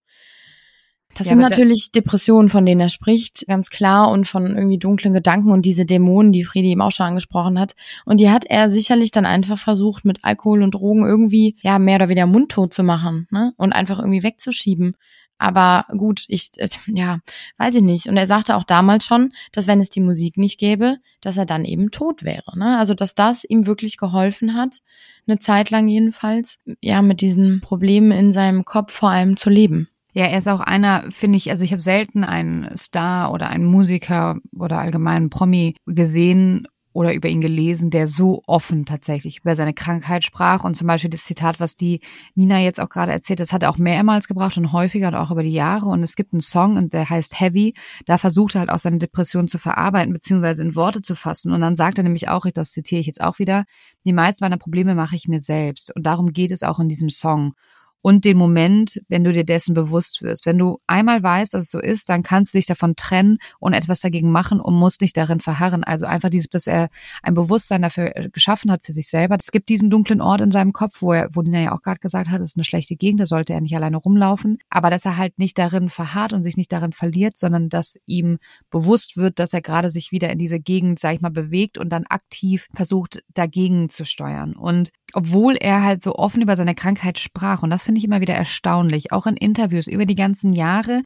Das 1.14 1.26
ja, 1.26 1.30
sind 1.30 1.40
natürlich 1.40 1.90
Depressionen, 1.90 2.48
von 2.48 2.64
denen 2.64 2.80
er 2.80 2.88
spricht, 2.88 3.44
ganz 3.48 3.70
klar, 3.70 4.10
und 4.12 4.28
von 4.28 4.46
irgendwie 4.54 4.78
dunklen 4.78 5.12
Gedanken 5.12 5.50
und 5.50 5.62
diese 5.66 5.84
Dämonen, 5.84 6.30
die 6.30 6.44
Friedi 6.44 6.70
eben 6.70 6.82
auch 6.82 6.92
schon 6.92 7.06
angesprochen 7.06 7.58
hat. 7.58 7.72
Und 8.04 8.20
die 8.20 8.30
hat 8.30 8.44
er 8.44 8.70
sicherlich 8.70 9.10
dann 9.10 9.26
einfach 9.26 9.58
versucht, 9.58 10.04
mit 10.04 10.20
Alkohol 10.22 10.62
und 10.62 10.76
Drogen 10.76 11.04
irgendwie, 11.04 11.56
ja, 11.62 11.80
mehr 11.80 11.96
oder 11.96 12.08
weniger 12.08 12.26
mundtot 12.26 12.72
zu 12.72 12.84
machen, 12.84 13.26
ne? 13.30 13.52
Und 13.56 13.72
einfach 13.72 13.98
irgendwie 13.98 14.22
wegzuschieben. 14.22 14.94
Aber 15.40 15.86
gut, 15.96 16.26
ich, 16.28 16.50
äh, 16.56 16.68
ja, 16.86 17.18
weiß 17.56 17.74
ich 17.76 17.82
nicht. 17.82 18.06
Und 18.08 18.16
er 18.18 18.26
sagte 18.26 18.56
auch 18.56 18.64
damals 18.64 19.06
schon, 19.06 19.32
dass 19.52 19.66
wenn 19.66 19.80
es 19.80 19.88
die 19.88 20.02
Musik 20.02 20.36
nicht 20.36 20.60
gäbe, 20.60 20.98
dass 21.22 21.38
er 21.38 21.46
dann 21.46 21.64
eben 21.64 21.90
tot 21.90 22.22
wäre. 22.22 22.58
Ne? 22.58 22.78
Also, 22.78 22.92
dass 22.92 23.14
das 23.14 23.44
ihm 23.44 23.66
wirklich 23.66 23.96
geholfen 23.96 24.54
hat, 24.54 24.80
eine 25.26 25.38
Zeit 25.38 25.70
lang 25.70 25.88
jedenfalls, 25.88 26.58
ja, 26.82 27.00
mit 27.00 27.22
diesen 27.22 27.62
Problemen 27.62 28.12
in 28.12 28.32
seinem 28.34 28.66
Kopf 28.66 28.92
vor 28.92 29.10
allem 29.10 29.38
zu 29.38 29.48
leben. 29.48 29.88
Ja, 30.12 30.26
er 30.26 30.40
ist 30.40 30.48
auch 30.48 30.60
einer, 30.60 31.04
finde 31.10 31.38
ich, 31.38 31.50
also 31.50 31.64
ich 31.64 31.72
habe 31.72 31.80
selten 31.80 32.22
einen 32.22 32.76
Star 32.76 33.32
oder 33.32 33.48
einen 33.48 33.64
Musiker 33.64 34.38
oder 34.58 34.78
allgemeinen 34.78 35.30
Promi 35.30 35.76
gesehen 35.86 36.66
oder 36.92 37.14
über 37.14 37.28
ihn 37.28 37.40
gelesen, 37.40 37.90
der 37.90 38.08
so 38.08 38.42
offen 38.46 38.84
tatsächlich 38.84 39.38
über 39.38 39.54
seine 39.54 39.74
Krankheit 39.74 40.24
sprach. 40.24 40.64
Und 40.64 40.74
zum 40.74 40.86
Beispiel 40.86 41.10
das 41.10 41.24
Zitat, 41.24 41.60
was 41.60 41.76
die 41.76 42.00
Nina 42.34 42.58
jetzt 42.58 42.80
auch 42.80 42.88
gerade 42.88 43.12
erzählt, 43.12 43.38
das 43.38 43.52
hat 43.52 43.62
er 43.62 43.70
auch 43.70 43.78
mehrmals 43.78 44.26
gebracht 44.26 44.56
und 44.56 44.72
häufiger 44.72 45.08
und 45.08 45.14
auch 45.14 45.30
über 45.30 45.42
die 45.42 45.52
Jahre. 45.52 45.86
Und 45.86 46.02
es 46.02 46.16
gibt 46.16 46.32
einen 46.32 46.40
Song, 46.40 46.88
der 46.88 47.08
heißt 47.08 47.38
Heavy. 47.38 47.74
Da 48.06 48.18
versucht 48.18 48.56
er 48.56 48.60
halt 48.60 48.70
auch 48.70 48.78
seine 48.78 48.98
Depression 48.98 49.46
zu 49.46 49.58
verarbeiten, 49.58 50.12
beziehungsweise 50.12 50.62
in 50.62 50.74
Worte 50.74 51.02
zu 51.02 51.14
fassen. 51.14 51.52
Und 51.52 51.60
dann 51.60 51.76
sagt 51.76 51.98
er 51.98 52.04
nämlich 52.04 52.28
auch, 52.28 52.44
das 52.52 52.72
zitiere 52.72 53.00
ich 53.00 53.06
jetzt 53.06 53.20
auch 53.20 53.38
wieder, 53.38 53.64
die 54.04 54.12
meisten 54.12 54.44
meiner 54.44 54.58
Probleme 54.58 54.94
mache 54.94 55.14
ich 55.14 55.28
mir 55.28 55.40
selbst. 55.40 55.94
Und 55.94 56.04
darum 56.04 56.32
geht 56.32 56.50
es 56.50 56.62
auch 56.62 56.80
in 56.80 56.88
diesem 56.88 57.10
Song 57.10 57.52
und 58.02 58.24
den 58.24 58.36
Moment, 58.36 59.00
wenn 59.08 59.24
du 59.24 59.32
dir 59.32 59.44
dessen 59.44 59.74
bewusst 59.74 60.22
wirst. 60.22 60.46
Wenn 60.46 60.58
du 60.58 60.80
einmal 60.86 61.22
weißt, 61.22 61.54
dass 61.54 61.64
es 61.64 61.70
so 61.70 61.78
ist, 61.78 62.08
dann 62.08 62.22
kannst 62.22 62.54
du 62.54 62.58
dich 62.58 62.66
davon 62.66 62.96
trennen 62.96 63.38
und 63.58 63.74
etwas 63.74 64.00
dagegen 64.00 64.30
machen 64.30 64.60
und 64.60 64.74
musst 64.74 65.00
nicht 65.02 65.16
darin 65.16 65.40
verharren. 65.40 65.84
Also 65.84 66.06
einfach 66.06 66.30
dieses, 66.30 66.48
dass 66.48 66.66
er 66.66 66.88
ein 67.22 67.34
Bewusstsein 67.34 67.82
dafür 67.82 68.16
äh, 68.16 68.30
geschaffen 68.30 68.70
hat 68.70 68.86
für 68.86 68.92
sich 68.92 69.08
selber. 69.08 69.36
Es 69.38 69.50
gibt 69.52 69.68
diesen 69.68 69.90
dunklen 69.90 70.20
Ort 70.20 70.40
in 70.40 70.50
seinem 70.50 70.72
Kopf, 70.72 71.02
wo 71.02 71.12
er, 71.12 71.28
wo 71.32 71.42
Nina 71.42 71.60
ja 71.60 71.72
auch 71.72 71.82
gerade 71.82 72.00
gesagt 72.00 72.30
hat, 72.30 72.40
es 72.40 72.50
ist 72.50 72.56
eine 72.56 72.64
schlechte 72.64 72.96
Gegend, 72.96 73.20
da 73.20 73.26
sollte 73.26 73.52
er 73.52 73.60
nicht 73.60 73.76
alleine 73.76 73.98
rumlaufen. 73.98 74.58
Aber 74.70 74.88
dass 74.90 75.04
er 75.04 75.16
halt 75.16 75.38
nicht 75.38 75.58
darin 75.58 75.88
verharrt 75.88 76.32
und 76.32 76.42
sich 76.42 76.56
nicht 76.56 76.72
darin 76.72 76.92
verliert, 76.92 77.36
sondern 77.36 77.68
dass 77.68 77.98
ihm 78.06 78.38
bewusst 78.70 79.16
wird, 79.16 79.38
dass 79.38 79.52
er 79.52 79.60
gerade 79.60 79.90
sich 79.90 80.10
wieder 80.10 80.30
in 80.30 80.38
diese 80.38 80.58
Gegend, 80.58 80.98
sag 80.98 81.14
ich 81.14 81.20
mal, 81.20 81.30
bewegt 81.30 81.76
und 81.76 81.90
dann 81.90 82.06
aktiv 82.06 82.66
versucht, 82.74 83.22
dagegen 83.34 83.88
zu 83.88 84.04
steuern. 84.04 84.54
Und 84.54 84.90
obwohl 85.12 85.56
er 85.56 85.82
halt 85.82 86.02
so 86.02 86.14
offen 86.14 86.42
über 86.42 86.56
seine 86.56 86.74
Krankheit 86.74 87.18
sprach, 87.18 87.62
und 87.62 87.70
das 87.70 87.84
finde 87.90 87.98
ich 87.98 88.04
immer 88.04 88.20
wieder 88.20 88.36
erstaunlich, 88.36 89.10
auch 89.10 89.26
in 89.26 89.36
Interviews 89.36 89.88
über 89.88 90.06
die 90.06 90.14
ganzen 90.14 90.52
Jahre, 90.52 91.02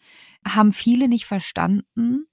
haben 0.46 0.70
viele 0.70 1.08
nicht 1.08 1.24
verstanden, 1.24 2.26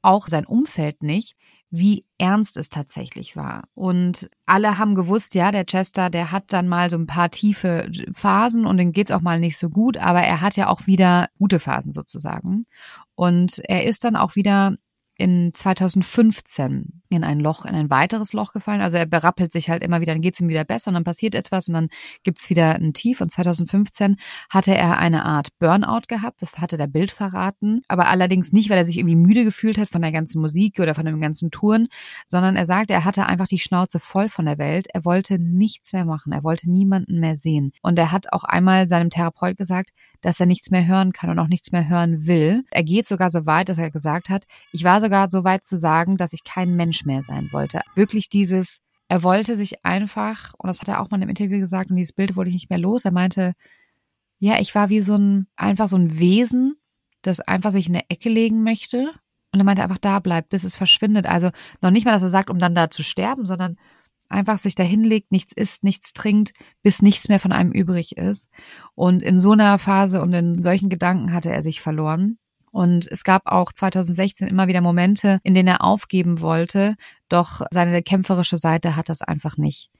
auch 0.00 0.26
sein 0.26 0.44
Umfeld 0.44 1.04
nicht, 1.04 1.36
wie 1.70 2.04
ernst 2.18 2.56
es 2.56 2.68
tatsächlich 2.68 3.36
war. 3.36 3.62
Und 3.74 4.28
alle 4.44 4.76
haben 4.76 4.96
gewusst, 4.96 5.36
ja, 5.36 5.52
der 5.52 5.66
Chester, 5.66 6.10
der 6.10 6.32
hat 6.32 6.52
dann 6.52 6.66
mal 6.66 6.90
so 6.90 6.96
ein 6.96 7.06
paar 7.06 7.30
tiefe 7.30 7.92
Phasen 8.12 8.66
und 8.66 8.76
dann 8.78 8.90
geht's 8.90 9.12
auch 9.12 9.20
mal 9.20 9.38
nicht 9.38 9.56
so 9.56 9.70
gut, 9.70 9.98
aber 9.98 10.20
er 10.20 10.40
hat 10.40 10.56
ja 10.56 10.66
auch 10.66 10.88
wieder 10.88 11.28
gute 11.38 11.60
Phasen 11.60 11.92
sozusagen. 11.92 12.66
Und 13.14 13.60
er 13.68 13.84
ist 13.84 14.02
dann 14.02 14.16
auch 14.16 14.34
wieder 14.34 14.78
in 15.16 15.52
2015 15.52 17.02
in 17.08 17.24
ein 17.24 17.38
Loch, 17.38 17.64
in 17.64 17.74
ein 17.74 17.90
weiteres 17.90 18.32
Loch 18.32 18.52
gefallen. 18.52 18.80
Also 18.80 18.96
er 18.96 19.06
berappelt 19.06 19.52
sich 19.52 19.68
halt 19.68 19.82
immer 19.82 20.00
wieder, 20.00 20.14
dann 20.14 20.22
geht 20.22 20.34
es 20.34 20.40
ihm 20.40 20.48
wieder 20.48 20.64
besser 20.64 20.88
und 20.88 20.94
dann 20.94 21.04
passiert 21.04 21.34
etwas 21.34 21.68
und 21.68 21.74
dann 21.74 21.88
gibt's 22.22 22.48
wieder 22.48 22.74
ein 22.74 22.92
Tief. 22.92 23.20
Und 23.20 23.30
2015 23.30 24.16
hatte 24.48 24.74
er 24.74 24.98
eine 24.98 25.24
Art 25.24 25.48
Burnout 25.58 26.06
gehabt, 26.08 26.40
das 26.40 26.58
hatte 26.58 26.76
der 26.76 26.86
Bild 26.86 27.10
verraten, 27.10 27.82
aber 27.88 28.08
allerdings 28.08 28.52
nicht, 28.52 28.70
weil 28.70 28.78
er 28.78 28.84
sich 28.84 28.98
irgendwie 28.98 29.16
müde 29.16 29.44
gefühlt 29.44 29.78
hat 29.78 29.88
von 29.88 30.02
der 30.02 30.12
ganzen 30.12 30.40
Musik 30.40 30.80
oder 30.80 30.94
von 30.94 31.04
den 31.04 31.20
ganzen 31.20 31.50
Touren, 31.50 31.88
sondern 32.26 32.56
er 32.56 32.66
sagte, 32.66 32.94
er 32.94 33.04
hatte 33.04 33.26
einfach 33.26 33.46
die 33.46 33.58
Schnauze 33.58 34.00
voll 34.00 34.28
von 34.28 34.46
der 34.46 34.58
Welt. 34.58 34.86
Er 34.92 35.04
wollte 35.04 35.38
nichts 35.38 35.92
mehr 35.92 36.04
machen, 36.04 36.32
er 36.32 36.44
wollte 36.44 36.70
niemanden 36.70 37.20
mehr 37.20 37.36
sehen. 37.36 37.72
Und 37.82 37.98
er 37.98 38.12
hat 38.12 38.32
auch 38.32 38.44
einmal 38.44 38.88
seinem 38.88 39.10
Therapeut 39.10 39.56
gesagt, 39.56 39.90
dass 40.22 40.40
er 40.40 40.46
nichts 40.46 40.70
mehr 40.70 40.86
hören 40.86 41.12
kann 41.12 41.30
und 41.30 41.38
auch 41.38 41.48
nichts 41.48 41.72
mehr 41.72 41.88
hören 41.88 42.26
will. 42.26 42.64
Er 42.70 42.84
geht 42.84 43.06
sogar 43.06 43.30
so 43.30 43.44
weit, 43.44 43.68
dass 43.68 43.78
er 43.78 43.90
gesagt 43.90 44.30
hat, 44.30 44.46
ich 44.72 44.84
war 44.84 45.00
sogar 45.00 45.30
so 45.30 45.44
weit 45.44 45.66
zu 45.66 45.76
sagen, 45.76 46.16
dass 46.16 46.32
ich 46.32 46.44
kein 46.44 46.74
Mensch 46.74 47.04
mehr 47.04 47.22
sein 47.22 47.50
wollte. 47.52 47.80
Wirklich 47.94 48.28
dieses, 48.28 48.78
er 49.08 49.22
wollte 49.22 49.56
sich 49.56 49.84
einfach, 49.84 50.54
und 50.56 50.68
das 50.68 50.80
hat 50.80 50.88
er 50.88 51.00
auch 51.00 51.10
mal 51.10 51.18
in 51.18 51.22
einem 51.22 51.30
Interview 51.30 51.58
gesagt, 51.58 51.90
und 51.90 51.96
dieses 51.96 52.14
Bild 52.14 52.36
wurde 52.36 52.48
ich 52.48 52.54
nicht 52.54 52.70
mehr 52.70 52.78
los. 52.78 53.04
Er 53.04 53.12
meinte, 53.12 53.52
ja, 54.38 54.58
ich 54.60 54.74
war 54.74 54.88
wie 54.88 55.02
so 55.02 55.16
ein, 55.16 55.48
einfach 55.56 55.88
so 55.88 55.96
ein 55.96 56.18
Wesen, 56.18 56.76
das 57.22 57.40
einfach 57.40 57.70
sich 57.70 57.88
in 57.88 57.94
eine 57.94 58.08
Ecke 58.08 58.28
legen 58.28 58.62
möchte. 58.62 59.12
Und 59.52 59.60
er 59.60 59.64
meinte 59.64 59.82
einfach 59.82 59.98
da 59.98 60.18
bleibt, 60.18 60.48
bis 60.48 60.64
es 60.64 60.76
verschwindet. 60.76 61.26
Also 61.26 61.50
noch 61.80 61.90
nicht 61.90 62.06
mal, 62.06 62.12
dass 62.12 62.22
er 62.22 62.30
sagt, 62.30 62.48
um 62.48 62.58
dann 62.58 62.74
da 62.74 62.90
zu 62.90 63.02
sterben, 63.02 63.44
sondern 63.44 63.76
einfach 64.32 64.58
sich 64.58 64.74
dahin 64.74 65.04
legt, 65.04 65.32
nichts 65.32 65.52
isst, 65.52 65.84
nichts 65.84 66.12
trinkt, 66.12 66.52
bis 66.82 67.02
nichts 67.02 67.28
mehr 67.28 67.40
von 67.40 67.52
einem 67.52 67.72
übrig 67.72 68.16
ist. 68.16 68.50
Und 68.94 69.22
in 69.22 69.38
so 69.38 69.52
einer 69.52 69.78
Phase 69.78 70.22
und 70.22 70.32
in 70.32 70.62
solchen 70.62 70.88
Gedanken 70.88 71.32
hatte 71.32 71.50
er 71.50 71.62
sich 71.62 71.80
verloren. 71.80 72.38
Und 72.72 73.06
es 73.06 73.22
gab 73.22 73.46
auch 73.46 73.70
2016 73.70 74.48
immer 74.48 74.66
wieder 74.66 74.80
Momente, 74.80 75.40
in 75.42 75.52
denen 75.52 75.68
er 75.68 75.84
aufgeben 75.84 76.40
wollte, 76.40 76.96
doch 77.28 77.60
seine 77.70 78.02
kämpferische 78.02 78.56
Seite 78.56 78.96
hat 78.96 79.10
das 79.10 79.20
einfach 79.20 79.58
nicht 79.58 79.90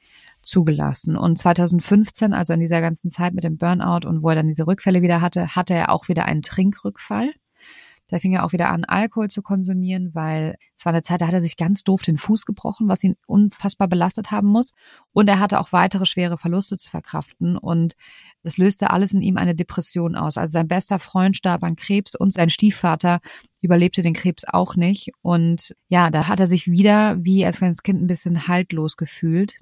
zugelassen. 0.42 1.16
Und 1.16 1.36
2015, 1.36 2.32
also 2.32 2.54
in 2.54 2.60
dieser 2.60 2.80
ganzen 2.80 3.10
Zeit 3.10 3.34
mit 3.34 3.44
dem 3.44 3.58
Burnout 3.58 4.08
und 4.08 4.22
wo 4.22 4.30
er 4.30 4.36
dann 4.36 4.48
diese 4.48 4.66
Rückfälle 4.66 5.02
wieder 5.02 5.20
hatte, 5.20 5.54
hatte 5.54 5.74
er 5.74 5.90
auch 5.90 6.08
wieder 6.08 6.24
einen 6.24 6.42
Trinkrückfall. 6.42 7.32
Da 8.12 8.18
fing 8.18 8.34
er 8.34 8.44
auch 8.44 8.52
wieder 8.52 8.68
an, 8.68 8.84
Alkohol 8.84 9.30
zu 9.30 9.40
konsumieren, 9.40 10.10
weil 10.12 10.56
es 10.76 10.84
war 10.84 10.92
eine 10.92 11.00
Zeit, 11.00 11.22
da 11.22 11.28
hat 11.28 11.32
er 11.32 11.40
sich 11.40 11.56
ganz 11.56 11.82
doof 11.82 12.02
den 12.02 12.18
Fuß 12.18 12.44
gebrochen, 12.44 12.86
was 12.86 13.02
ihn 13.02 13.16
unfassbar 13.26 13.88
belastet 13.88 14.30
haben 14.30 14.48
muss. 14.48 14.74
Und 15.14 15.28
er 15.28 15.38
hatte 15.38 15.58
auch 15.58 15.72
weitere 15.72 16.04
schwere 16.04 16.36
Verluste 16.36 16.76
zu 16.76 16.90
verkraften. 16.90 17.56
Und 17.56 17.94
das 18.42 18.58
löste 18.58 18.90
alles 18.90 19.14
in 19.14 19.22
ihm 19.22 19.38
eine 19.38 19.54
Depression 19.54 20.14
aus. 20.14 20.36
Also 20.36 20.52
sein 20.52 20.68
bester 20.68 20.98
Freund 20.98 21.38
starb 21.38 21.64
an 21.64 21.74
Krebs 21.74 22.14
und 22.14 22.34
sein 22.34 22.50
Stiefvater 22.50 23.20
überlebte 23.62 24.02
den 24.02 24.12
Krebs 24.12 24.44
auch 24.46 24.76
nicht. 24.76 25.12
Und 25.22 25.74
ja, 25.88 26.10
da 26.10 26.28
hat 26.28 26.38
er 26.38 26.46
sich 26.46 26.70
wieder 26.70 27.16
wie 27.24 27.46
als 27.46 27.56
kleines 27.56 27.82
Kind 27.82 28.02
ein 28.02 28.08
bisschen 28.08 28.46
haltlos 28.46 28.98
gefühlt. 28.98 29.54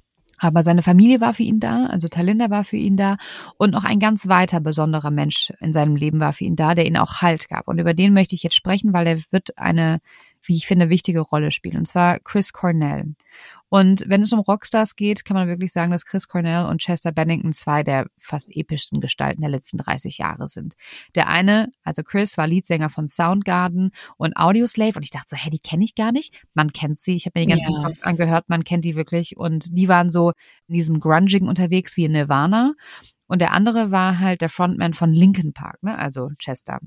Aber 0.42 0.64
seine 0.64 0.82
Familie 0.82 1.20
war 1.20 1.34
für 1.34 1.42
ihn 1.42 1.60
da, 1.60 1.86
also 1.86 2.08
Talinda 2.08 2.48
war 2.48 2.64
für 2.64 2.78
ihn 2.78 2.96
da 2.96 3.18
und 3.58 3.72
noch 3.72 3.84
ein 3.84 3.98
ganz 3.98 4.26
weiter 4.26 4.58
besonderer 4.58 5.10
Mensch 5.10 5.52
in 5.60 5.72
seinem 5.72 5.96
Leben 5.96 6.18
war 6.18 6.32
für 6.32 6.44
ihn 6.44 6.56
da, 6.56 6.74
der 6.74 6.86
ihn 6.86 6.96
auch 6.96 7.20
Halt 7.20 7.48
gab. 7.50 7.68
Und 7.68 7.78
über 7.78 7.92
den 7.92 8.14
möchte 8.14 8.34
ich 8.34 8.42
jetzt 8.42 8.56
sprechen, 8.56 8.94
weil 8.94 9.06
er 9.06 9.18
wird 9.30 9.58
eine, 9.58 10.00
wie 10.42 10.56
ich 10.56 10.66
finde, 10.66 10.88
wichtige 10.88 11.20
Rolle 11.20 11.50
spielen. 11.50 11.76
Und 11.76 11.86
zwar 11.86 12.18
Chris 12.20 12.54
Cornell. 12.54 13.14
Und 13.70 14.04
wenn 14.08 14.20
es 14.20 14.32
um 14.32 14.40
Rockstars 14.40 14.96
geht, 14.96 15.24
kann 15.24 15.36
man 15.36 15.48
wirklich 15.48 15.72
sagen, 15.72 15.92
dass 15.92 16.04
Chris 16.04 16.26
Cornell 16.26 16.66
und 16.66 16.82
Chester 16.82 17.12
Bennington 17.12 17.52
zwei 17.52 17.84
der 17.84 18.06
fast 18.18 18.48
epischsten 18.50 19.00
Gestalten 19.00 19.40
der 19.40 19.50
letzten 19.50 19.78
30 19.78 20.18
Jahre 20.18 20.48
sind. 20.48 20.74
Der 21.14 21.28
eine, 21.28 21.72
also 21.84 22.02
Chris, 22.02 22.36
war 22.36 22.48
Leadsänger 22.48 22.88
von 22.88 23.06
Soundgarden 23.06 23.92
und 24.16 24.36
Audioslave 24.36 24.96
und 24.96 25.04
ich 25.04 25.10
dachte 25.10 25.28
so, 25.28 25.36
hä, 25.36 25.50
die 25.50 25.60
kenne 25.60 25.84
ich 25.84 25.94
gar 25.94 26.10
nicht. 26.10 26.44
Man 26.54 26.72
kennt 26.72 26.98
sie, 27.00 27.14
ich 27.14 27.26
habe 27.26 27.38
mir 27.38 27.46
die 27.46 27.52
ganzen 27.52 27.74
ja. 27.74 27.80
Songs 27.80 28.02
angehört, 28.02 28.48
man 28.48 28.64
kennt 28.64 28.84
die 28.84 28.96
wirklich 28.96 29.36
und 29.36 29.76
die 29.76 29.88
waren 29.88 30.10
so 30.10 30.32
in 30.66 30.74
diesem 30.74 30.98
Grunging 30.98 31.46
unterwegs 31.46 31.96
wie 31.96 32.04
in 32.04 32.12
Nirvana. 32.12 32.74
Und 33.28 33.40
der 33.40 33.52
andere 33.52 33.92
war 33.92 34.18
halt 34.18 34.40
der 34.40 34.48
Frontman 34.48 34.94
von 34.94 35.12
Linkin 35.12 35.52
Park, 35.52 35.80
ne? 35.84 35.96
also 35.96 36.30
Chester. 36.38 36.80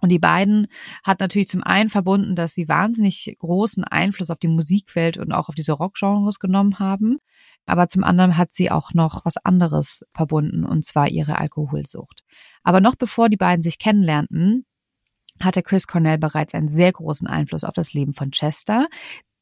Und 0.00 0.10
die 0.10 0.18
beiden 0.18 0.68
hat 1.02 1.20
natürlich 1.20 1.48
zum 1.48 1.62
einen 1.62 1.88
verbunden, 1.88 2.36
dass 2.36 2.54
sie 2.54 2.68
wahnsinnig 2.68 3.34
großen 3.38 3.84
Einfluss 3.84 4.30
auf 4.30 4.38
die 4.38 4.48
Musikwelt 4.48 5.18
und 5.18 5.32
auch 5.32 5.48
auf 5.48 5.54
diese 5.54 5.72
Rockgenres 5.72 6.38
genommen 6.38 6.78
haben. 6.78 7.18
Aber 7.66 7.88
zum 7.88 8.04
anderen 8.04 8.36
hat 8.36 8.54
sie 8.54 8.70
auch 8.70 8.94
noch 8.94 9.24
was 9.24 9.36
anderes 9.36 10.04
verbunden, 10.10 10.64
und 10.64 10.84
zwar 10.84 11.08
ihre 11.08 11.38
Alkoholsucht. 11.38 12.22
Aber 12.62 12.80
noch 12.80 12.94
bevor 12.94 13.28
die 13.28 13.36
beiden 13.36 13.62
sich 13.62 13.78
kennenlernten, 13.78 14.64
hatte 15.40 15.62
Chris 15.62 15.86
Cornell 15.86 16.18
bereits 16.18 16.54
einen 16.54 16.68
sehr 16.68 16.92
großen 16.92 17.26
Einfluss 17.26 17.64
auf 17.64 17.74
das 17.74 17.92
Leben 17.92 18.14
von 18.14 18.30
Chester, 18.30 18.88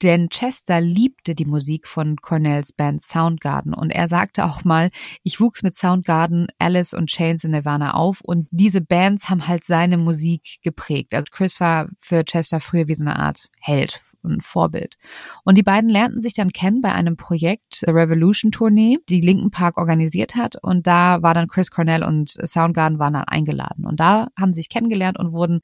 denn 0.02 0.28
Chester 0.28 0.80
liebte 0.80 1.34
die 1.34 1.44
Musik 1.44 1.86
von 1.86 2.16
Cornells 2.16 2.72
Band 2.72 3.02
Soundgarden 3.02 3.74
und 3.74 3.90
er 3.90 4.08
sagte 4.08 4.44
auch 4.44 4.64
mal, 4.64 4.90
ich 5.22 5.40
wuchs 5.40 5.62
mit 5.62 5.74
Soundgarden, 5.74 6.48
Alice 6.58 6.94
und 6.94 7.08
Chains 7.08 7.44
in 7.44 7.52
Nirvana 7.52 7.94
auf 7.94 8.20
und 8.20 8.48
diese 8.50 8.80
Bands 8.80 9.28
haben 9.28 9.48
halt 9.48 9.64
seine 9.64 9.98
Musik 9.98 10.58
geprägt. 10.62 11.14
Also 11.14 11.26
Chris 11.30 11.60
war 11.60 11.88
für 11.98 12.24
Chester 12.24 12.60
früher 12.60 12.88
wie 12.88 12.94
so 12.94 13.04
eine 13.04 13.18
Art 13.18 13.48
Held 13.60 14.00
und 14.26 14.42
Vorbild. 14.42 14.96
Und 15.44 15.56
die 15.56 15.62
beiden 15.62 15.88
lernten 15.88 16.20
sich 16.20 16.34
dann 16.34 16.52
kennen 16.52 16.82
bei 16.82 16.92
einem 16.92 17.16
Projekt, 17.16 17.84
The 17.86 17.92
Revolution 17.92 18.50
Tournee, 18.52 18.98
die 19.08 19.20
Linken 19.20 19.50
Park 19.50 19.78
organisiert 19.78 20.34
hat. 20.34 20.56
Und 20.62 20.86
da 20.86 21.22
war 21.22 21.32
dann 21.32 21.48
Chris 21.48 21.70
Cornell 21.70 22.02
und 22.02 22.30
Soundgarden 22.30 22.98
waren 22.98 23.14
dann 23.14 23.24
eingeladen. 23.24 23.86
Und 23.86 24.00
da 24.00 24.28
haben 24.38 24.52
sie 24.52 24.60
sich 24.60 24.68
kennengelernt 24.68 25.18
und 25.18 25.32
wurden 25.32 25.60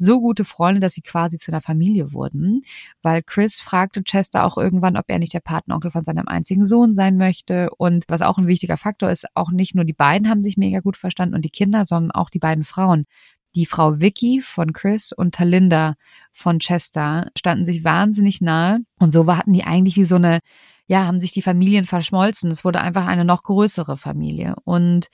so 0.00 0.20
gute 0.20 0.44
Freunde, 0.44 0.80
dass 0.80 0.94
sie 0.94 1.02
quasi 1.02 1.38
zu 1.38 1.52
einer 1.52 1.60
Familie 1.60 2.12
wurden, 2.12 2.62
weil 3.02 3.22
Chris 3.22 3.60
fragte 3.60 4.02
Chester 4.02 4.44
auch 4.44 4.56
irgendwann, 4.56 4.96
ob 4.96 5.04
er 5.08 5.18
nicht 5.18 5.34
der 5.34 5.40
Patenonkel 5.40 5.90
von 5.90 6.04
seinem 6.04 6.26
einzigen 6.26 6.64
Sohn 6.64 6.94
sein 6.94 7.16
möchte. 7.16 7.68
Und 7.76 8.04
was 8.08 8.22
auch 8.22 8.38
ein 8.38 8.46
wichtiger 8.46 8.76
Faktor 8.76 9.10
ist, 9.10 9.26
auch 9.34 9.50
nicht 9.50 9.74
nur 9.74 9.84
die 9.84 9.92
beiden 9.92 10.28
haben 10.28 10.42
sich 10.42 10.56
mega 10.56 10.80
gut 10.80 10.96
verstanden 10.96 11.34
und 11.34 11.44
die 11.44 11.50
Kinder, 11.50 11.84
sondern 11.84 12.12
auch 12.12 12.30
die 12.30 12.38
beiden 12.38 12.64
Frauen. 12.64 13.04
Die 13.54 13.66
Frau 13.66 14.00
Vicky 14.00 14.40
von 14.40 14.72
Chris 14.72 15.12
und 15.12 15.34
Talinda 15.34 15.94
von 16.32 16.60
Chester 16.60 17.28
standen 17.36 17.64
sich 17.64 17.84
wahnsinnig 17.84 18.40
nahe 18.40 18.78
und 19.00 19.10
so 19.10 19.26
hatten 19.36 19.52
die 19.52 19.64
eigentlich 19.64 19.96
wie 19.96 20.04
so 20.04 20.16
eine 20.16 20.38
ja, 20.86 21.06
haben 21.06 21.20
sich 21.20 21.30
die 21.30 21.42
Familien 21.42 21.84
verschmolzen. 21.84 22.50
Es 22.50 22.64
wurde 22.64 22.80
einfach 22.80 23.06
eine 23.06 23.24
noch 23.24 23.44
größere 23.44 23.96
Familie. 23.96 24.56
Und 24.64 25.06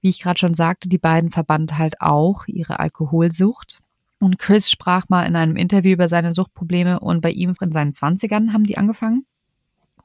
wie 0.00 0.08
ich 0.08 0.20
gerade 0.20 0.40
schon 0.40 0.54
sagte, 0.54 0.88
die 0.88 0.98
beiden 0.98 1.30
verband 1.30 1.78
halt 1.78 2.00
auch 2.00 2.48
ihre 2.48 2.80
Alkoholsucht. 2.80 3.79
Und 4.20 4.38
Chris 4.38 4.70
sprach 4.70 5.08
mal 5.08 5.24
in 5.24 5.34
einem 5.34 5.56
Interview 5.56 5.92
über 5.92 6.08
seine 6.08 6.32
Suchtprobleme 6.32 7.00
und 7.00 7.22
bei 7.22 7.30
ihm 7.30 7.54
in 7.60 7.72
seinen 7.72 7.92
Zwanzigern 7.94 8.52
haben 8.52 8.64
die 8.64 8.76
angefangen. 8.76 9.24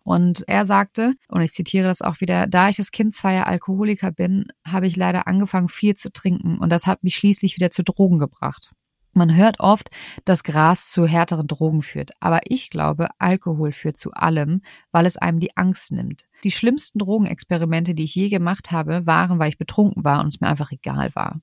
Und 0.03 0.43
er 0.47 0.65
sagte, 0.65 1.15
und 1.27 1.41
ich 1.41 1.51
zitiere 1.51 1.87
das 1.87 2.01
auch 2.01 2.21
wieder, 2.21 2.47
da 2.47 2.69
ich 2.69 2.77
das 2.77 2.91
Kind 2.91 3.13
zweier 3.13 3.47
Alkoholiker 3.47 4.11
bin, 4.11 4.45
habe 4.65 4.87
ich 4.87 4.95
leider 4.95 5.27
angefangen, 5.27 5.67
viel 5.67 5.95
zu 5.95 6.11
trinken 6.11 6.57
und 6.59 6.69
das 6.69 6.87
hat 6.87 7.03
mich 7.03 7.15
schließlich 7.15 7.55
wieder 7.57 7.71
zu 7.71 7.83
Drogen 7.83 8.19
gebracht. 8.19 8.71
Man 9.13 9.35
hört 9.35 9.59
oft, 9.59 9.89
dass 10.23 10.43
Gras 10.43 10.89
zu 10.91 11.07
härteren 11.07 11.47
Drogen 11.47 11.81
führt, 11.81 12.11
aber 12.19 12.41
ich 12.45 12.69
glaube, 12.69 13.07
Alkohol 13.17 13.71
führt 13.71 13.97
zu 13.97 14.11
allem, 14.11 14.61
weil 14.91 15.05
es 15.05 15.17
einem 15.17 15.39
die 15.39 15.57
Angst 15.57 15.91
nimmt. 15.91 16.25
Die 16.43 16.51
schlimmsten 16.51 16.99
Drogenexperimente, 16.99 17.95
die 17.95 18.03
ich 18.03 18.13
je 18.13 18.29
gemacht 18.29 18.71
habe, 18.71 19.05
waren, 19.05 19.39
weil 19.39 19.49
ich 19.49 19.57
betrunken 19.57 20.03
war 20.03 20.19
und 20.19 20.27
es 20.27 20.39
mir 20.39 20.47
einfach 20.47 20.71
egal 20.71 21.15
war. 21.15 21.39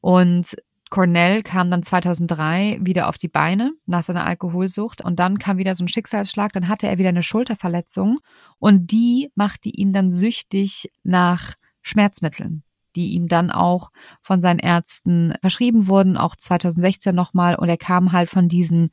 Und 0.00 0.56
Cornell 0.90 1.42
kam 1.42 1.70
dann 1.70 1.82
2003 1.82 2.78
wieder 2.80 3.08
auf 3.08 3.18
die 3.18 3.28
Beine 3.28 3.72
nach 3.86 4.02
seiner 4.02 4.26
Alkoholsucht 4.26 5.02
und 5.02 5.18
dann 5.18 5.38
kam 5.38 5.58
wieder 5.58 5.74
so 5.74 5.84
ein 5.84 5.88
Schicksalsschlag, 5.88 6.52
dann 6.52 6.68
hatte 6.68 6.86
er 6.86 6.98
wieder 6.98 7.10
eine 7.10 7.22
Schulterverletzung 7.22 8.18
und 8.58 8.90
die 8.90 9.30
machte 9.34 9.68
ihn 9.68 9.92
dann 9.92 10.10
süchtig 10.10 10.90
nach 11.02 11.54
Schmerzmitteln, 11.82 12.62
die 12.96 13.14
ihm 13.14 13.28
dann 13.28 13.50
auch 13.50 13.90
von 14.22 14.40
seinen 14.40 14.58
Ärzten 14.58 15.34
verschrieben 15.40 15.88
wurden, 15.88 16.16
auch 16.16 16.36
2016 16.36 17.14
nochmal 17.14 17.54
und 17.56 17.68
er 17.68 17.78
kam 17.78 18.12
halt 18.12 18.30
von 18.30 18.48
diesen 18.48 18.90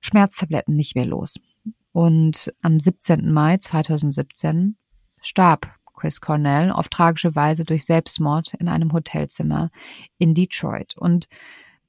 Schmerztabletten 0.00 0.74
nicht 0.74 0.94
mehr 0.94 1.06
los. 1.06 1.38
Und 1.92 2.52
am 2.62 2.78
17. 2.78 3.32
Mai 3.32 3.56
2017 3.56 4.76
starb 5.20 5.74
Chris 6.00 6.20
Cornell 6.20 6.72
auf 6.72 6.88
tragische 6.88 7.34
Weise 7.34 7.64
durch 7.64 7.84
Selbstmord 7.84 8.54
in 8.54 8.68
einem 8.68 8.92
Hotelzimmer 8.92 9.70
in 10.18 10.34
Detroit. 10.34 10.96
Und 10.96 11.28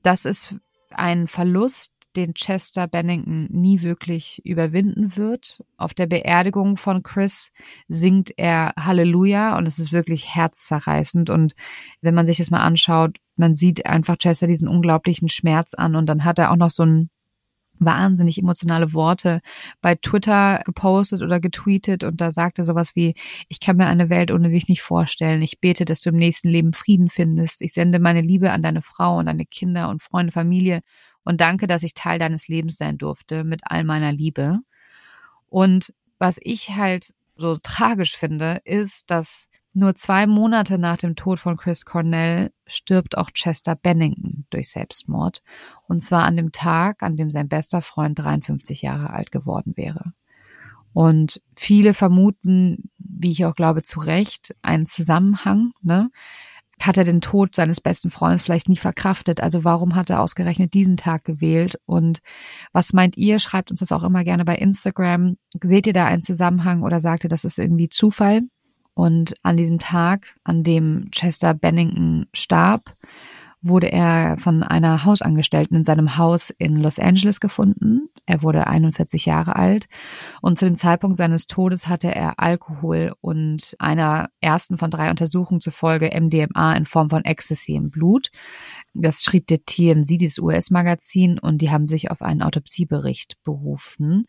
das 0.03 0.25
ist 0.25 0.55
ein 0.89 1.27
Verlust, 1.27 1.93
den 2.17 2.33
Chester 2.33 2.87
Bennington 2.87 3.47
nie 3.49 3.83
wirklich 3.83 4.41
überwinden 4.43 5.15
wird. 5.15 5.63
Auf 5.77 5.93
der 5.93 6.07
Beerdigung 6.07 6.75
von 6.75 7.03
Chris 7.03 7.51
singt 7.87 8.33
er 8.35 8.73
Halleluja 8.77 9.57
und 9.57 9.65
es 9.65 9.79
ist 9.79 9.93
wirklich 9.93 10.35
herzzerreißend. 10.35 11.29
Und 11.29 11.53
wenn 12.01 12.13
man 12.13 12.27
sich 12.27 12.37
das 12.37 12.51
mal 12.51 12.63
anschaut, 12.63 13.17
man 13.37 13.55
sieht 13.55 13.85
einfach 13.85 14.17
Chester 14.17 14.47
diesen 14.47 14.67
unglaublichen 14.67 15.29
Schmerz 15.29 15.73
an 15.73 15.95
und 15.95 16.05
dann 16.07 16.25
hat 16.25 16.37
er 16.37 16.51
auch 16.51 16.57
noch 16.57 16.69
so 16.69 16.83
ein 16.83 17.09
wahnsinnig 17.85 18.37
emotionale 18.37 18.93
Worte 18.93 19.41
bei 19.81 19.95
Twitter 19.95 20.61
gepostet 20.65 21.21
oder 21.21 21.39
getweetet 21.39 22.03
und 22.03 22.21
da 22.21 22.31
sagte 22.31 22.65
sowas 22.65 22.95
wie, 22.95 23.15
ich 23.49 23.59
kann 23.59 23.77
mir 23.77 23.87
eine 23.87 24.09
Welt 24.09 24.31
ohne 24.31 24.49
dich 24.49 24.67
nicht 24.69 24.81
vorstellen. 24.81 25.41
Ich 25.41 25.59
bete, 25.59 25.85
dass 25.85 26.01
du 26.01 26.09
im 26.09 26.17
nächsten 26.17 26.49
Leben 26.49 26.73
Frieden 26.73 27.09
findest. 27.09 27.61
Ich 27.61 27.73
sende 27.73 27.99
meine 27.99 28.21
Liebe 28.21 28.51
an 28.51 28.61
deine 28.61 28.81
Frau 28.81 29.17
und 29.17 29.25
deine 29.25 29.45
Kinder 29.45 29.89
und 29.89 30.01
Freunde, 30.01 30.31
Familie 30.31 30.81
und 31.23 31.41
danke, 31.41 31.67
dass 31.67 31.83
ich 31.83 31.93
Teil 31.93 32.19
deines 32.19 32.47
Lebens 32.47 32.77
sein 32.77 32.97
durfte 32.97 33.43
mit 33.43 33.61
all 33.63 33.83
meiner 33.83 34.11
Liebe. 34.11 34.59
Und 35.47 35.93
was 36.19 36.37
ich 36.41 36.69
halt 36.69 37.13
so 37.35 37.57
tragisch 37.61 38.15
finde, 38.15 38.61
ist, 38.63 39.09
dass 39.11 39.47
nur 39.73 39.95
zwei 39.95 40.27
Monate 40.27 40.77
nach 40.77 40.97
dem 40.97 41.15
Tod 41.15 41.39
von 41.39 41.55
Chris 41.55 41.85
Cornell 41.85 42.51
stirbt 42.67 43.17
auch 43.17 43.31
Chester 43.31 43.75
Bennington 43.75 44.45
durch 44.49 44.69
Selbstmord. 44.69 45.41
Und 45.87 46.01
zwar 46.01 46.23
an 46.23 46.35
dem 46.35 46.51
Tag, 46.51 47.03
an 47.03 47.15
dem 47.15 47.31
sein 47.31 47.47
bester 47.47 47.81
Freund 47.81 48.19
53 48.19 48.81
Jahre 48.81 49.11
alt 49.11 49.31
geworden 49.31 49.73
wäre. 49.77 50.13
Und 50.93 51.41
viele 51.55 51.93
vermuten, 51.93 52.89
wie 52.97 53.31
ich 53.31 53.45
auch 53.45 53.55
glaube, 53.55 53.81
zu 53.81 54.01
Recht, 54.01 54.53
einen 54.61 54.85
Zusammenhang. 54.85 55.71
Ne? 55.81 56.11
Hat 56.81 56.97
er 56.97 57.05
den 57.05 57.21
Tod 57.21 57.55
seines 57.55 57.79
besten 57.79 58.09
Freundes 58.09 58.43
vielleicht 58.43 58.67
nie 58.67 58.75
verkraftet? 58.75 59.39
Also 59.41 59.63
warum 59.63 59.95
hat 59.95 60.09
er 60.09 60.19
ausgerechnet 60.19 60.73
diesen 60.73 60.97
Tag 60.97 61.23
gewählt? 61.23 61.79
Und 61.85 62.19
was 62.73 62.91
meint 62.91 63.15
ihr? 63.15 63.39
Schreibt 63.39 63.71
uns 63.71 63.79
das 63.79 63.93
auch 63.93 64.03
immer 64.03 64.25
gerne 64.25 64.43
bei 64.43 64.55
Instagram. 64.55 65.37
Seht 65.63 65.87
ihr 65.87 65.93
da 65.93 66.05
einen 66.05 66.21
Zusammenhang 66.23 66.83
oder 66.83 66.99
sagt 66.99 67.23
ihr, 67.23 67.29
das 67.29 67.45
ist 67.45 67.57
irgendwie 67.57 67.87
Zufall? 67.87 68.41
Und 68.93 69.33
an 69.43 69.57
diesem 69.57 69.79
Tag, 69.79 70.35
an 70.43 70.63
dem 70.63 71.09
Chester 71.11 71.53
Bennington 71.53 72.27
starb, 72.33 72.95
wurde 73.61 73.91
er 73.91 74.37
von 74.39 74.63
einer 74.63 75.05
Hausangestellten 75.05 75.77
in 75.77 75.83
seinem 75.83 76.17
Haus 76.17 76.49
in 76.49 76.77
Los 76.77 76.97
Angeles 76.97 77.39
gefunden. 77.39 78.09
Er 78.25 78.41
wurde 78.41 78.67
41 78.67 79.25
Jahre 79.25 79.55
alt 79.55 79.87
und 80.41 80.57
zu 80.57 80.65
dem 80.65 80.75
Zeitpunkt 80.75 81.17
seines 81.17 81.47
Todes 81.47 81.87
hatte 81.87 82.13
er 82.13 82.39
Alkohol 82.39 83.13
und 83.21 83.75
einer 83.77 84.29
ersten 84.39 84.77
von 84.77 84.89
drei 84.89 85.09
Untersuchungen 85.09 85.61
zufolge 85.61 86.09
MDMA 86.19 86.75
in 86.75 86.85
Form 86.85 87.09
von 87.09 87.23
Ecstasy 87.23 87.75
im 87.75 87.91
Blut. 87.91 88.31
Das 88.93 89.23
schrieb 89.23 89.47
der 89.47 89.63
TMZ, 89.65 90.17
dieses 90.17 90.39
US-Magazin, 90.39 91.39
und 91.39 91.61
die 91.61 91.71
haben 91.71 91.87
sich 91.87 92.11
auf 92.11 92.21
einen 92.21 92.41
Autopsiebericht 92.41 93.41
berufen. 93.43 94.25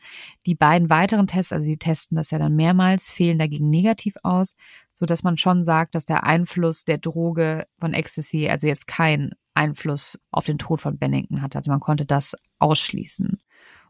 Die 0.47 0.55
beiden 0.55 0.89
weiteren 0.89 1.27
Tests, 1.27 1.53
also 1.53 1.67
die 1.67 1.79
testen 1.79 2.17
das 2.17 2.31
ja 2.31 2.39
dann 2.39 2.55
mehrmals, 2.55 3.11
fehlen 3.11 3.39
dagegen 3.39 3.71
negativ 3.71 4.15
aus, 4.23 4.55
so 4.95 5.07
dass 5.07 5.23
man 5.23 5.37
schon 5.37 5.65
sagt, 5.65 5.95
dass 5.95 6.05
der 6.05 6.25
Einfluss 6.25 6.85
der 6.85 6.99
Droge 6.99 7.67
von 7.81 7.95
Ecstasy 7.95 8.49
also 8.49 8.67
jetzt 8.67 8.87
keinen 8.87 9.33
Einfluss 9.55 10.19
auf 10.31 10.47
den 10.47 10.59
Tod 10.59 10.81
von 10.81 10.99
Bennington 10.99 11.43
hat. 11.43 11.57
Also 11.57 11.71
man 11.71 11.81
konnte 11.81 12.07
das 12.07 12.35
ausschließen. 12.59 13.39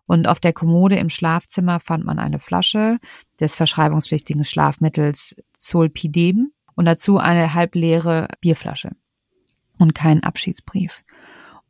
Und 0.07 0.27
auf 0.27 0.41
der 0.41 0.53
Kommode 0.53 0.97
im 0.97 1.11
Schlafzimmer 1.11 1.81
fand 1.81 2.05
man 2.05 2.19
eine 2.19 2.39
Flasche 2.39 2.99
des 3.41 3.55
verschreibungspflichtigen 3.55 4.45
Schlafmittels 4.45 5.37
Zolpidem 5.57 6.53
und 6.75 6.85
dazu 6.85 7.19
eine 7.19 7.55
halbleere 7.55 8.29
Bierflasche 8.41 8.91
und 9.79 9.95
keinen 9.95 10.23
Abschiedsbrief. 10.23 11.03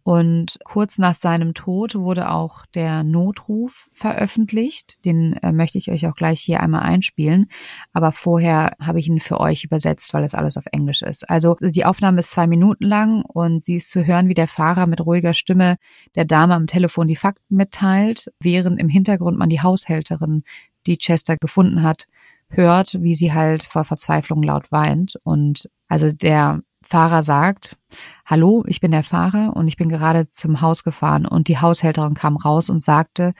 Und 0.05 0.59
kurz 0.65 0.99
nach 0.99 1.15
seinem 1.15 1.55
Tod 1.55 1.95
wurde 1.95 2.31
auch 2.31 2.67
der 2.67 3.05
Notruf 3.05 3.89
veröffentlicht. 3.93 5.05
Den 5.05 5.35
äh, 5.35 5.53
möchte 5.53 5.79
ich 5.79 5.91
euch 5.91 6.07
auch 6.09 6.17
gleich 6.17 6.41
hier 6.41 6.61
einmal 6.61 6.83
einspielen. 6.83 7.47
Aber 7.93 8.11
vorher 8.11 8.73
habe 8.81 8.99
ich 8.99 9.07
ihn 9.07 9.21
für 9.21 9.39
euch 9.39 9.63
übersetzt, 9.63 10.13
weil 10.13 10.23
das 10.23 10.35
alles 10.35 10.57
auf 10.57 10.65
Englisch 10.73 11.03
ist. 11.03 11.31
Also 11.31 11.57
die 11.61 11.85
Aufnahme 11.85 12.19
ist 12.19 12.31
zwei 12.31 12.49
Minuten 12.49 12.85
lang 12.85 13.23
und 13.23 13.63
sie 13.63 13.77
ist 13.77 13.91
zu 13.91 14.05
hören, 14.05 14.29
wie 14.29 14.35
der 14.35 14.49
Fahrer 14.49 14.87
mit 14.87 15.01
ruhiger 15.01 15.35
Stimme 15.35 15.77
der 16.17 16.25
Dame 16.25 16.55
am 16.55 16.67
Telefon 16.67 17.07
die 17.07 17.17
Fakten 17.17 17.57
mitteilt, 17.57 18.33
während 18.41 18.81
im 18.81 18.89
Hintergrund 18.89 19.39
man 19.39 19.51
die 19.51 19.63
Haushälterin, 19.63 20.43
die 20.87 20.99
Chester 20.99 21.37
gefunden 21.37 21.85
hat, 21.85 22.07
hört, 22.49 23.01
wie 23.01 23.15
sie 23.15 23.33
halt 23.33 23.63
vor 23.63 23.85
Verzweiflung 23.85 24.43
laut 24.43 24.73
weint. 24.73 25.17
Und 25.23 25.71
also 25.89 26.11
der 26.11 26.61
Fahrer 26.93 27.23
sagt, 27.23 27.79
hallo, 28.27 28.65
ich 28.67 28.81
bin 28.81 28.91
der 28.91 29.03
Fahrer 29.03 29.57
und 29.57 29.67
ich 29.67 29.79
bin 29.79 29.89
gerade 29.89 30.29
zum 30.29 30.61
Haus 30.61 30.85
gefahren 30.85 31.25
und 31.25 31.49
die 31.49 31.57
Haushälterin 31.57 32.13
kam 32.13 32.37
raus 32.37 32.69
und 32.69 32.83
sagte, 32.83 33.33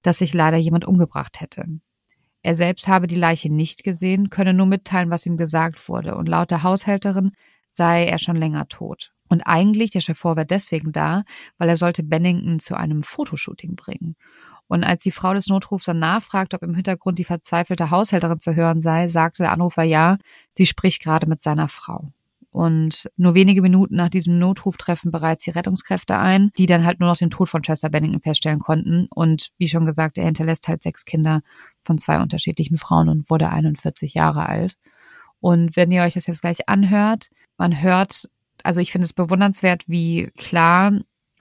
dass 0.00 0.16
sich 0.16 0.32
leider 0.32 0.56
jemand 0.56 0.86
umgebracht 0.86 1.42
hätte. 1.42 1.66
Er 2.40 2.56
selbst 2.56 2.88
habe 2.88 3.06
die 3.06 3.14
Leiche 3.14 3.52
nicht 3.52 3.84
gesehen, 3.84 4.30
könne 4.30 4.54
nur 4.54 4.64
mitteilen, 4.64 5.10
was 5.10 5.26
ihm 5.26 5.36
gesagt 5.36 5.86
wurde 5.86 6.14
und 6.14 6.30
laut 6.30 6.50
der 6.50 6.62
Haushälterin 6.62 7.32
sei 7.70 8.06
er 8.06 8.18
schon 8.18 8.36
länger 8.36 8.68
tot. 8.68 9.12
Und 9.28 9.42
eigentlich, 9.42 9.90
der 9.90 10.00
Chauffeur 10.00 10.36
war 10.36 10.46
deswegen 10.46 10.90
da, 10.90 11.24
weil 11.58 11.68
er 11.68 11.76
sollte 11.76 12.02
Bennington 12.02 12.58
zu 12.58 12.74
einem 12.74 13.02
Fotoshooting 13.02 13.76
bringen. 13.76 14.16
Und 14.66 14.82
als 14.82 15.02
die 15.02 15.12
Frau 15.12 15.34
des 15.34 15.48
Notrufs 15.48 15.84
dann 15.84 15.98
nachfragt, 15.98 16.54
ob 16.54 16.62
im 16.62 16.74
Hintergrund 16.74 17.18
die 17.18 17.24
verzweifelte 17.24 17.90
Haushälterin 17.90 18.40
zu 18.40 18.54
hören 18.54 18.80
sei, 18.80 19.10
sagte 19.10 19.42
der 19.42 19.52
Anrufer 19.52 19.82
ja, 19.82 20.16
sie 20.56 20.64
spricht 20.64 21.02
gerade 21.02 21.26
mit 21.26 21.42
seiner 21.42 21.68
Frau. 21.68 22.10
Und 22.54 23.10
nur 23.16 23.34
wenige 23.34 23.62
Minuten 23.62 23.96
nach 23.96 24.10
diesem 24.10 24.38
Notruf 24.38 24.76
treffen 24.76 25.10
bereits 25.10 25.42
die 25.42 25.50
Rettungskräfte 25.50 26.16
ein, 26.16 26.52
die 26.56 26.66
dann 26.66 26.84
halt 26.84 27.00
nur 27.00 27.08
noch 27.08 27.16
den 27.16 27.30
Tod 27.30 27.48
von 27.48 27.62
Chester 27.62 27.90
Bennington 27.90 28.20
feststellen 28.20 28.60
konnten. 28.60 29.08
Und 29.12 29.48
wie 29.58 29.66
schon 29.66 29.84
gesagt, 29.84 30.18
er 30.18 30.24
hinterlässt 30.26 30.68
halt 30.68 30.80
sechs 30.80 31.04
Kinder 31.04 31.42
von 31.82 31.98
zwei 31.98 32.20
unterschiedlichen 32.20 32.78
Frauen 32.78 33.08
und 33.08 33.28
wurde 33.28 33.48
41 33.48 34.14
Jahre 34.14 34.48
alt. 34.48 34.76
Und 35.40 35.74
wenn 35.74 35.90
ihr 35.90 36.04
euch 36.04 36.14
das 36.14 36.28
jetzt 36.28 36.42
gleich 36.42 36.68
anhört, 36.68 37.28
man 37.58 37.82
hört, 37.82 38.30
also 38.62 38.80
ich 38.80 38.92
finde 38.92 39.06
es 39.06 39.12
bewundernswert, 39.12 39.88
wie 39.88 40.30
klar 40.38 40.92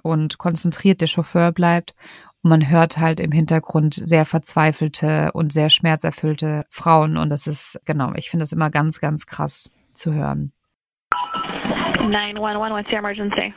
und 0.02 0.40
konzentriert 0.40 1.00
der 1.00 1.06
Chauffeur 1.08 1.52
bleibt. 1.52 1.94
Und 2.42 2.50
man 2.50 2.72
hört 2.72 2.98
halt 2.98 3.20
im 3.20 3.32
Hintergrund 3.32 4.02
sehr 4.04 4.26
verzweifelte 4.26 5.32
und 5.34 5.54
sehr 5.54 5.70
schmerzerfüllte 5.70 6.66
Frauen. 6.72 7.18
Und 7.18 7.30
das 7.30 7.46
ist, 7.46 7.80
genau, 7.86 8.14
ich 8.16 8.32
finde 8.32 8.46
das 8.46 8.52
immer 8.52 8.72
ganz, 8.72 9.00
ganz 9.00 9.28
krass 9.28 9.80
zu 9.94 10.12
hören. 10.12 10.54
911, 12.10 12.74
what's 12.74 12.90
your 12.90 13.00
emergency? 13.00 13.54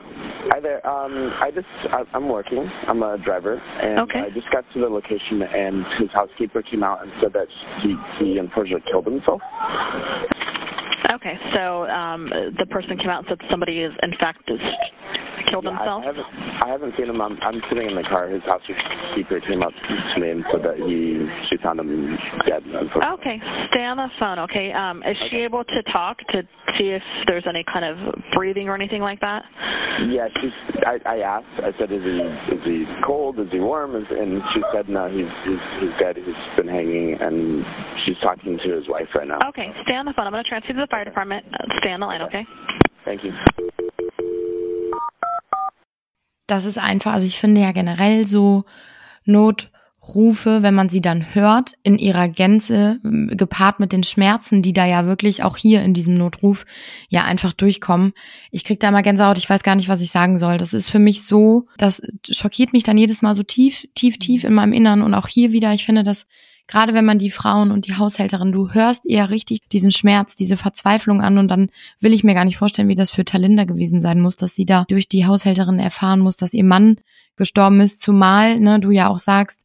Hi 0.51 0.61
there. 0.61 0.87
Um, 0.87 1.33
I 1.43 1.51
just 1.51 1.67
I'm 2.15 2.29
working. 2.29 2.71
I'm 2.87 3.03
a 3.03 3.19
driver, 3.19 3.57
and 3.57 3.99
okay. 4.01 4.21
I 4.21 4.31
just 4.31 4.47
got 4.53 4.65
to 4.75 4.81
the 4.81 4.87
location, 4.87 5.43
and 5.43 5.85
his 5.99 6.09
housekeeper 6.13 6.63
came 6.63 6.85
out 6.85 7.03
and 7.03 7.11
said 7.21 7.33
that 7.33 7.49
he 7.83 7.97
he 8.19 8.39
unfortunately 8.39 8.85
killed 8.89 9.07
himself. 9.07 9.41
Okay, 11.13 11.35
so 11.53 11.87
um, 11.91 12.31
the 12.31 12.67
person 12.71 12.97
came 12.97 13.11
out 13.11 13.27
and 13.27 13.39
said 13.39 13.51
somebody 13.51 13.81
is 13.81 13.93
in 14.03 14.13
fact 14.21 14.49
is 14.49 14.61
killed 15.49 15.65
yeah, 15.65 15.77
himself? 15.77 16.03
I, 16.03 16.05
I, 16.05 16.07
haven't, 16.07 16.27
I 16.63 16.69
haven't 16.69 16.95
seen 16.99 17.09
him. 17.09 17.21
I'm, 17.21 17.39
I'm 17.43 17.61
sitting 17.69 17.89
in 17.89 17.97
the 17.97 18.03
car. 18.03 18.29
His 18.29 18.43
housekeeper 18.43 19.41
came 19.41 19.63
up 19.63 19.73
to 19.73 20.21
me 20.21 20.31
and 20.31 20.45
said 20.53 20.63
that 20.63 20.77
he 20.77 21.27
she 21.49 21.57
found 21.63 21.81
him 21.81 22.17
dead. 22.47 22.63
Okay, 22.67 23.39
stay 23.71 23.85
on 23.85 23.97
the 23.97 24.09
phone. 24.19 24.39
Okay, 24.41 24.73
um, 24.73 25.03
is 25.03 25.17
okay. 25.17 25.29
she 25.31 25.37
able 25.39 25.65
to 25.65 25.83
talk 25.93 26.19
to 26.31 26.43
see 26.79 26.91
if 26.91 27.03
there's 27.27 27.47
any 27.49 27.65
kind 27.65 27.85
of 27.85 27.97
breathing 28.35 28.69
or 28.69 28.75
anything 28.75 29.01
like 29.01 29.21
that? 29.21 29.45
Yeah, 30.09 30.29
she's. 30.41 30.53
I, 30.85 30.99
I 31.07 31.19
asked. 31.21 31.57
I 31.59 31.73
said, 31.79 31.91
"Is 31.93 32.03
he 32.03 32.19
is 32.53 32.63
he 32.65 32.85
cold? 33.07 33.39
Is 33.41 33.49
he 33.51 33.61
warm?" 33.61 33.97
And 33.97 34.43
she 34.53 34.61
said, 34.75 34.89
"No, 34.89 35.09
he's 35.09 35.31
he's, 35.45 35.63
he's 35.81 35.95
dead. 35.99 36.17
He's 36.17 36.57
been 36.57 36.69
hanging." 36.69 37.17
And 37.21 37.65
she's 38.05 38.17
talking 38.23 38.59
to 38.59 38.77
his 38.77 38.89
wife 38.89 39.09
right 39.15 39.27
now. 39.27 39.39
Okay, 39.49 39.73
stay 39.85 39.95
on 39.95 40.05
the 40.05 40.13
phone. 40.13 40.27
I'm 40.27 40.33
going 40.33 40.45
to 40.45 40.49
transfer 40.49 40.73
to 40.73 40.81
the 40.81 40.87
fire 40.91 41.05
department. 41.05 41.47
Stay 41.79 41.91
on 41.91 42.01
the 42.01 42.07
line, 42.07 42.23
okay? 42.23 42.45
Thank 43.05 43.23
you. 43.25 43.33
Das 46.47 46.65
ist 46.65 46.79
einfach, 46.79 47.13
also 47.15 47.27
ich 47.27 47.39
finde 47.39 47.61
ja 47.61 47.73
generell 47.73 48.27
so 48.27 48.65
Notrufe, 49.25 50.63
wenn 50.63 50.75
man 50.75 50.89
sie 50.89 51.01
dann 51.01 51.35
hört, 51.35 51.73
in 51.83 51.99
ihrer 51.99 52.29
Gänze, 52.29 53.01
gepaart 53.03 53.81
mit 53.81 53.93
den 53.93 54.05
Schmerzen, 54.05 54.63
die 54.63 54.73
da 54.73 54.87
ja 54.87 55.07
wirklich 55.07 55.43
auch 55.43 55.57
hier 55.57 55.83
in 55.83 55.95
diesem 55.95 56.15
Notruf 56.15 56.65
ja 57.09 57.25
einfach 57.25 57.53
durchkommen. 57.53 58.13
Ich 58.51 58.65
krieg 58.65 58.79
da 58.81 58.91
mal 58.91 59.03
Gänsehaut, 59.03 59.39
ich 59.39 59.51
weiß 59.51 59.63
gar 59.63 59.75
nicht, 59.75 59.89
was 59.89 60.01
ich 60.01 60.11
sagen 60.11 60.39
soll. 60.39 60.59
Das 60.59 60.73
ist 60.73 60.89
für 60.91 61.01
mich 61.01 61.25
so, 61.25 61.67
das 61.79 62.03
schockiert 62.31 62.73
mich 62.73 62.85
dann 62.85 62.99
jedes 62.99 63.23
Mal 63.23 63.35
so 63.35 63.43
tief, 63.43 63.87
tief, 63.95 64.19
tief 64.19 64.45
in 64.45 64.55
meinem 64.55 64.73
Innern 64.73 65.03
und 65.03 65.15
auch 65.15 65.29
hier 65.29 65.53
wieder, 65.53 65.73
ich 65.73 65.85
finde 65.85 66.05
das 66.05 66.27
gerade 66.69 66.95
wenn 66.95 67.05
man 67.05 67.19
die 67.19 67.31
Frauen 67.31 67.71
und 67.71 67.87
die 67.87 67.97
Haushälterin, 67.97 68.53
du 68.53 68.73
hörst 68.73 69.07
eher 69.07 69.31
richtig 69.31 69.61
diesen 69.71 69.91
Schmerz, 69.91 70.37
diese 70.37 70.57
Verzweiflung 70.57 71.21
an 71.21 71.39
und 71.39 71.49
dann 71.49 71.71
will 72.01 72.13
ich 72.13 72.25
mir 72.25 72.35
gar 72.35 72.45
nicht 72.45 72.57
vorstellen, 72.57 72.89
wie 72.89 72.95
das 72.95 73.11
für 73.11 73.25
Talinda 73.25 73.65
gewesen 73.65 74.01
sein 74.01 74.21
muss, 74.21 74.37
dass 74.37 74.55
sie 74.55 74.67
da 74.67 74.85
durch 74.89 75.09
die 75.09 75.27
Haushälterin 75.27 75.79
erfahren 75.79 76.21
muss, 76.21 76.37
dass 76.37 76.55
ihr 76.55 76.65
Mann 76.65 76.97
gestorben 77.37 77.81
ist, 77.81 78.01
zumal, 78.01 78.59
ne, 78.59 78.81
du 78.81 78.91
ja 78.91 79.09
auch 79.09 79.19
sagst, 79.19 79.63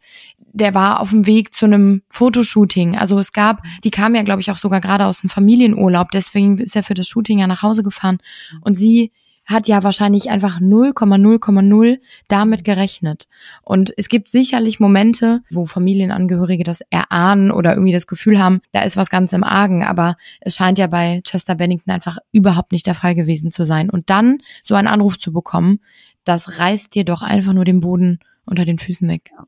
der 0.54 0.74
war 0.74 1.00
auf 1.00 1.12
dem 1.12 1.26
Weg 1.26 1.54
zu 1.54 1.66
einem 1.66 2.02
Fotoshooting. 2.10 2.98
Also 2.98 3.18
es 3.20 3.32
gab, 3.32 3.62
die 3.84 3.92
kam 3.92 4.16
ja, 4.16 4.24
glaube 4.24 4.42
ich, 4.42 4.52
auch 4.52 4.58
sogar 4.58 4.82
gerade 4.82 5.06
aus 5.06 5.22
dem 5.22 5.30
Familienurlaub, 5.30 6.12
deswegen 6.12 6.58
ist 6.58 6.76
er 6.76 6.84
für 6.84 6.94
das 6.94 7.08
Shooting 7.08 7.40
ja 7.40 7.48
nach 7.48 7.62
Hause 7.62 7.84
gefahren. 7.84 8.18
Und 8.62 8.78
sie 8.78 9.12
hat 9.46 9.68
ja 9.68 9.84
wahrscheinlich 9.84 10.30
einfach 10.30 10.60
0,0,0 10.60 12.00
damit 12.28 12.64
gerechnet. 12.64 13.28
Und 13.64 13.94
es 13.98 14.10
gibt 14.10 14.30
sicherlich 14.30 14.80
Momente, 14.80 15.42
wo 15.50 15.66
Familienangehörige 15.66 16.64
das 16.64 16.82
erahnen 16.90 17.52
oder 17.52 17.74
irgendwie 17.74 17.94
das 17.94 18.08
Gefühl 18.08 18.40
haben, 18.40 18.62
da 18.72 18.84
ist 18.84 18.98
was 18.98 19.10
ganz 19.10 19.34
im 19.34 19.44
Argen. 19.44 19.84
Aber 19.84 20.16
es 20.40 20.56
scheint 20.56 20.78
ja 20.78 20.88
bei 20.88 21.22
Chester 21.24 21.56
Bennington 21.56 21.92
einfach 21.92 22.18
überhaupt 22.32 22.72
nicht 22.72 22.88
der 22.88 22.96
Fall 22.96 23.16
gewesen 23.16 23.52
zu 23.52 23.66
sein. 23.66 23.90
Und 23.90 24.10
dann 24.10 24.40
so 24.64 24.76
einen 24.76 24.88
Anruf 24.88 25.20
zu 25.20 25.34
bekommen, 25.34 25.80
das 26.24 26.60
reißt 26.60 26.94
dir 26.96 27.04
doch 27.04 27.22
einfach 27.22 27.54
nur 27.54 27.66
den 27.66 27.82
Boden 27.82 28.20
unter 28.46 28.66
den 28.66 28.78
Füßen 28.78 29.08
weg. 29.08 29.32
Ja, 29.32 29.46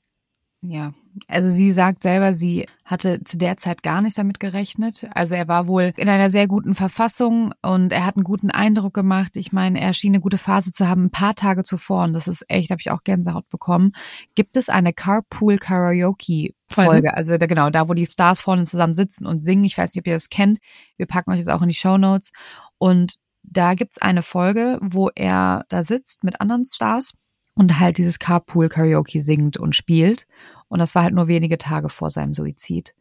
also 1.28 1.50
sie 1.50 1.72
sagt 1.74 2.04
selber, 2.04 2.34
sie 2.34 2.68
hatte 2.86 3.24
zu 3.24 3.38
der 3.38 3.58
Zeit 3.58 3.84
gar 3.84 4.02
nicht 4.02 4.18
damit 4.18 4.40
gerechnet. 4.40 5.06
Also 5.14 5.36
er 5.36 5.48
war 5.48 5.68
wohl 5.68 5.94
in 5.98 6.08
einer 6.08 6.30
sehr 6.30 6.48
guten 6.48 6.74
Verfassung 6.74 7.54
und 7.62 7.92
er 7.92 8.06
hat 8.06 8.16
einen 8.16 8.24
guten 8.24 8.50
Eindruck 8.50 8.94
gemacht. 8.94 9.36
Ich 9.36 9.52
meine, 9.52 9.82
er 9.82 9.94
schien 9.94 10.14
eine 10.14 10.22
gute 10.22 10.38
Phase 10.38 10.72
zu 10.72 10.88
haben, 10.88 11.06
ein 11.06 11.12
paar 11.12 11.36
Tage 11.36 11.64
zuvor 11.64 12.06
und 12.06 12.14
das 12.14 12.28
ist 12.28 12.46
echt, 12.48 12.72
habe 12.72 12.80
ich 12.80 12.92
auch 12.92 13.04
Gänsehaut 13.04 13.48
bekommen. 13.50 13.92
Gibt 14.36 14.56
es 14.56 14.70
eine 14.70 14.94
Carpool 14.94 15.58
Karaoke 15.58 16.54
Folge? 16.70 17.14
Also 17.14 17.38
da, 17.38 17.46
genau, 17.46 17.70
da 17.70 17.90
wo 17.90 17.94
die 17.94 18.06
Stars 18.06 18.40
vorne 18.40 18.64
zusammen 18.64 18.94
sitzen 18.94 19.26
und 19.26 19.44
singen. 19.44 19.66
Ich 19.66 19.78
weiß 19.78 19.94
nicht, 19.94 20.02
ob 20.02 20.08
ihr 20.08 20.14
das 20.14 20.30
kennt. 20.30 20.60
Wir 20.98 21.08
packen 21.08 21.32
euch 21.32 21.44
das 21.44 21.54
auch 21.54 21.62
in 21.62 21.70
die 21.70 21.76
Show 21.76 21.98
Notes 21.98 22.32
und 22.78 23.18
da 23.44 23.74
gibt's 23.74 24.02
eine 24.02 24.22
Folge, 24.22 24.80
wo 24.82 25.10
er 25.14 25.66
da 25.68 25.84
sitzt 25.84 26.24
mit 26.24 26.40
anderen 26.40 26.66
Stars 26.66 27.14
und 27.56 27.80
halt 27.80 27.98
dieses 27.98 28.20
Carpool 28.20 28.70
Karaoke 28.70 29.24
singt 29.24 29.58
und 29.58 29.76
spielt. 29.76 30.26
Und 30.68 30.80
das 30.80 30.96
war 30.96 31.04
halt 31.04 31.14
nur 31.14 31.28
wenige 31.28 31.58
Tage 31.58 31.90
vor 31.90 32.10
seinem 32.10 32.34
Suizid. 32.34 32.96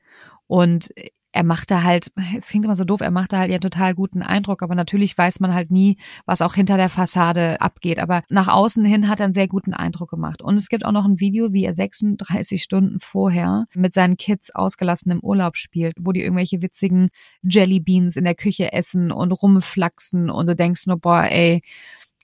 Und 0.46 0.90
er 1.32 1.44
machte 1.44 1.82
halt, 1.82 2.12
es 2.36 2.48
klingt 2.48 2.64
immer 2.64 2.76
so 2.76 2.84
doof, 2.84 3.00
er 3.00 3.10
machte 3.10 3.38
halt 3.38 3.50
ja 3.50 3.58
total 3.58 3.94
guten 3.94 4.22
Eindruck, 4.22 4.62
aber 4.62 4.74
natürlich 4.74 5.16
weiß 5.16 5.40
man 5.40 5.54
halt 5.54 5.70
nie, 5.70 5.96
was 6.26 6.42
auch 6.42 6.54
hinter 6.54 6.76
der 6.76 6.90
Fassade 6.90 7.60
abgeht. 7.60 7.98
Aber 7.98 8.22
nach 8.28 8.48
außen 8.48 8.84
hin 8.84 9.08
hat 9.08 9.20
er 9.20 9.24
einen 9.24 9.34
sehr 9.34 9.48
guten 9.48 9.72
Eindruck 9.72 10.10
gemacht. 10.10 10.42
Und 10.42 10.56
es 10.56 10.68
gibt 10.68 10.84
auch 10.84 10.92
noch 10.92 11.06
ein 11.06 11.20
Video, 11.20 11.52
wie 11.52 11.64
er 11.64 11.74
36 11.74 12.62
Stunden 12.62 13.00
vorher 13.00 13.66
mit 13.74 13.94
seinen 13.94 14.16
Kids 14.16 14.54
ausgelassen 14.54 15.10
im 15.10 15.20
Urlaub 15.20 15.56
spielt, 15.56 15.96
wo 15.98 16.12
die 16.12 16.22
irgendwelche 16.22 16.62
witzigen 16.62 17.08
Jellybeans 17.42 18.16
in 18.16 18.24
der 18.24 18.34
Küche 18.34 18.72
essen 18.72 19.10
und 19.10 19.32
rumflaxen 19.32 20.30
und 20.30 20.46
du 20.46 20.54
denkst 20.54 20.86
nur, 20.86 20.98
boah, 20.98 21.24
ey, 21.24 21.62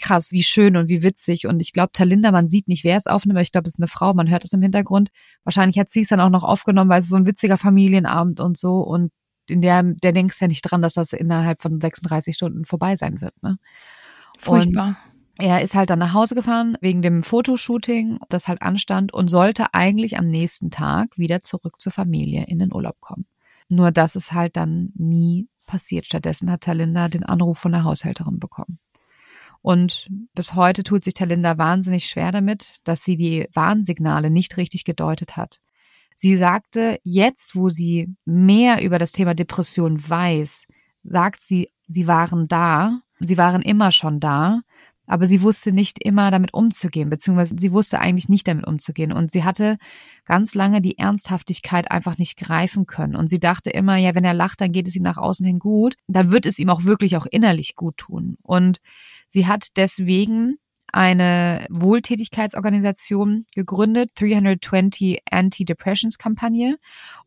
krass, 0.01 0.33
wie 0.33 0.43
schön 0.43 0.77
und 0.77 0.89
wie 0.89 1.03
witzig. 1.03 1.47
Und 1.47 1.61
ich 1.61 1.73
glaube, 1.73 1.93
Talinda, 1.93 2.31
man 2.31 2.49
sieht 2.49 2.69
nicht, 2.69 2.85
wer 2.85 2.97
es 2.97 3.07
aufnimmt, 3.07 3.37
aber 3.37 3.43
ich 3.43 3.53
glaube, 3.53 3.69
es 3.69 3.75
ist 3.75 3.81
eine 3.81 3.89
Frau, 3.89 4.15
man 4.15 4.29
hört 4.29 4.45
es 4.45 4.53
im 4.53 4.63
Hintergrund. 4.63 5.11
Wahrscheinlich 5.45 5.79
hat 5.79 5.91
sie 5.91 6.03
es 6.03 6.09
dann 6.09 6.21
auch 6.21 6.31
noch 6.31 6.45
aufgenommen, 6.45 6.91
weil 6.91 7.01
es 7.01 7.09
so 7.09 7.17
ein 7.17 7.27
witziger 7.27 7.59
Familienabend 7.59 8.41
und 8.41 8.57
so. 8.57 8.81
Und 8.81 9.11
in 9.49 9.61
der, 9.61 9.83
der 9.83 10.13
denkst 10.13 10.41
ja 10.41 10.49
nicht 10.49 10.63
dran, 10.63 10.83
dass 10.83 10.95
das 10.95 11.13
innerhalb 11.13 11.63
von 11.63 11.81
36 11.81 12.37
Stunden 12.37 12.65
vorbei 12.65 12.97
sein 12.97 13.21
wird. 13.21 13.35
Ne? 13.43 13.59
Furchtbar. 14.39 14.97
er 15.39 15.63
ist 15.63 15.75
halt 15.75 15.91
dann 15.91 15.99
nach 15.99 16.13
Hause 16.13 16.35
gefahren 16.35 16.77
wegen 16.81 17.03
dem 17.03 17.23
Fotoshooting, 17.23 18.19
das 18.29 18.49
halt 18.49 18.63
anstand 18.63 19.13
und 19.13 19.29
sollte 19.29 19.75
eigentlich 19.75 20.19
am 20.19 20.27
nächsten 20.27 20.71
Tag 20.71 21.17
wieder 21.17 21.43
zurück 21.43 21.81
zur 21.81 21.93
Familie 21.93 22.45
in 22.47 22.59
den 22.59 22.73
Urlaub 22.73 23.01
kommen. 23.01 23.27
Nur 23.69 23.91
das 23.91 24.17
ist 24.17 24.33
halt 24.33 24.57
dann 24.57 24.93
nie 24.95 25.49
passiert. 25.67 26.07
Stattdessen 26.07 26.51
hat 26.51 26.63
Talinda 26.63 27.09
den 27.09 27.25
Anruf 27.25 27.59
von 27.59 27.73
der 27.73 27.85
Haushälterin 27.85 28.39
bekommen. 28.39 28.79
Und 29.63 30.07
bis 30.35 30.55
heute 30.55 30.83
tut 30.85 31.05
sich 31.05 31.15
Talinda 31.15 31.59
wahnsinnig 31.59 32.07
schwer 32.07 32.33
damit, 32.33 32.79
dass 32.85 33.03
sie 33.03 33.17
die 33.17 33.49
Warnsignale 33.53 34.31
nicht 34.31 34.57
richtig 34.57 34.85
gedeutet 34.85 35.37
hat. 35.37 35.61
Sie 36.15 36.37
sagte, 36.37 36.99
jetzt, 37.05 37.55
wo 37.55 37.69
sie 37.69 38.15
mehr 38.25 38.83
über 38.83 38.99
das 38.99 39.13
Thema 39.13 39.35
Depression 39.35 39.97
weiß, 40.09 40.65
sagt 41.05 41.41
sie, 41.41 41.71
sie 41.87 42.07
waren 42.07 42.49
da, 42.49 43.01
sie 43.21 43.37
waren 43.37 43.63
immer 43.63 43.93
schon 43.93 44.21
da, 44.21 44.63
aber 45.09 45.27
sie 45.27 45.43
wusste 45.43 45.73
nicht 45.73 46.05
immer 46.05 46.31
damit 46.31 46.55
umzugehen, 46.55 47.09
beziehungsweise 47.11 47.55
sie 47.59 47.73
wusste 47.73 47.99
eigentlich 47.99 48.29
nicht 48.29 48.47
damit 48.47 48.67
umzugehen. 48.67 49.11
Und 49.11 49.31
sie 49.31 49.43
hatte 49.43 49.79
ganz 50.25 50.55
lange 50.55 50.81
die 50.81 50.99
Ernsthaftigkeit 50.99 51.91
einfach 51.91 52.19
nicht 52.19 52.37
greifen 52.37 52.87
können. 52.87 53.17
Und 53.17 53.31
sie 53.31 53.41
dachte 53.41 53.71
immer, 53.71 53.97
ja, 53.97 54.15
wenn 54.15 54.25
er 54.25 54.35
lacht, 54.35 54.61
dann 54.61 54.71
geht 54.71 54.87
es 54.87 54.95
ihm 54.95 55.03
nach 55.03 55.17
außen 55.17 55.47
hin 55.47 55.59
gut, 55.59 55.95
dann 56.07 56.31
wird 56.31 56.47
es 56.47 56.59
ihm 56.59 56.69
auch 56.69 56.85
wirklich 56.85 57.17
auch 57.17 57.27
innerlich 57.27 57.75
gut 57.75 57.97
tun. 57.97 58.37
Und 58.43 58.79
sie 59.29 59.47
hat 59.47 59.69
deswegen 59.77 60.59
eine 60.93 61.67
Wohltätigkeitsorganisation 61.71 63.45
gegründet, 63.55 64.11
320 64.15 65.21
Anti-Depressions-Kampagne, 65.31 66.77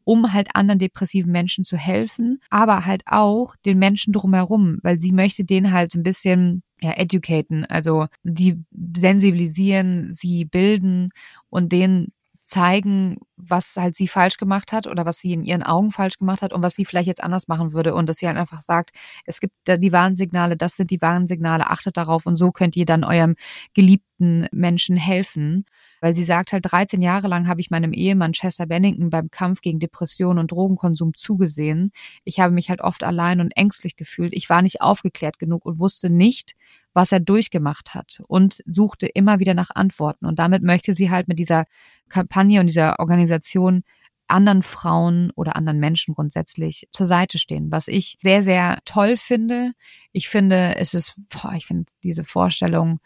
um 0.03 0.33
halt 0.33 0.55
anderen 0.55 0.79
depressiven 0.79 1.31
Menschen 1.31 1.63
zu 1.63 1.77
helfen, 1.77 2.41
aber 2.49 2.85
halt 2.85 3.03
auch 3.05 3.55
den 3.65 3.77
Menschen 3.77 4.13
drumherum, 4.13 4.79
weil 4.81 4.99
sie 4.99 5.11
möchte 5.11 5.43
denen 5.43 5.71
halt 5.71 5.93
ein 5.95 6.03
bisschen 6.03 6.63
ja, 6.83 6.93
educaten, 6.97 7.65
also 7.65 8.07
die 8.23 8.63
sensibilisieren, 8.95 10.09
sie 10.11 10.45
bilden 10.45 11.09
und 11.49 11.71
denen 11.71 12.11
zeigen, 12.43 13.17
was 13.37 13.75
halt 13.77 13.95
sie 13.95 14.07
falsch 14.07 14.37
gemacht 14.37 14.73
hat 14.73 14.85
oder 14.87 15.05
was 15.05 15.19
sie 15.19 15.31
in 15.31 15.43
ihren 15.43 15.63
Augen 15.63 15.91
falsch 15.91 16.17
gemacht 16.17 16.41
hat 16.41 16.51
und 16.53 16.61
was 16.61 16.73
sie 16.75 16.85
vielleicht 16.85 17.07
jetzt 17.07 17.23
anders 17.23 17.47
machen 17.47 17.71
würde 17.71 17.95
und 17.95 18.07
dass 18.07 18.17
sie 18.17 18.27
halt 18.27 18.37
einfach 18.37 18.61
sagt, 18.61 18.91
es 19.25 19.39
gibt 19.39 19.53
da 19.65 19.77
die 19.77 19.91
Warnsignale, 19.93 20.57
das 20.57 20.75
sind 20.75 20.91
die 20.91 21.01
Warnsignale, 21.01 21.69
achtet 21.69 21.95
darauf 21.97 22.25
und 22.25 22.35
so 22.35 22.51
könnt 22.51 22.75
ihr 22.75 22.85
dann 22.85 23.03
eurem 23.05 23.35
geliebten 23.73 24.47
Menschen 24.51 24.97
helfen. 24.97 25.65
Weil 26.01 26.15
sie 26.15 26.25
sagt 26.25 26.51
halt, 26.51 26.65
13 26.69 27.01
Jahre 27.01 27.27
lang 27.27 27.47
habe 27.47 27.61
ich 27.61 27.69
meinem 27.69 27.93
Ehemann 27.93 28.33
Chester 28.33 28.65
Bennington 28.65 29.09
beim 29.09 29.31
Kampf 29.31 29.61
gegen 29.61 29.79
Depression 29.79 30.37
und 30.39 30.51
Drogenkonsum 30.51 31.13
zugesehen. 31.13 31.91
Ich 32.25 32.39
habe 32.39 32.53
mich 32.53 32.69
halt 32.69 32.81
oft 32.81 33.03
allein 33.03 33.39
und 33.39 33.55
ängstlich 33.55 33.95
gefühlt. 33.95 34.33
Ich 34.33 34.49
war 34.49 34.61
nicht 34.61 34.81
aufgeklärt 34.81 35.39
genug 35.39 35.65
und 35.65 35.79
wusste 35.79 36.09
nicht, 36.09 36.55
was 36.93 37.11
er 37.11 37.19
durchgemacht 37.19 37.93
hat 37.93 38.21
und 38.27 38.61
suchte 38.65 39.07
immer 39.07 39.39
wieder 39.39 39.53
nach 39.53 39.69
Antworten. 39.73 40.25
Und 40.25 40.39
damit 40.39 40.63
möchte 40.63 40.93
sie 40.93 41.09
halt 41.09 41.27
mit 41.27 41.39
dieser 41.39 41.65
Kampagne 42.09 42.59
und 42.59 42.67
dieser 42.67 42.99
Organisation 42.99 43.83
anderen 44.31 44.63
Frauen 44.63 45.31
oder 45.35 45.55
anderen 45.55 45.79
Menschen 45.79 46.13
grundsätzlich 46.13 46.87
zur 46.91 47.05
Seite 47.05 47.37
stehen, 47.37 47.71
was 47.71 47.87
ich 47.87 48.17
sehr, 48.21 48.43
sehr 48.43 48.79
toll 48.85 49.17
finde. 49.17 49.73
Ich 50.13 50.29
finde, 50.29 50.77
es 50.77 50.93
ist, 50.93 51.15
boah, 51.29 51.53
ich 51.53 51.65
finde 51.65 51.91
diese 52.03 52.23
Vorstellung, 52.23 52.99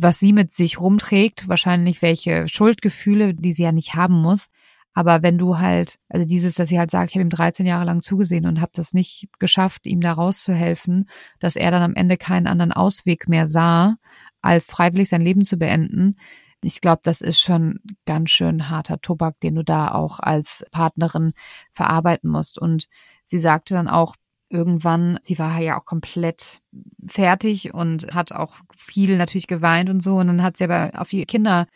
was 0.00 0.18
sie 0.18 0.32
mit 0.32 0.50
sich 0.50 0.80
rumträgt, 0.80 1.48
wahrscheinlich 1.48 2.02
welche 2.02 2.48
Schuldgefühle, 2.48 3.34
die 3.34 3.52
sie 3.52 3.62
ja 3.64 3.72
nicht 3.72 3.94
haben 3.94 4.20
muss, 4.20 4.48
aber 4.96 5.22
wenn 5.22 5.36
du 5.36 5.58
halt, 5.58 5.98
also 6.08 6.26
dieses, 6.26 6.54
dass 6.54 6.70
sie 6.70 6.78
halt 6.78 6.90
sagt, 6.90 7.10
ich 7.10 7.16
habe 7.16 7.22
ihm 7.22 7.28
13 7.28 7.66
Jahre 7.66 7.84
lang 7.84 8.00
zugesehen 8.00 8.46
und 8.46 8.62
habe 8.62 8.72
das 8.74 8.94
nicht 8.94 9.28
geschafft, 9.38 9.84
ihm 9.84 10.00
da 10.00 10.14
rauszuhelfen, 10.14 11.10
dass 11.38 11.54
er 11.54 11.70
dann 11.70 11.82
am 11.82 11.94
Ende 11.94 12.16
keinen 12.16 12.46
anderen 12.46 12.72
Ausweg 12.72 13.28
mehr 13.28 13.46
sah, 13.46 13.96
als 14.40 14.70
freiwillig 14.70 15.10
sein 15.10 15.20
Leben 15.20 15.44
zu 15.44 15.58
beenden. 15.58 16.16
Ich 16.62 16.80
glaube, 16.80 17.00
das 17.04 17.20
ist 17.20 17.40
schon 17.40 17.80
ganz 18.06 18.30
schön 18.30 18.70
harter 18.70 18.98
Tobak, 18.98 19.38
den 19.40 19.56
du 19.56 19.64
da 19.64 19.92
auch 19.92 20.18
als 20.18 20.64
Partnerin 20.70 21.34
verarbeiten 21.72 22.30
musst. 22.30 22.58
Und 22.58 22.88
sie 23.22 23.38
sagte 23.38 23.74
dann 23.74 23.88
auch, 23.88 24.16
irgendwann, 24.48 25.18
sie 25.22 25.38
war 25.38 25.58
ja 25.60 25.78
auch 25.78 25.84
komplett 25.84 26.60
fertig 27.06 27.74
und 27.74 28.14
hat 28.14 28.32
auch 28.32 28.54
viel 28.76 29.16
natürlich 29.16 29.46
geweint 29.46 29.90
und 29.90 30.02
so. 30.02 30.16
Und 30.16 30.28
dann 30.28 30.42
hat 30.42 30.56
sie 30.56 30.64
aber 30.64 30.92
auf 31.00 31.12
ihre 31.12 31.26
Kinder 31.26 31.66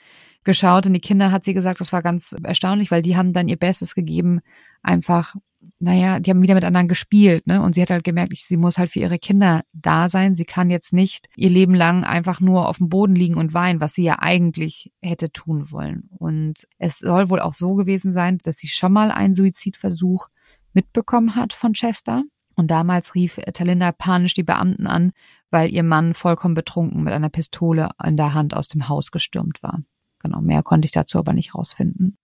geschaut 0.45 0.87
und 0.87 0.95
die 0.95 1.01
Kinder 1.01 1.33
hat 1.33 1.45
sie 1.45 1.55
gesagt, 1.55 1.81
das 1.81 1.93
war 1.93 2.03
ganz 2.03 2.35
erstaunlich, 2.43 2.91
weil 2.91 3.03
die 3.03 3.17
haben 3.17 3.33
dann 3.33 3.49
ihr 3.49 3.59
Bestes 3.59 3.95
gegeben, 3.95 4.41
einfach, 4.83 5.35
naja, 5.79 6.19
die 6.21 6.31
haben 6.31 6.43
wieder 6.43 6.55
mit 6.55 6.65
anderen 6.65 6.89
gespielt, 6.89 7.47
ne? 7.47 7.61
Und 7.63 7.75
sie 7.75 7.83
hat 7.83 7.91
halt 7.91 8.05
gemerkt, 8.05 8.35
sie 8.37 8.57
muss 8.57 8.79
halt 8.79 8.91
für 8.91 9.01
ihre 9.01 9.19
Kinder 9.19 9.63
da 9.73 10.09
sein. 10.09 10.35
Sie 10.35 10.45
kann 10.45 10.71
jetzt 10.71 10.93
nicht 10.93 11.29
ihr 11.37 11.51
Leben 11.51 11.75
lang 11.75 12.05
einfach 12.05 12.41
nur 12.41 12.69
auf 12.69 12.79
dem 12.79 12.89
Boden 12.89 13.15
liegen 13.15 13.37
und 13.37 13.53
weinen, 13.53 13.81
was 13.81 13.95
sie 13.95 14.05
ja 14.05 14.19
eigentlich 14.21 14.93
hätte 15.03 15.31
tun 15.31 15.71
wollen. 15.71 16.09
Und 16.19 16.67
es 16.79 16.99
soll 16.99 17.29
wohl 17.29 17.41
auch 17.41 17.53
so 17.53 17.75
gewesen 17.75 18.13
sein, 18.13 18.39
dass 18.39 18.57
sie 18.57 18.69
schon 18.69 18.93
mal 18.93 19.11
einen 19.11 19.35
Suizidversuch 19.35 20.29
mitbekommen 20.73 21.35
hat 21.35 21.53
von 21.53 21.75
Chester. 21.75 22.25
Und 22.61 22.71
damals 22.71 23.15
rief 23.15 23.41
Talinda 23.55 23.91
panisch 23.91 24.35
die 24.35 24.43
Beamten 24.43 24.87
an, 24.87 25.13
weil 25.51 25.73
ihr 25.73 25.83
Mann 25.83 26.13
vollkommen 26.13 26.53
betrunken 26.53 27.03
mit 27.03 27.15
einer 27.15 27.31
Pistole 27.31 27.89
in 28.05 28.19
der 28.19 28.35
Hand 28.35 28.53
aus 28.53 28.69
dem 28.69 28.87
Haus 28.87 29.13
gestürmt 29.13 29.63
war. 29.63 29.81
Genau, 30.19 30.43
mehr 30.43 30.63
konnte 30.63 30.85
ich 30.85 30.93
dazu 30.93 31.19
aber 31.19 31.33
nicht 31.33 31.55
rausfinden. 31.55 32.19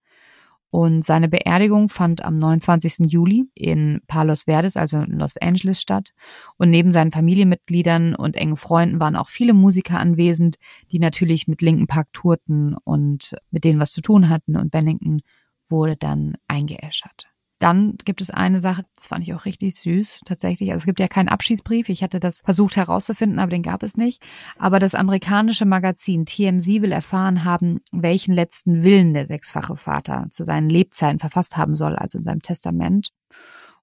Und 0.69 1.03
seine 1.03 1.31
Beerdigung 1.31 1.89
fand 1.89 2.23
am 2.23 2.37
29. 2.37 3.11
Juli 3.11 3.49
in 3.55 4.03
Palos 4.09 4.43
Verdes, 4.43 4.77
also 4.77 4.99
in 4.99 5.19
Los 5.19 5.39
Angeles, 5.39 5.81
statt. 5.81 6.13
Und 6.59 6.69
neben 6.69 6.93
seinen 6.93 7.13
Familienmitgliedern 7.13 8.15
und 8.15 8.37
engen 8.37 8.59
Freunden 8.59 9.01
waren 9.01 9.17
auch 9.17 9.29
viele 9.29 9.55
Musiker 9.55 9.99
anwesend, 9.99 10.57
die 10.93 10.99
natürlich 10.99 11.49
mit 11.49 11.63
Linken 11.63 11.87
Park 11.87 12.09
tourten 12.13 12.77
und 12.85 13.35
mit 13.51 13.65
denen 13.65 13.81
was 13.81 13.93
zu 13.93 14.03
tun 14.03 14.29
hatten. 14.29 14.55
Und 14.55 14.71
Bennington 14.71 15.23
wurde 15.67 15.97
dann 15.97 16.37
eingeäschert. 16.47 17.27
Dann 17.59 17.97
gibt 18.05 18.21
es 18.21 18.31
eine 18.31 18.61
Sache, 18.61 18.85
das 18.95 19.07
fand 19.07 19.23
ich 19.27 19.33
auch 19.33 19.47
richtig 19.47 19.77
süß, 19.77 20.21
tatsächlich. 20.27 20.71
Also 20.73 20.83
es 20.83 20.87
gibt 20.87 21.01
ja 21.01 21.09
keinen 21.09 21.31
Abschiedsbrief. 21.31 21.89
Ich 21.89 22.03
hatte 22.03 22.21
das 22.21 22.43
versucht 22.43 22.77
herauszufinden, 22.77 23.39
aber 23.39 23.51
den 23.51 23.63
gab 23.63 23.83
es 23.83 23.97
nicht. 23.97 24.23
Aber 24.59 24.79
das 24.79 24.95
amerikanische 24.95 25.65
Magazin 25.65 26.27
TMZ 26.27 26.67
will 26.83 26.93
erfahren 26.93 27.45
haben, 27.45 27.81
welchen 27.93 28.35
letzten 28.35 28.83
Willen 28.85 29.15
der 29.15 29.27
sechsfache 29.27 29.77
Vater 29.77 30.27
zu 30.31 30.45
seinen 30.45 30.69
Lebzeiten 30.69 31.19
verfasst 31.19 31.57
haben 31.57 31.75
soll, 31.75 31.97
also 31.97 32.19
in 32.19 32.25
seinem 32.25 32.43
Testament. 32.43 33.09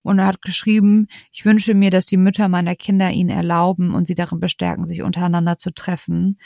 Und 0.04 0.20
er 0.20 0.28
hat 0.28 0.42
geschrieben, 0.42 1.08
ich 1.32 1.46
wünsche 1.46 1.74
mir, 1.74 1.90
dass 1.90 2.06
die 2.06 2.18
Mütter 2.18 2.50
meiner 2.50 2.76
Kinder 2.76 3.10
ihnen 3.10 3.30
erlauben 3.30 3.96
und 3.96 4.06
sie 4.06 4.16
darin 4.16 4.40
bestärken, 4.40 4.86
sich 4.86 5.02
untereinander 5.02 5.58
zu 5.58 5.72
treffen, 5.72 6.38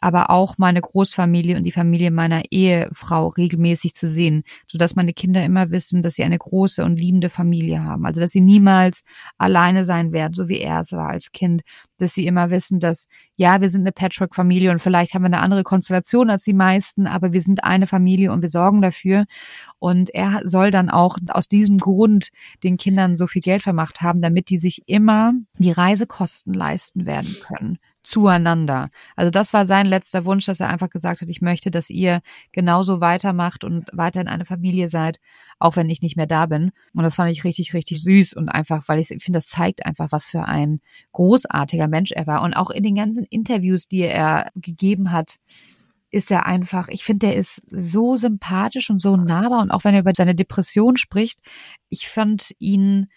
aber 0.00 0.30
auch 0.30 0.56
meine 0.58 0.80
Großfamilie 0.80 1.56
und 1.56 1.64
die 1.64 1.72
Familie 1.72 2.10
meiner 2.10 2.42
Ehefrau 2.50 3.28
regelmäßig 3.28 3.94
zu 3.94 4.06
sehen, 4.06 4.42
sodass 4.70 4.96
meine 4.96 5.12
Kinder 5.12 5.44
immer 5.44 5.70
wissen, 5.70 6.02
dass 6.02 6.14
sie 6.14 6.24
eine 6.24 6.38
große 6.38 6.84
und 6.84 6.96
liebende 6.98 7.30
Familie 7.30 7.82
haben. 7.82 8.06
Also, 8.06 8.20
dass 8.20 8.30
sie 8.30 8.40
niemals 8.40 9.02
alleine 9.38 9.84
sein 9.84 10.12
werden, 10.12 10.34
so 10.34 10.48
wie 10.48 10.60
er 10.60 10.82
es 10.82 10.92
war 10.92 11.08
als 11.08 11.32
Kind. 11.32 11.62
Dass 11.98 12.14
sie 12.14 12.26
immer 12.26 12.50
wissen, 12.50 12.78
dass, 12.78 13.08
ja, 13.36 13.60
wir 13.60 13.70
sind 13.70 13.80
eine 13.80 13.92
Patchwork-Familie 13.92 14.70
und 14.70 14.78
vielleicht 14.78 15.14
haben 15.14 15.22
wir 15.22 15.26
eine 15.26 15.40
andere 15.40 15.64
Konstellation 15.64 16.30
als 16.30 16.44
die 16.44 16.54
meisten, 16.54 17.06
aber 17.06 17.32
wir 17.32 17.40
sind 17.40 17.64
eine 17.64 17.86
Familie 17.86 18.32
und 18.32 18.42
wir 18.42 18.50
sorgen 18.50 18.82
dafür. 18.82 19.24
Und 19.80 20.10
er 20.10 20.40
soll 20.44 20.70
dann 20.70 20.90
auch 20.90 21.18
aus 21.28 21.48
diesem 21.48 21.78
Grund 21.78 22.30
den 22.62 22.76
Kindern 22.76 23.16
so 23.16 23.26
viel 23.26 23.42
Geld 23.42 23.62
vermacht 23.62 24.00
haben, 24.00 24.22
damit 24.22 24.48
die 24.50 24.58
sich 24.58 24.82
immer 24.86 25.32
die 25.58 25.72
Reisekosten 25.72 26.52
leisten 26.52 27.06
werden 27.06 27.34
können 27.42 27.78
zueinander. 28.08 28.88
Also 29.16 29.30
das 29.30 29.52
war 29.52 29.66
sein 29.66 29.84
letzter 29.84 30.24
Wunsch, 30.24 30.46
dass 30.46 30.60
er 30.60 30.70
einfach 30.70 30.88
gesagt 30.88 31.20
hat, 31.20 31.28
ich 31.28 31.42
möchte, 31.42 31.70
dass 31.70 31.90
ihr 31.90 32.20
genauso 32.52 33.02
weitermacht 33.02 33.64
und 33.64 33.90
weiterhin 33.92 34.28
eine 34.28 34.46
Familie 34.46 34.88
seid, 34.88 35.20
auch 35.58 35.76
wenn 35.76 35.90
ich 35.90 36.00
nicht 36.00 36.16
mehr 36.16 36.26
da 36.26 36.46
bin. 36.46 36.70
Und 36.94 37.02
das 37.02 37.16
fand 37.16 37.30
ich 37.30 37.44
richtig, 37.44 37.74
richtig 37.74 38.02
süß 38.02 38.32
und 38.32 38.48
einfach, 38.48 38.88
weil 38.88 38.98
ich, 38.98 39.08
finde, 39.08 39.32
das 39.32 39.48
zeigt 39.48 39.84
einfach, 39.84 40.10
was 40.10 40.24
für 40.24 40.46
ein 40.46 40.80
großartiger 41.12 41.86
Mensch 41.86 42.12
er 42.12 42.26
war. 42.26 42.42
Und 42.42 42.54
auch 42.54 42.70
in 42.70 42.82
den 42.82 42.94
ganzen 42.94 43.24
Interviews, 43.24 43.88
die 43.88 44.00
er 44.00 44.50
gegeben 44.54 45.12
hat, 45.12 45.36
ist 46.10 46.30
er 46.30 46.46
einfach, 46.46 46.88
ich 46.88 47.04
finde, 47.04 47.26
der 47.26 47.36
ist 47.36 47.62
so 47.70 48.16
sympathisch 48.16 48.88
und 48.88 49.02
so 49.02 49.18
nahbar 49.18 49.60
und 49.60 49.70
auch 49.70 49.84
wenn 49.84 49.92
er 49.92 50.00
über 50.00 50.14
seine 50.16 50.34
Depression 50.34 50.96
spricht, 50.96 51.40
ich 51.90 52.08
fand 52.08 52.52
ihn 52.58 53.08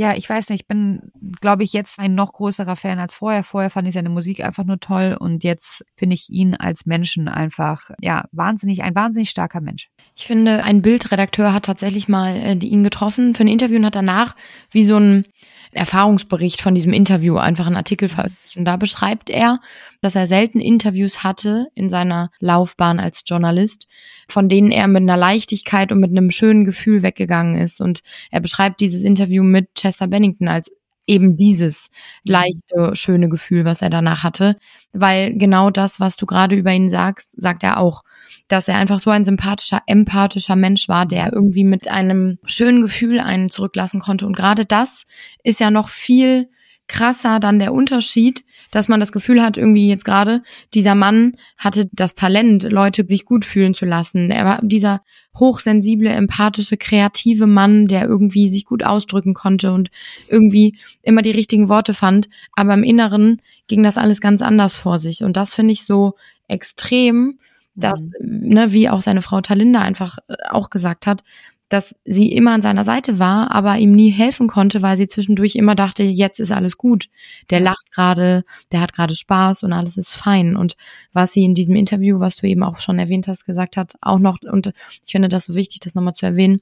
ja, 0.00 0.16
ich 0.16 0.30
weiß 0.30 0.48
nicht, 0.48 0.62
ich 0.62 0.66
bin, 0.66 1.12
glaube 1.42 1.62
ich, 1.62 1.74
jetzt 1.74 1.98
ein 1.98 2.14
noch 2.14 2.32
größerer 2.32 2.74
Fan 2.74 2.98
als 2.98 3.12
vorher. 3.12 3.44
Vorher 3.44 3.68
fand 3.68 3.86
ich 3.86 3.92
seine 3.92 4.08
Musik 4.08 4.42
einfach 4.42 4.64
nur 4.64 4.80
toll 4.80 5.14
und 5.20 5.44
jetzt 5.44 5.84
finde 5.94 6.14
ich 6.14 6.30
ihn 6.30 6.54
als 6.54 6.86
Menschen 6.86 7.28
einfach, 7.28 7.90
ja, 8.00 8.24
wahnsinnig, 8.32 8.82
ein 8.82 8.94
wahnsinnig 8.94 9.28
starker 9.28 9.60
Mensch. 9.60 9.90
Ich 10.16 10.26
finde, 10.26 10.64
ein 10.64 10.80
Bildredakteur 10.80 11.52
hat 11.52 11.66
tatsächlich 11.66 12.08
mal 12.08 12.34
äh, 12.34 12.54
ihn 12.54 12.82
getroffen 12.82 13.34
für 13.34 13.44
ein 13.44 13.48
Interview 13.48 13.76
und 13.76 13.84
hat 13.84 13.94
danach 13.94 14.36
wie 14.70 14.84
so 14.84 14.96
ein 14.96 15.26
Erfahrungsbericht 15.72 16.62
von 16.62 16.74
diesem 16.74 16.94
Interview 16.94 17.36
einfach 17.36 17.66
einen 17.66 17.76
Artikel 17.76 18.08
veröffentlicht. 18.08 18.56
Und 18.56 18.64
da 18.64 18.78
beschreibt 18.78 19.28
er, 19.28 19.56
dass 20.00 20.14
er 20.14 20.26
selten 20.26 20.60
Interviews 20.60 21.22
hatte 21.22 21.66
in 21.74 21.90
seiner 21.90 22.30
Laufbahn 22.40 23.00
als 23.00 23.22
Journalist, 23.26 23.86
von 24.30 24.48
denen 24.48 24.70
er 24.70 24.88
mit 24.88 25.02
einer 25.02 25.16
Leichtigkeit 25.16 25.92
und 25.92 26.00
mit 26.00 26.10
einem 26.10 26.30
schönen 26.30 26.64
Gefühl 26.64 27.02
weggegangen 27.02 27.56
ist. 27.56 27.80
Und 27.80 28.00
er 28.30 28.40
beschreibt 28.40 28.80
dieses 28.80 29.02
Interview 29.02 29.42
mit 29.42 29.74
Chester 29.74 30.06
Bennington 30.06 30.48
als 30.48 30.70
eben 31.06 31.36
dieses 31.36 31.88
leichte, 32.24 32.94
schöne 32.94 33.28
Gefühl, 33.28 33.64
was 33.64 33.82
er 33.82 33.90
danach 33.90 34.22
hatte. 34.22 34.56
Weil 34.92 35.34
genau 35.34 35.70
das, 35.70 35.98
was 35.98 36.16
du 36.16 36.24
gerade 36.24 36.54
über 36.54 36.72
ihn 36.72 36.88
sagst, 36.88 37.32
sagt 37.36 37.64
er 37.64 37.78
auch, 37.78 38.02
dass 38.46 38.68
er 38.68 38.76
einfach 38.76 39.00
so 39.00 39.10
ein 39.10 39.24
sympathischer, 39.24 39.82
empathischer 39.86 40.56
Mensch 40.56 40.88
war, 40.88 41.06
der 41.06 41.32
irgendwie 41.32 41.64
mit 41.64 41.88
einem 41.88 42.38
schönen 42.44 42.82
Gefühl 42.82 43.18
einen 43.18 43.50
zurücklassen 43.50 44.00
konnte. 44.00 44.26
Und 44.26 44.36
gerade 44.36 44.64
das 44.64 45.04
ist 45.42 45.58
ja 45.58 45.70
noch 45.70 45.88
viel 45.88 46.48
krasser 46.86 47.40
dann 47.40 47.58
der 47.58 47.72
Unterschied, 47.72 48.44
dass 48.70 48.88
man 48.88 49.00
das 49.00 49.12
Gefühl 49.12 49.42
hat, 49.42 49.56
irgendwie 49.56 49.88
jetzt 49.88 50.04
gerade, 50.04 50.42
dieser 50.74 50.94
Mann 50.94 51.36
hatte 51.56 51.88
das 51.92 52.14
Talent, 52.14 52.64
Leute 52.64 53.04
sich 53.08 53.24
gut 53.24 53.44
fühlen 53.44 53.74
zu 53.74 53.84
lassen. 53.84 54.30
Er 54.30 54.44
war 54.44 54.60
dieser 54.62 55.02
hochsensible, 55.38 56.10
empathische, 56.10 56.76
kreative 56.76 57.46
Mann, 57.46 57.86
der 57.86 58.06
irgendwie 58.06 58.50
sich 58.50 58.64
gut 58.64 58.84
ausdrücken 58.84 59.34
konnte 59.34 59.72
und 59.72 59.90
irgendwie 60.28 60.76
immer 61.02 61.22
die 61.22 61.30
richtigen 61.30 61.68
Worte 61.68 61.94
fand. 61.94 62.28
Aber 62.52 62.74
im 62.74 62.82
Inneren 62.82 63.40
ging 63.68 63.82
das 63.82 63.98
alles 63.98 64.20
ganz 64.20 64.42
anders 64.42 64.78
vor 64.78 65.00
sich. 65.00 65.22
Und 65.22 65.36
das 65.36 65.54
finde 65.54 65.72
ich 65.72 65.84
so 65.84 66.14
extrem, 66.48 67.38
dass, 67.74 68.02
mhm. 68.02 68.48
ne, 68.48 68.72
wie 68.72 68.88
auch 68.88 69.02
seine 69.02 69.22
Frau 69.22 69.40
Talinda 69.40 69.80
einfach 69.80 70.18
äh, 70.28 70.34
auch 70.50 70.70
gesagt 70.70 71.06
hat, 71.06 71.22
dass 71.70 71.94
sie 72.04 72.32
immer 72.32 72.50
an 72.50 72.62
seiner 72.62 72.84
Seite 72.84 73.18
war, 73.20 73.52
aber 73.52 73.78
ihm 73.78 73.92
nie 73.92 74.10
helfen 74.10 74.48
konnte, 74.48 74.82
weil 74.82 74.98
sie 74.98 75.06
zwischendurch 75.06 75.54
immer 75.54 75.76
dachte, 75.76 76.02
jetzt 76.02 76.40
ist 76.40 76.50
alles 76.50 76.76
gut. 76.76 77.08
Der 77.48 77.60
lacht 77.60 77.92
gerade, 77.92 78.44
der 78.72 78.80
hat 78.80 78.92
gerade 78.92 79.14
Spaß 79.14 79.62
und 79.62 79.72
alles 79.72 79.96
ist 79.96 80.14
fein. 80.14 80.56
Und 80.56 80.76
was 81.12 81.32
sie 81.32 81.44
in 81.44 81.54
diesem 81.54 81.76
Interview, 81.76 82.18
was 82.18 82.36
du 82.36 82.48
eben 82.48 82.64
auch 82.64 82.80
schon 82.80 82.98
erwähnt 82.98 83.28
hast, 83.28 83.46
gesagt 83.46 83.76
hat, 83.76 83.94
auch 84.00 84.18
noch, 84.18 84.38
und 84.42 84.72
ich 85.04 85.12
finde 85.12 85.28
das 85.28 85.44
so 85.44 85.54
wichtig, 85.54 85.78
das 85.80 85.94
nochmal 85.94 86.14
zu 86.14 86.26
erwähnen, 86.26 86.60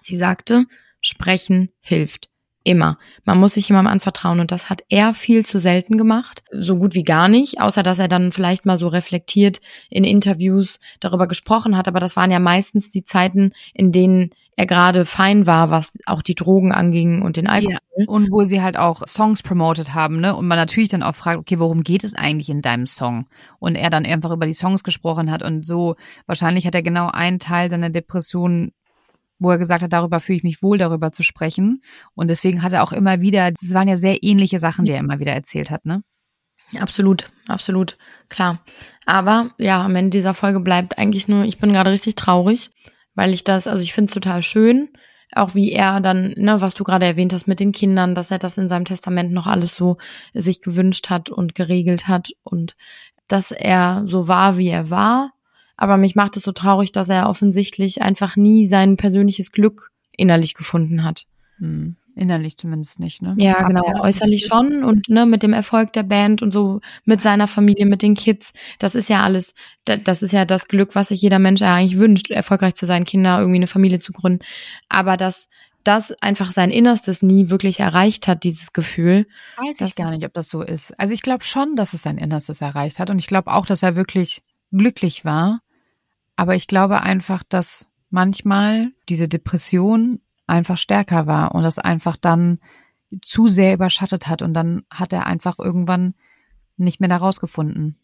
sie 0.00 0.16
sagte, 0.16 0.64
sprechen 1.00 1.70
hilft. 1.80 2.30
Immer. 2.64 2.98
Man 3.24 3.38
muss 3.38 3.54
sich 3.54 3.68
jemandem 3.68 3.92
anvertrauen 3.92 4.40
und 4.40 4.52
das 4.52 4.68
hat 4.68 4.82
er 4.88 5.14
viel 5.14 5.46
zu 5.46 5.58
selten 5.58 5.96
gemacht, 5.96 6.42
so 6.50 6.76
gut 6.76 6.94
wie 6.94 7.04
gar 7.04 7.28
nicht, 7.28 7.60
außer 7.60 7.82
dass 7.82 7.98
er 7.98 8.08
dann 8.08 8.32
vielleicht 8.32 8.66
mal 8.66 8.76
so 8.76 8.88
reflektiert 8.88 9.60
in 9.88 10.04
Interviews 10.04 10.78
darüber 11.00 11.28
gesprochen 11.28 11.76
hat, 11.76 11.88
aber 11.88 12.00
das 12.00 12.16
waren 12.16 12.30
ja 12.30 12.40
meistens 12.40 12.90
die 12.90 13.04
Zeiten, 13.04 13.52
in 13.74 13.92
denen 13.92 14.30
er 14.58 14.66
gerade 14.66 15.06
fein 15.06 15.46
war, 15.46 15.70
was 15.70 15.96
auch 16.04 16.20
die 16.20 16.34
Drogen 16.34 16.72
anging 16.72 17.22
und 17.22 17.36
den 17.36 17.46
Alkohol. 17.46 17.78
Ja. 17.96 18.06
Und 18.08 18.32
wo 18.32 18.42
sie 18.42 18.60
halt 18.60 18.76
auch 18.76 19.06
Songs 19.06 19.42
promoted 19.42 19.94
haben, 19.94 20.18
ne? 20.18 20.34
Und 20.34 20.48
man 20.48 20.58
natürlich 20.58 20.88
dann 20.88 21.04
auch 21.04 21.14
fragt, 21.14 21.38
okay, 21.38 21.60
worum 21.60 21.84
geht 21.84 22.02
es 22.02 22.14
eigentlich 22.14 22.50
in 22.50 22.60
deinem 22.60 22.88
Song? 22.88 23.28
Und 23.60 23.76
er 23.76 23.88
dann 23.88 24.04
einfach 24.04 24.32
über 24.32 24.46
die 24.46 24.54
Songs 24.54 24.82
gesprochen 24.82 25.30
hat 25.30 25.44
und 25.44 25.64
so, 25.64 25.94
wahrscheinlich 26.26 26.66
hat 26.66 26.74
er 26.74 26.82
genau 26.82 27.08
einen 27.08 27.38
Teil 27.38 27.70
seiner 27.70 27.90
Depression 27.90 28.72
wo 29.38 29.50
er 29.50 29.58
gesagt 29.58 29.82
hat, 29.82 29.92
darüber 29.92 30.20
fühle 30.20 30.38
ich 30.38 30.44
mich 30.44 30.62
wohl, 30.62 30.78
darüber 30.78 31.12
zu 31.12 31.22
sprechen. 31.22 31.82
Und 32.14 32.28
deswegen 32.28 32.62
hat 32.62 32.72
er 32.72 32.82
auch 32.82 32.92
immer 32.92 33.20
wieder, 33.20 33.50
das 33.50 33.72
waren 33.72 33.88
ja 33.88 33.96
sehr 33.96 34.22
ähnliche 34.22 34.58
Sachen, 34.58 34.84
die 34.84 34.92
er 34.92 35.00
immer 35.00 35.18
wieder 35.18 35.32
erzählt 35.32 35.70
hat, 35.70 35.84
ne? 35.84 36.02
Absolut, 36.78 37.30
absolut, 37.46 37.96
klar. 38.28 38.62
Aber 39.06 39.50
ja, 39.58 39.82
am 39.82 39.96
Ende 39.96 40.10
dieser 40.10 40.34
Folge 40.34 40.60
bleibt 40.60 40.98
eigentlich 40.98 41.26
nur, 41.28 41.44
ich 41.44 41.58
bin 41.58 41.72
gerade 41.72 41.90
richtig 41.90 42.14
traurig, 42.14 42.70
weil 43.14 43.32
ich 43.32 43.42
das, 43.42 43.66
also 43.66 43.82
ich 43.82 43.94
finde 43.94 44.08
es 44.08 44.14
total 44.14 44.42
schön, 44.42 44.90
auch 45.32 45.54
wie 45.54 45.72
er 45.72 46.00
dann, 46.00 46.34
ne, 46.36 46.60
was 46.60 46.74
du 46.74 46.84
gerade 46.84 47.06
erwähnt 47.06 47.32
hast 47.32 47.46
mit 47.46 47.60
den 47.60 47.72
Kindern, 47.72 48.14
dass 48.14 48.30
er 48.30 48.38
das 48.38 48.58
in 48.58 48.68
seinem 48.68 48.84
Testament 48.84 49.32
noch 49.32 49.46
alles 49.46 49.76
so 49.76 49.96
sich 50.34 50.60
gewünscht 50.60 51.08
hat 51.10 51.30
und 51.30 51.54
geregelt 51.54 52.06
hat 52.06 52.30
und 52.42 52.76
dass 53.28 53.50
er 53.50 54.04
so 54.06 54.28
war, 54.28 54.58
wie 54.58 54.68
er 54.68 54.90
war 54.90 55.32
aber 55.78 55.96
mich 55.96 56.16
macht 56.16 56.36
es 56.36 56.42
so 56.42 56.52
traurig, 56.52 56.92
dass 56.92 57.08
er 57.08 57.30
offensichtlich 57.30 58.02
einfach 58.02 58.36
nie 58.36 58.66
sein 58.66 58.96
persönliches 58.96 59.52
Glück 59.52 59.92
innerlich 60.10 60.54
gefunden 60.54 61.04
hat. 61.04 61.24
Hm. 61.58 61.96
Innerlich 62.16 62.56
zumindest 62.56 62.98
nicht, 62.98 63.22
ne? 63.22 63.36
Ja, 63.38 63.62
genau. 63.62 63.84
Äußerlich 64.00 64.44
schon 64.44 64.82
und 64.82 65.08
ne, 65.08 65.24
mit 65.24 65.44
dem 65.44 65.52
Erfolg 65.52 65.92
der 65.92 66.02
Band 66.02 66.42
und 66.42 66.50
so 66.50 66.80
mit 67.04 67.22
seiner 67.22 67.46
Familie, 67.46 67.86
mit 67.86 68.02
den 68.02 68.16
Kids. 68.16 68.52
Das 68.80 68.96
ist 68.96 69.08
ja 69.08 69.22
alles, 69.22 69.54
das 69.84 70.22
ist 70.22 70.32
ja 70.32 70.44
das 70.44 70.66
Glück, 70.66 70.96
was 70.96 71.08
sich 71.08 71.22
jeder 71.22 71.38
Mensch 71.38 71.62
eigentlich 71.62 72.00
wünscht, 72.00 72.32
erfolgreich 72.32 72.74
zu 72.74 72.86
sein, 72.86 73.04
Kinder, 73.04 73.38
irgendwie 73.38 73.58
eine 73.58 73.68
Familie 73.68 74.00
zu 74.00 74.12
gründen. 74.12 74.44
Aber 74.88 75.16
dass 75.16 75.48
das 75.84 76.10
einfach 76.20 76.50
sein 76.50 76.72
Innerstes 76.72 77.22
nie 77.22 77.50
wirklich 77.50 77.78
erreicht 77.78 78.26
hat, 78.26 78.42
dieses 78.42 78.72
Gefühl. 78.72 79.28
Weiß 79.56 79.80
ich 79.80 79.94
gar 79.94 80.10
nicht, 80.10 80.24
ob 80.26 80.34
das 80.34 80.50
so 80.50 80.62
ist. 80.62 80.98
Also 80.98 81.14
ich 81.14 81.22
glaube 81.22 81.44
schon, 81.44 81.76
dass 81.76 81.92
es 81.92 82.02
sein 82.02 82.18
Innerstes 82.18 82.60
erreicht 82.60 82.98
hat 82.98 83.10
und 83.10 83.20
ich 83.20 83.28
glaube 83.28 83.52
auch, 83.52 83.64
dass 83.64 83.84
er 83.84 83.94
wirklich 83.94 84.42
glücklich 84.72 85.24
war. 85.24 85.60
Aber 86.38 86.54
ich 86.54 86.68
glaube 86.68 87.02
einfach, 87.02 87.42
dass 87.42 87.90
manchmal 88.10 88.92
diese 89.08 89.26
Depression 89.26 90.20
einfach 90.46 90.78
stärker 90.78 91.26
war 91.26 91.52
und 91.52 91.64
das 91.64 91.80
einfach 91.80 92.16
dann 92.16 92.60
zu 93.22 93.48
sehr 93.48 93.74
überschattet 93.74 94.28
hat 94.28 94.42
und 94.42 94.54
dann 94.54 94.84
hat 94.88 95.12
er 95.12 95.26
einfach 95.26 95.58
irgendwann 95.58 96.14
nicht 96.76 97.00
mehr 97.00 97.08
da 97.08 97.16
rausgefunden. 97.16 97.98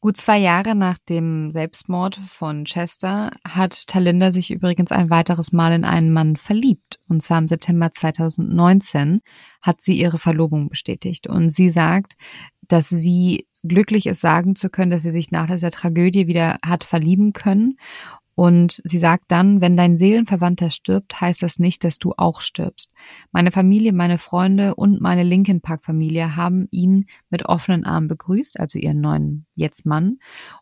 Gut 0.00 0.16
zwei 0.16 0.38
Jahre 0.38 0.76
nach 0.76 0.98
dem 0.98 1.50
Selbstmord 1.50 2.20
von 2.28 2.64
Chester 2.64 3.32
hat 3.44 3.88
Talinda 3.88 4.30
sich 4.32 4.52
übrigens 4.52 4.92
ein 4.92 5.10
weiteres 5.10 5.50
Mal 5.50 5.72
in 5.72 5.84
einen 5.84 6.12
Mann 6.12 6.36
verliebt. 6.36 7.00
Und 7.08 7.24
zwar 7.24 7.38
im 7.38 7.48
September 7.48 7.90
2019 7.90 9.18
hat 9.62 9.80
sie 9.82 9.98
ihre 9.98 10.18
Verlobung 10.18 10.68
bestätigt. 10.68 11.26
Und 11.26 11.50
sie 11.50 11.70
sagt, 11.70 12.14
dass 12.68 12.88
sie 12.88 13.47
glücklich 13.62 14.06
ist, 14.06 14.20
sagen 14.20 14.56
zu 14.56 14.70
können, 14.70 14.90
dass 14.90 15.02
sie 15.02 15.10
sich 15.10 15.30
nach 15.30 15.46
dieser 15.46 15.70
Tragödie 15.70 16.26
wieder 16.26 16.58
hat 16.64 16.84
verlieben 16.84 17.32
können. 17.32 17.76
Und 18.38 18.80
sie 18.84 19.00
sagt 19.00 19.24
dann, 19.28 19.60
wenn 19.60 19.76
dein 19.76 19.98
Seelenverwandter 19.98 20.70
stirbt, 20.70 21.20
heißt 21.20 21.42
das 21.42 21.58
nicht, 21.58 21.82
dass 21.82 21.98
du 21.98 22.14
auch 22.16 22.40
stirbst. 22.40 22.92
Meine 23.32 23.50
Familie, 23.50 23.92
meine 23.92 24.18
Freunde 24.18 24.76
und 24.76 25.00
meine 25.00 25.24
Linkin 25.24 25.60
Park 25.60 25.84
Familie 25.84 26.36
haben 26.36 26.68
ihn 26.70 27.06
mit 27.30 27.46
offenen 27.46 27.84
Armen 27.84 28.06
begrüßt, 28.06 28.60
also 28.60 28.78
ihren 28.78 29.00
neuen 29.00 29.46
jetzt 29.56 29.86
Mann. 29.86 30.18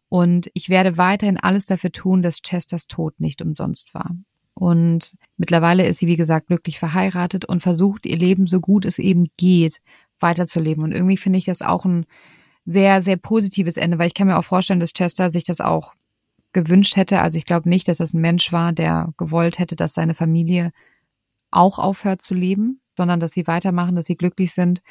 Und 0.08 0.50
ich 0.54 0.70
werde 0.70 0.96
weiterhin 0.96 1.36
alles 1.36 1.66
dafür 1.66 1.92
tun, 1.92 2.22
dass 2.22 2.40
Chesters 2.40 2.86
Tod 2.86 3.20
nicht 3.20 3.42
umsonst 3.42 3.92
war. 3.92 4.16
Und 4.54 5.14
mittlerweile 5.36 5.86
ist 5.86 5.98
sie, 5.98 6.06
wie 6.06 6.16
gesagt, 6.16 6.46
glücklich 6.46 6.78
verheiratet 6.78 7.44
und 7.44 7.60
versucht 7.60 8.06
ihr 8.06 8.16
Leben 8.16 8.46
so 8.46 8.60
gut 8.60 8.86
es 8.86 8.98
eben 8.98 9.26
geht 9.36 9.82
weiterzuleben. 10.18 10.82
Und 10.82 10.92
irgendwie 10.92 11.18
finde 11.18 11.38
ich 11.38 11.44
das 11.44 11.60
auch 11.60 11.84
ein 11.84 12.06
sehr, 12.66 13.00
sehr 13.00 13.16
positives 13.16 13.76
Ende, 13.76 13.98
weil 13.98 14.08
ich 14.08 14.14
kann 14.14 14.26
mir 14.26 14.36
auch 14.36 14.44
vorstellen, 14.44 14.80
dass 14.80 14.92
Chester 14.92 15.30
sich 15.30 15.44
das 15.44 15.60
auch 15.60 15.94
gewünscht 16.52 16.96
hätte. 16.96 17.20
Also 17.20 17.38
ich 17.38 17.46
glaube 17.46 17.68
nicht, 17.68 17.86
dass 17.88 17.98
das 17.98 18.12
ein 18.12 18.20
Mensch 18.20 18.52
war, 18.52 18.72
der 18.72 19.12
gewollt 19.16 19.58
hätte, 19.58 19.76
dass 19.76 19.94
seine 19.94 20.14
Familie 20.14 20.72
auch 21.50 21.78
aufhört 21.78 22.22
zu 22.22 22.34
leben, 22.34 22.80
sondern 22.96 23.20
dass 23.20 23.32
sie 23.32 23.46
weitermachen, 23.46 23.94
dass 23.94 24.06
sie 24.06 24.16
glücklich 24.16 24.52
sind. 24.52 24.82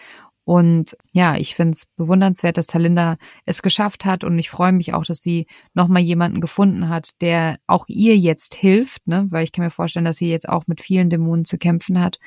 Und 0.45 0.95
ja, 1.11 1.35
ich 1.37 1.55
finde 1.55 1.71
es 1.71 1.87
bewundernswert, 1.97 2.57
dass 2.57 2.67
Talinda 2.67 3.17
es 3.45 3.63
geschafft 3.63 4.05
hat 4.05 4.23
und 4.23 4.37
ich 4.37 4.51
freue 4.51 4.73
mich 4.73 4.93
auch, 4.93 5.03
dass 5.03 5.23
sie 5.23 5.47
nochmal 5.73 6.03
jemanden 6.03 6.39
gefunden 6.39 6.87
hat, 6.87 7.09
der 7.19 7.57
auch 7.65 7.85
ihr 7.87 8.15
jetzt 8.15 8.53
hilft, 8.53 9.07
ne? 9.07 9.25
weil 9.31 9.43
ich 9.43 9.51
kann 9.51 9.65
mir 9.65 9.71
vorstellen, 9.71 10.05
dass 10.05 10.17
sie 10.17 10.29
jetzt 10.29 10.47
auch 10.47 10.67
mit 10.67 10.81
vielen 10.81 11.09
Dämonen 11.09 11.45
zu 11.45 11.57
kämpfen 11.57 11.99
hat 11.99 12.19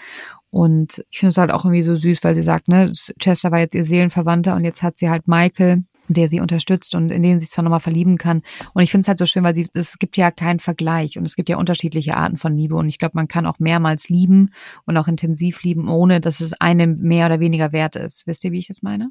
und 0.51 1.05
ich 1.11 1.19
finde 1.19 1.31
es 1.31 1.37
halt 1.37 1.51
auch 1.51 1.65
irgendwie 1.65 1.83
so 1.83 1.95
süß, 1.95 2.25
weil 2.25 2.35
sie 2.35 2.43
sagt, 2.43 2.69
ne, 2.69 2.93
Chester 3.19 3.51
war 3.51 3.59
jetzt 3.59 3.75
ihr 3.75 3.85
Seelenverwandter 3.85 4.55
und 4.57 4.65
jetzt 4.65 4.83
hat 4.83 4.97
sie 4.97 5.11
halt 5.11 5.29
Michael, 5.29 5.85
der 6.09 6.29
sie 6.29 6.41
unterstützt 6.41 6.95
und 6.95 7.11
in 7.11 7.23
den 7.23 7.39
sie 7.39 7.45
sich 7.45 7.53
zwar 7.53 7.65
nochmal 7.65 7.81
verlieben 7.81 8.17
kann. 8.17 8.43
Und 8.73 8.83
ich 8.83 8.91
finde 8.91 9.03
es 9.03 9.09
halt 9.09 9.19
so 9.19 9.27
schön, 9.27 9.45
weil 9.45 9.55
sie, 9.55 9.69
es 9.75 9.99
gibt 9.99 10.17
ja 10.17 10.31
keinen 10.31 10.59
Vergleich 10.59 11.19
und 11.19 11.25
es 11.25 11.37
gibt 11.37 11.51
ja 11.51 11.59
unterschiedliche 11.59 12.17
Arten 12.17 12.39
von 12.39 12.57
Liebe. 12.57 12.77
Und 12.77 12.89
ich 12.89 12.99
glaube, 12.99 13.13
man 13.15 13.29
kann 13.29 13.47
auch 13.47 13.59
mehrmals 13.59 14.09
lieben 14.09 14.51
und 14.87 14.97
auch 14.97 15.09
intensiv 15.09 15.63
lieben, 15.63 15.89
ohne 15.89 16.21
dass 16.21 16.41
es 16.41 16.55
einem 16.55 16.99
mehr 17.01 17.27
oder 17.27 17.41
weniger 17.41 17.73
wert 17.73 17.97
ist. 17.97 18.27
Wisst 18.27 18.45
ihr, 18.45 18.53
wie 18.53 18.59
ich 18.59 18.69
das 18.69 18.81
meine? 18.81 19.11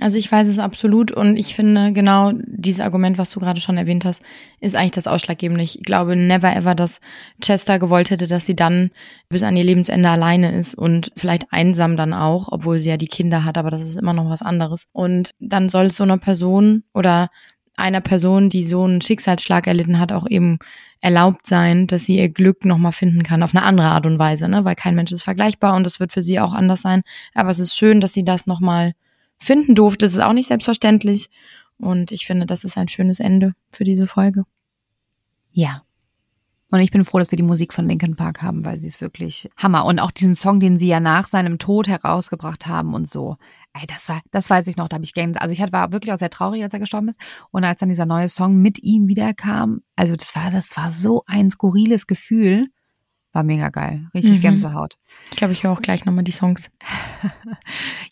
Also 0.00 0.18
ich 0.18 0.30
weiß 0.30 0.46
es 0.46 0.58
absolut 0.58 1.10
und 1.10 1.38
ich 1.38 1.54
finde 1.54 1.92
genau 1.92 2.32
dieses 2.44 2.80
Argument, 2.80 3.16
was 3.16 3.30
du 3.30 3.40
gerade 3.40 3.60
schon 3.60 3.78
erwähnt 3.78 4.04
hast, 4.04 4.22
ist 4.60 4.76
eigentlich 4.76 4.90
das 4.90 5.06
Ausschlaggebende. 5.06 5.64
Ich 5.64 5.80
glaube 5.84 6.16
never 6.16 6.54
ever, 6.54 6.74
dass 6.74 7.00
Chester 7.40 7.78
gewollt 7.78 8.10
hätte, 8.10 8.26
dass 8.26 8.44
sie 8.44 8.54
dann 8.54 8.90
bis 9.30 9.42
an 9.42 9.56
ihr 9.56 9.64
Lebensende 9.64 10.10
alleine 10.10 10.54
ist 10.58 10.74
und 10.74 11.12
vielleicht 11.16 11.50
einsam 11.50 11.96
dann 11.96 12.12
auch, 12.12 12.48
obwohl 12.50 12.78
sie 12.78 12.90
ja 12.90 12.98
die 12.98 13.08
Kinder 13.08 13.44
hat, 13.44 13.56
aber 13.56 13.70
das 13.70 13.80
ist 13.80 13.96
immer 13.96 14.12
noch 14.12 14.28
was 14.28 14.42
anderes. 14.42 14.86
Und 14.92 15.30
dann 15.40 15.70
soll 15.70 15.86
es 15.86 15.96
so 15.96 16.04
einer 16.04 16.18
Person 16.18 16.84
oder 16.92 17.30
einer 17.76 18.00
Person, 18.02 18.50
die 18.50 18.64
so 18.64 18.84
einen 18.84 19.00
Schicksalsschlag 19.00 19.66
erlitten 19.66 19.98
hat, 19.98 20.12
auch 20.12 20.26
eben 20.28 20.58
erlaubt 21.00 21.46
sein, 21.46 21.86
dass 21.86 22.04
sie 22.04 22.18
ihr 22.18 22.28
Glück 22.28 22.64
nochmal 22.64 22.92
finden 22.92 23.22
kann 23.22 23.42
auf 23.42 23.54
eine 23.54 23.64
andere 23.64 23.88
Art 23.88 24.06
und 24.06 24.18
Weise, 24.18 24.48
ne? 24.48 24.64
weil 24.64 24.74
kein 24.74 24.94
Mensch 24.94 25.12
ist 25.12 25.22
vergleichbar 25.22 25.74
und 25.74 25.84
das 25.84 26.00
wird 26.00 26.12
für 26.12 26.22
sie 26.22 26.40
auch 26.40 26.52
anders 26.52 26.82
sein. 26.82 27.02
Aber 27.34 27.50
es 27.50 27.58
ist 27.58 27.76
schön, 27.76 28.00
dass 28.00 28.12
sie 28.12 28.24
das 28.24 28.46
nochmal 28.46 28.94
finden 29.38 29.74
durfte. 29.74 30.06
Das 30.06 30.12
ist 30.12 30.20
auch 30.20 30.32
nicht 30.32 30.48
selbstverständlich. 30.48 31.30
Und 31.78 32.10
ich 32.10 32.26
finde, 32.26 32.46
das 32.46 32.64
ist 32.64 32.78
ein 32.78 32.88
schönes 32.88 33.20
Ende 33.20 33.54
für 33.70 33.84
diese 33.84 34.06
Folge. 34.06 34.44
Ja. 35.52 35.82
Und 36.70 36.80
ich 36.80 36.90
bin 36.90 37.04
froh, 37.04 37.18
dass 37.18 37.30
wir 37.30 37.36
die 37.36 37.44
Musik 37.44 37.72
von 37.72 37.88
Linkin 37.88 38.16
Park 38.16 38.42
haben, 38.42 38.64
weil 38.64 38.80
sie 38.80 38.88
ist 38.88 39.00
wirklich 39.00 39.48
Hammer. 39.56 39.84
Und 39.84 40.00
auch 40.00 40.10
diesen 40.10 40.34
Song, 40.34 40.58
den 40.58 40.78
sie 40.78 40.88
ja 40.88 40.98
nach 40.98 41.28
seinem 41.28 41.58
Tod 41.58 41.86
herausgebracht 41.86 42.66
haben 42.66 42.92
und 42.92 43.08
so. 43.08 43.36
Ey, 43.72 43.86
das 43.86 44.08
war, 44.08 44.20
das 44.32 44.50
weiß 44.50 44.66
ich 44.66 44.76
noch, 44.76 44.88
da 44.88 44.94
habe 44.94 45.04
ich 45.04 45.14
Games. 45.14 45.36
Also 45.36 45.52
ich 45.52 45.60
war 45.72 45.92
wirklich 45.92 46.12
auch 46.12 46.18
sehr 46.18 46.30
traurig, 46.30 46.62
als 46.62 46.72
er 46.72 46.80
gestorben 46.80 47.08
ist. 47.08 47.20
Und 47.50 47.62
als 47.62 47.80
dann 47.80 47.88
dieser 47.88 48.06
neue 48.06 48.28
Song 48.28 48.56
mit 48.56 48.82
ihm 48.82 49.06
wiederkam, 49.06 49.82
also 49.94 50.16
das 50.16 50.34
war, 50.34 50.50
das 50.50 50.76
war 50.76 50.90
so 50.90 51.22
ein 51.26 51.50
skurriles 51.50 52.06
Gefühl 52.06 52.68
war 53.36 53.42
mega 53.42 53.68
geil. 53.68 54.08
Richtig 54.14 54.38
Mhm. 54.38 54.40
Gänsehaut. 54.40 54.96
Ich 55.30 55.36
glaube, 55.36 55.52
ich 55.52 55.62
höre 55.62 55.70
auch 55.72 55.82
gleich 55.82 56.06
nochmal 56.06 56.24
die 56.24 56.32
Songs. 56.32 56.70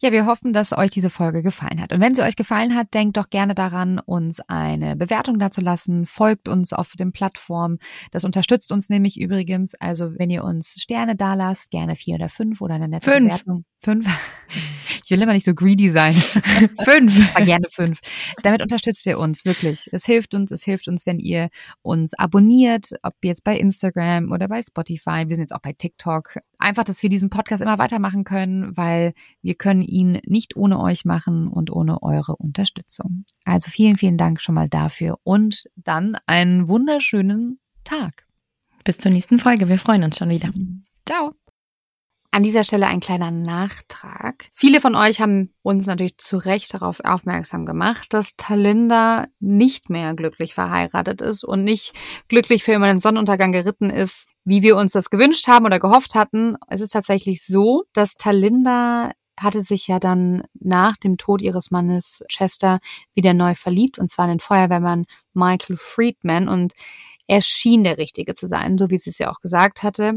Ja, 0.00 0.12
wir 0.12 0.26
hoffen, 0.26 0.52
dass 0.52 0.76
euch 0.76 0.90
diese 0.90 1.08
Folge 1.08 1.42
gefallen 1.42 1.80
hat. 1.80 1.90
Und 1.92 2.00
wenn 2.00 2.14
sie 2.14 2.20
euch 2.22 2.36
gefallen 2.36 2.74
hat, 2.74 2.92
denkt 2.92 3.16
doch 3.16 3.30
gerne 3.30 3.54
daran, 3.54 3.98
uns 3.98 4.40
eine 4.40 4.96
Bewertung 4.96 5.38
dazulassen. 5.38 6.04
Folgt 6.04 6.46
uns 6.46 6.74
auf 6.74 6.92
den 6.92 7.10
Plattformen. 7.12 7.78
Das 8.10 8.24
unterstützt 8.24 8.70
uns 8.70 8.90
nämlich 8.90 9.18
übrigens. 9.18 9.74
Also 9.76 10.12
wenn 10.18 10.28
ihr 10.28 10.44
uns 10.44 10.74
Sterne 10.78 11.16
da 11.16 11.32
lasst, 11.32 11.70
gerne 11.70 11.96
vier 11.96 12.16
oder 12.16 12.28
fünf 12.28 12.60
oder 12.60 12.74
eine 12.74 12.88
nette 12.88 13.10
Fünf. 13.10 13.28
Bewertung. 13.32 13.64
Fünf. 13.80 14.06
Ich 15.04 15.10
will 15.10 15.22
immer 15.22 15.32
nicht 15.32 15.44
so 15.44 15.54
greedy 15.54 15.90
sein. 15.90 16.12
Fünf. 16.84 17.34
Aber 17.34 17.44
gerne 17.44 17.66
fünf. 17.70 18.00
Damit 18.42 18.62
unterstützt 18.62 19.04
ihr 19.06 19.18
uns 19.18 19.44
wirklich. 19.44 19.88
Es 19.92 20.04
hilft 20.04 20.34
uns, 20.34 20.50
es 20.50 20.62
hilft 20.62 20.88
uns, 20.88 21.06
wenn 21.06 21.18
ihr 21.18 21.48
uns 21.82 22.14
abonniert, 22.14 22.90
ob 23.02 23.12
jetzt 23.22 23.44
bei 23.44 23.56
Instagram 23.56 24.32
oder 24.32 24.48
bei 24.48 24.62
Spotify. 24.62 25.24
Wir 25.26 25.36
sind 25.36 25.44
jetzt 25.44 25.54
auch 25.54 25.60
bei 25.60 25.72
TikTok. 25.72 26.38
Einfach, 26.58 26.84
dass 26.84 27.02
wir 27.02 27.10
diesen 27.10 27.30
Podcast 27.30 27.62
immer 27.62 27.78
weitermachen 27.78 28.24
können, 28.24 28.76
weil 28.76 29.12
wir 29.42 29.54
können 29.54 29.82
ihn 29.82 30.20
nicht 30.26 30.56
ohne 30.56 30.80
euch 30.80 31.04
machen 31.04 31.48
und 31.48 31.70
ohne 31.70 32.02
eure 32.02 32.36
Unterstützung. 32.36 33.24
Also 33.44 33.70
vielen, 33.70 33.96
vielen 33.96 34.16
Dank 34.16 34.40
schon 34.40 34.54
mal 34.54 34.68
dafür 34.68 35.18
und 35.22 35.64
dann 35.76 36.16
einen 36.26 36.68
wunderschönen 36.68 37.58
Tag. 37.84 38.26
Bis 38.84 38.98
zur 38.98 39.10
nächsten 39.10 39.38
Folge. 39.38 39.68
Wir 39.68 39.78
freuen 39.78 40.04
uns 40.04 40.18
schon 40.18 40.30
wieder. 40.30 40.50
Ciao. 41.06 41.43
An 42.34 42.42
dieser 42.42 42.64
Stelle 42.64 42.88
ein 42.88 42.98
kleiner 42.98 43.30
Nachtrag. 43.30 44.46
Viele 44.52 44.80
von 44.80 44.96
euch 44.96 45.20
haben 45.20 45.54
uns 45.62 45.86
natürlich 45.86 46.18
zu 46.18 46.36
Recht 46.36 46.74
darauf 46.74 46.98
aufmerksam 47.04 47.64
gemacht, 47.64 48.12
dass 48.12 48.34
Talinda 48.34 49.28
nicht 49.38 49.88
mehr 49.88 50.14
glücklich 50.14 50.52
verheiratet 50.52 51.20
ist 51.20 51.44
und 51.44 51.62
nicht 51.62 51.92
glücklich 52.26 52.64
für 52.64 52.72
immer 52.72 52.88
den 52.88 52.98
Sonnenuntergang 52.98 53.52
geritten 53.52 53.88
ist, 53.88 54.26
wie 54.44 54.64
wir 54.64 54.76
uns 54.76 54.90
das 54.90 55.10
gewünscht 55.10 55.46
haben 55.46 55.64
oder 55.64 55.78
gehofft 55.78 56.16
hatten. 56.16 56.56
Es 56.66 56.80
ist 56.80 56.90
tatsächlich 56.90 57.46
so, 57.46 57.84
dass 57.92 58.16
Talinda 58.16 59.12
hatte 59.38 59.62
sich 59.62 59.86
ja 59.86 60.00
dann 60.00 60.42
nach 60.54 60.96
dem 60.96 61.18
Tod 61.18 61.40
ihres 61.40 61.70
Mannes 61.70 62.24
Chester 62.28 62.80
wieder 63.14 63.32
neu 63.32 63.54
verliebt, 63.54 63.96
und 63.96 64.08
zwar 64.08 64.24
in 64.24 64.32
den 64.32 64.40
Feuerwehrmann 64.40 65.04
Michael 65.34 65.76
Friedman. 65.76 66.48
Und 66.48 66.72
er 67.28 67.42
schien 67.42 67.84
der 67.84 67.96
Richtige 67.96 68.34
zu 68.34 68.46
sein, 68.46 68.76
so 68.76 68.90
wie 68.90 68.98
sie 68.98 69.10
es 69.10 69.18
ja 69.18 69.30
auch 69.30 69.40
gesagt 69.40 69.84
hatte. 69.84 70.14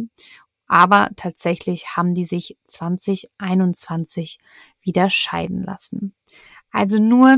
Aber 0.67 1.09
tatsächlich 1.15 1.95
haben 1.95 2.13
die 2.13 2.25
sich 2.25 2.57
2021 2.65 4.39
wieder 4.81 5.09
scheiden 5.09 5.63
lassen. 5.63 6.13
Also 6.71 6.97
nur, 6.97 7.37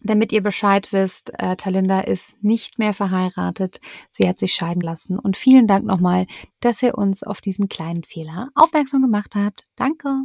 damit 0.00 0.32
ihr 0.32 0.42
Bescheid 0.42 0.92
wisst, 0.92 1.32
äh, 1.38 1.56
Talinda 1.56 2.00
ist 2.00 2.42
nicht 2.42 2.78
mehr 2.78 2.92
verheiratet. 2.92 3.80
Sie 4.10 4.28
hat 4.28 4.38
sich 4.38 4.54
scheiden 4.54 4.82
lassen. 4.82 5.18
Und 5.18 5.36
vielen 5.36 5.66
Dank 5.66 5.84
nochmal, 5.84 6.26
dass 6.60 6.82
ihr 6.82 6.96
uns 6.96 7.22
auf 7.22 7.40
diesen 7.40 7.68
kleinen 7.68 8.04
Fehler 8.04 8.48
aufmerksam 8.54 9.02
gemacht 9.02 9.34
habt. 9.36 9.66
Danke. 9.76 10.24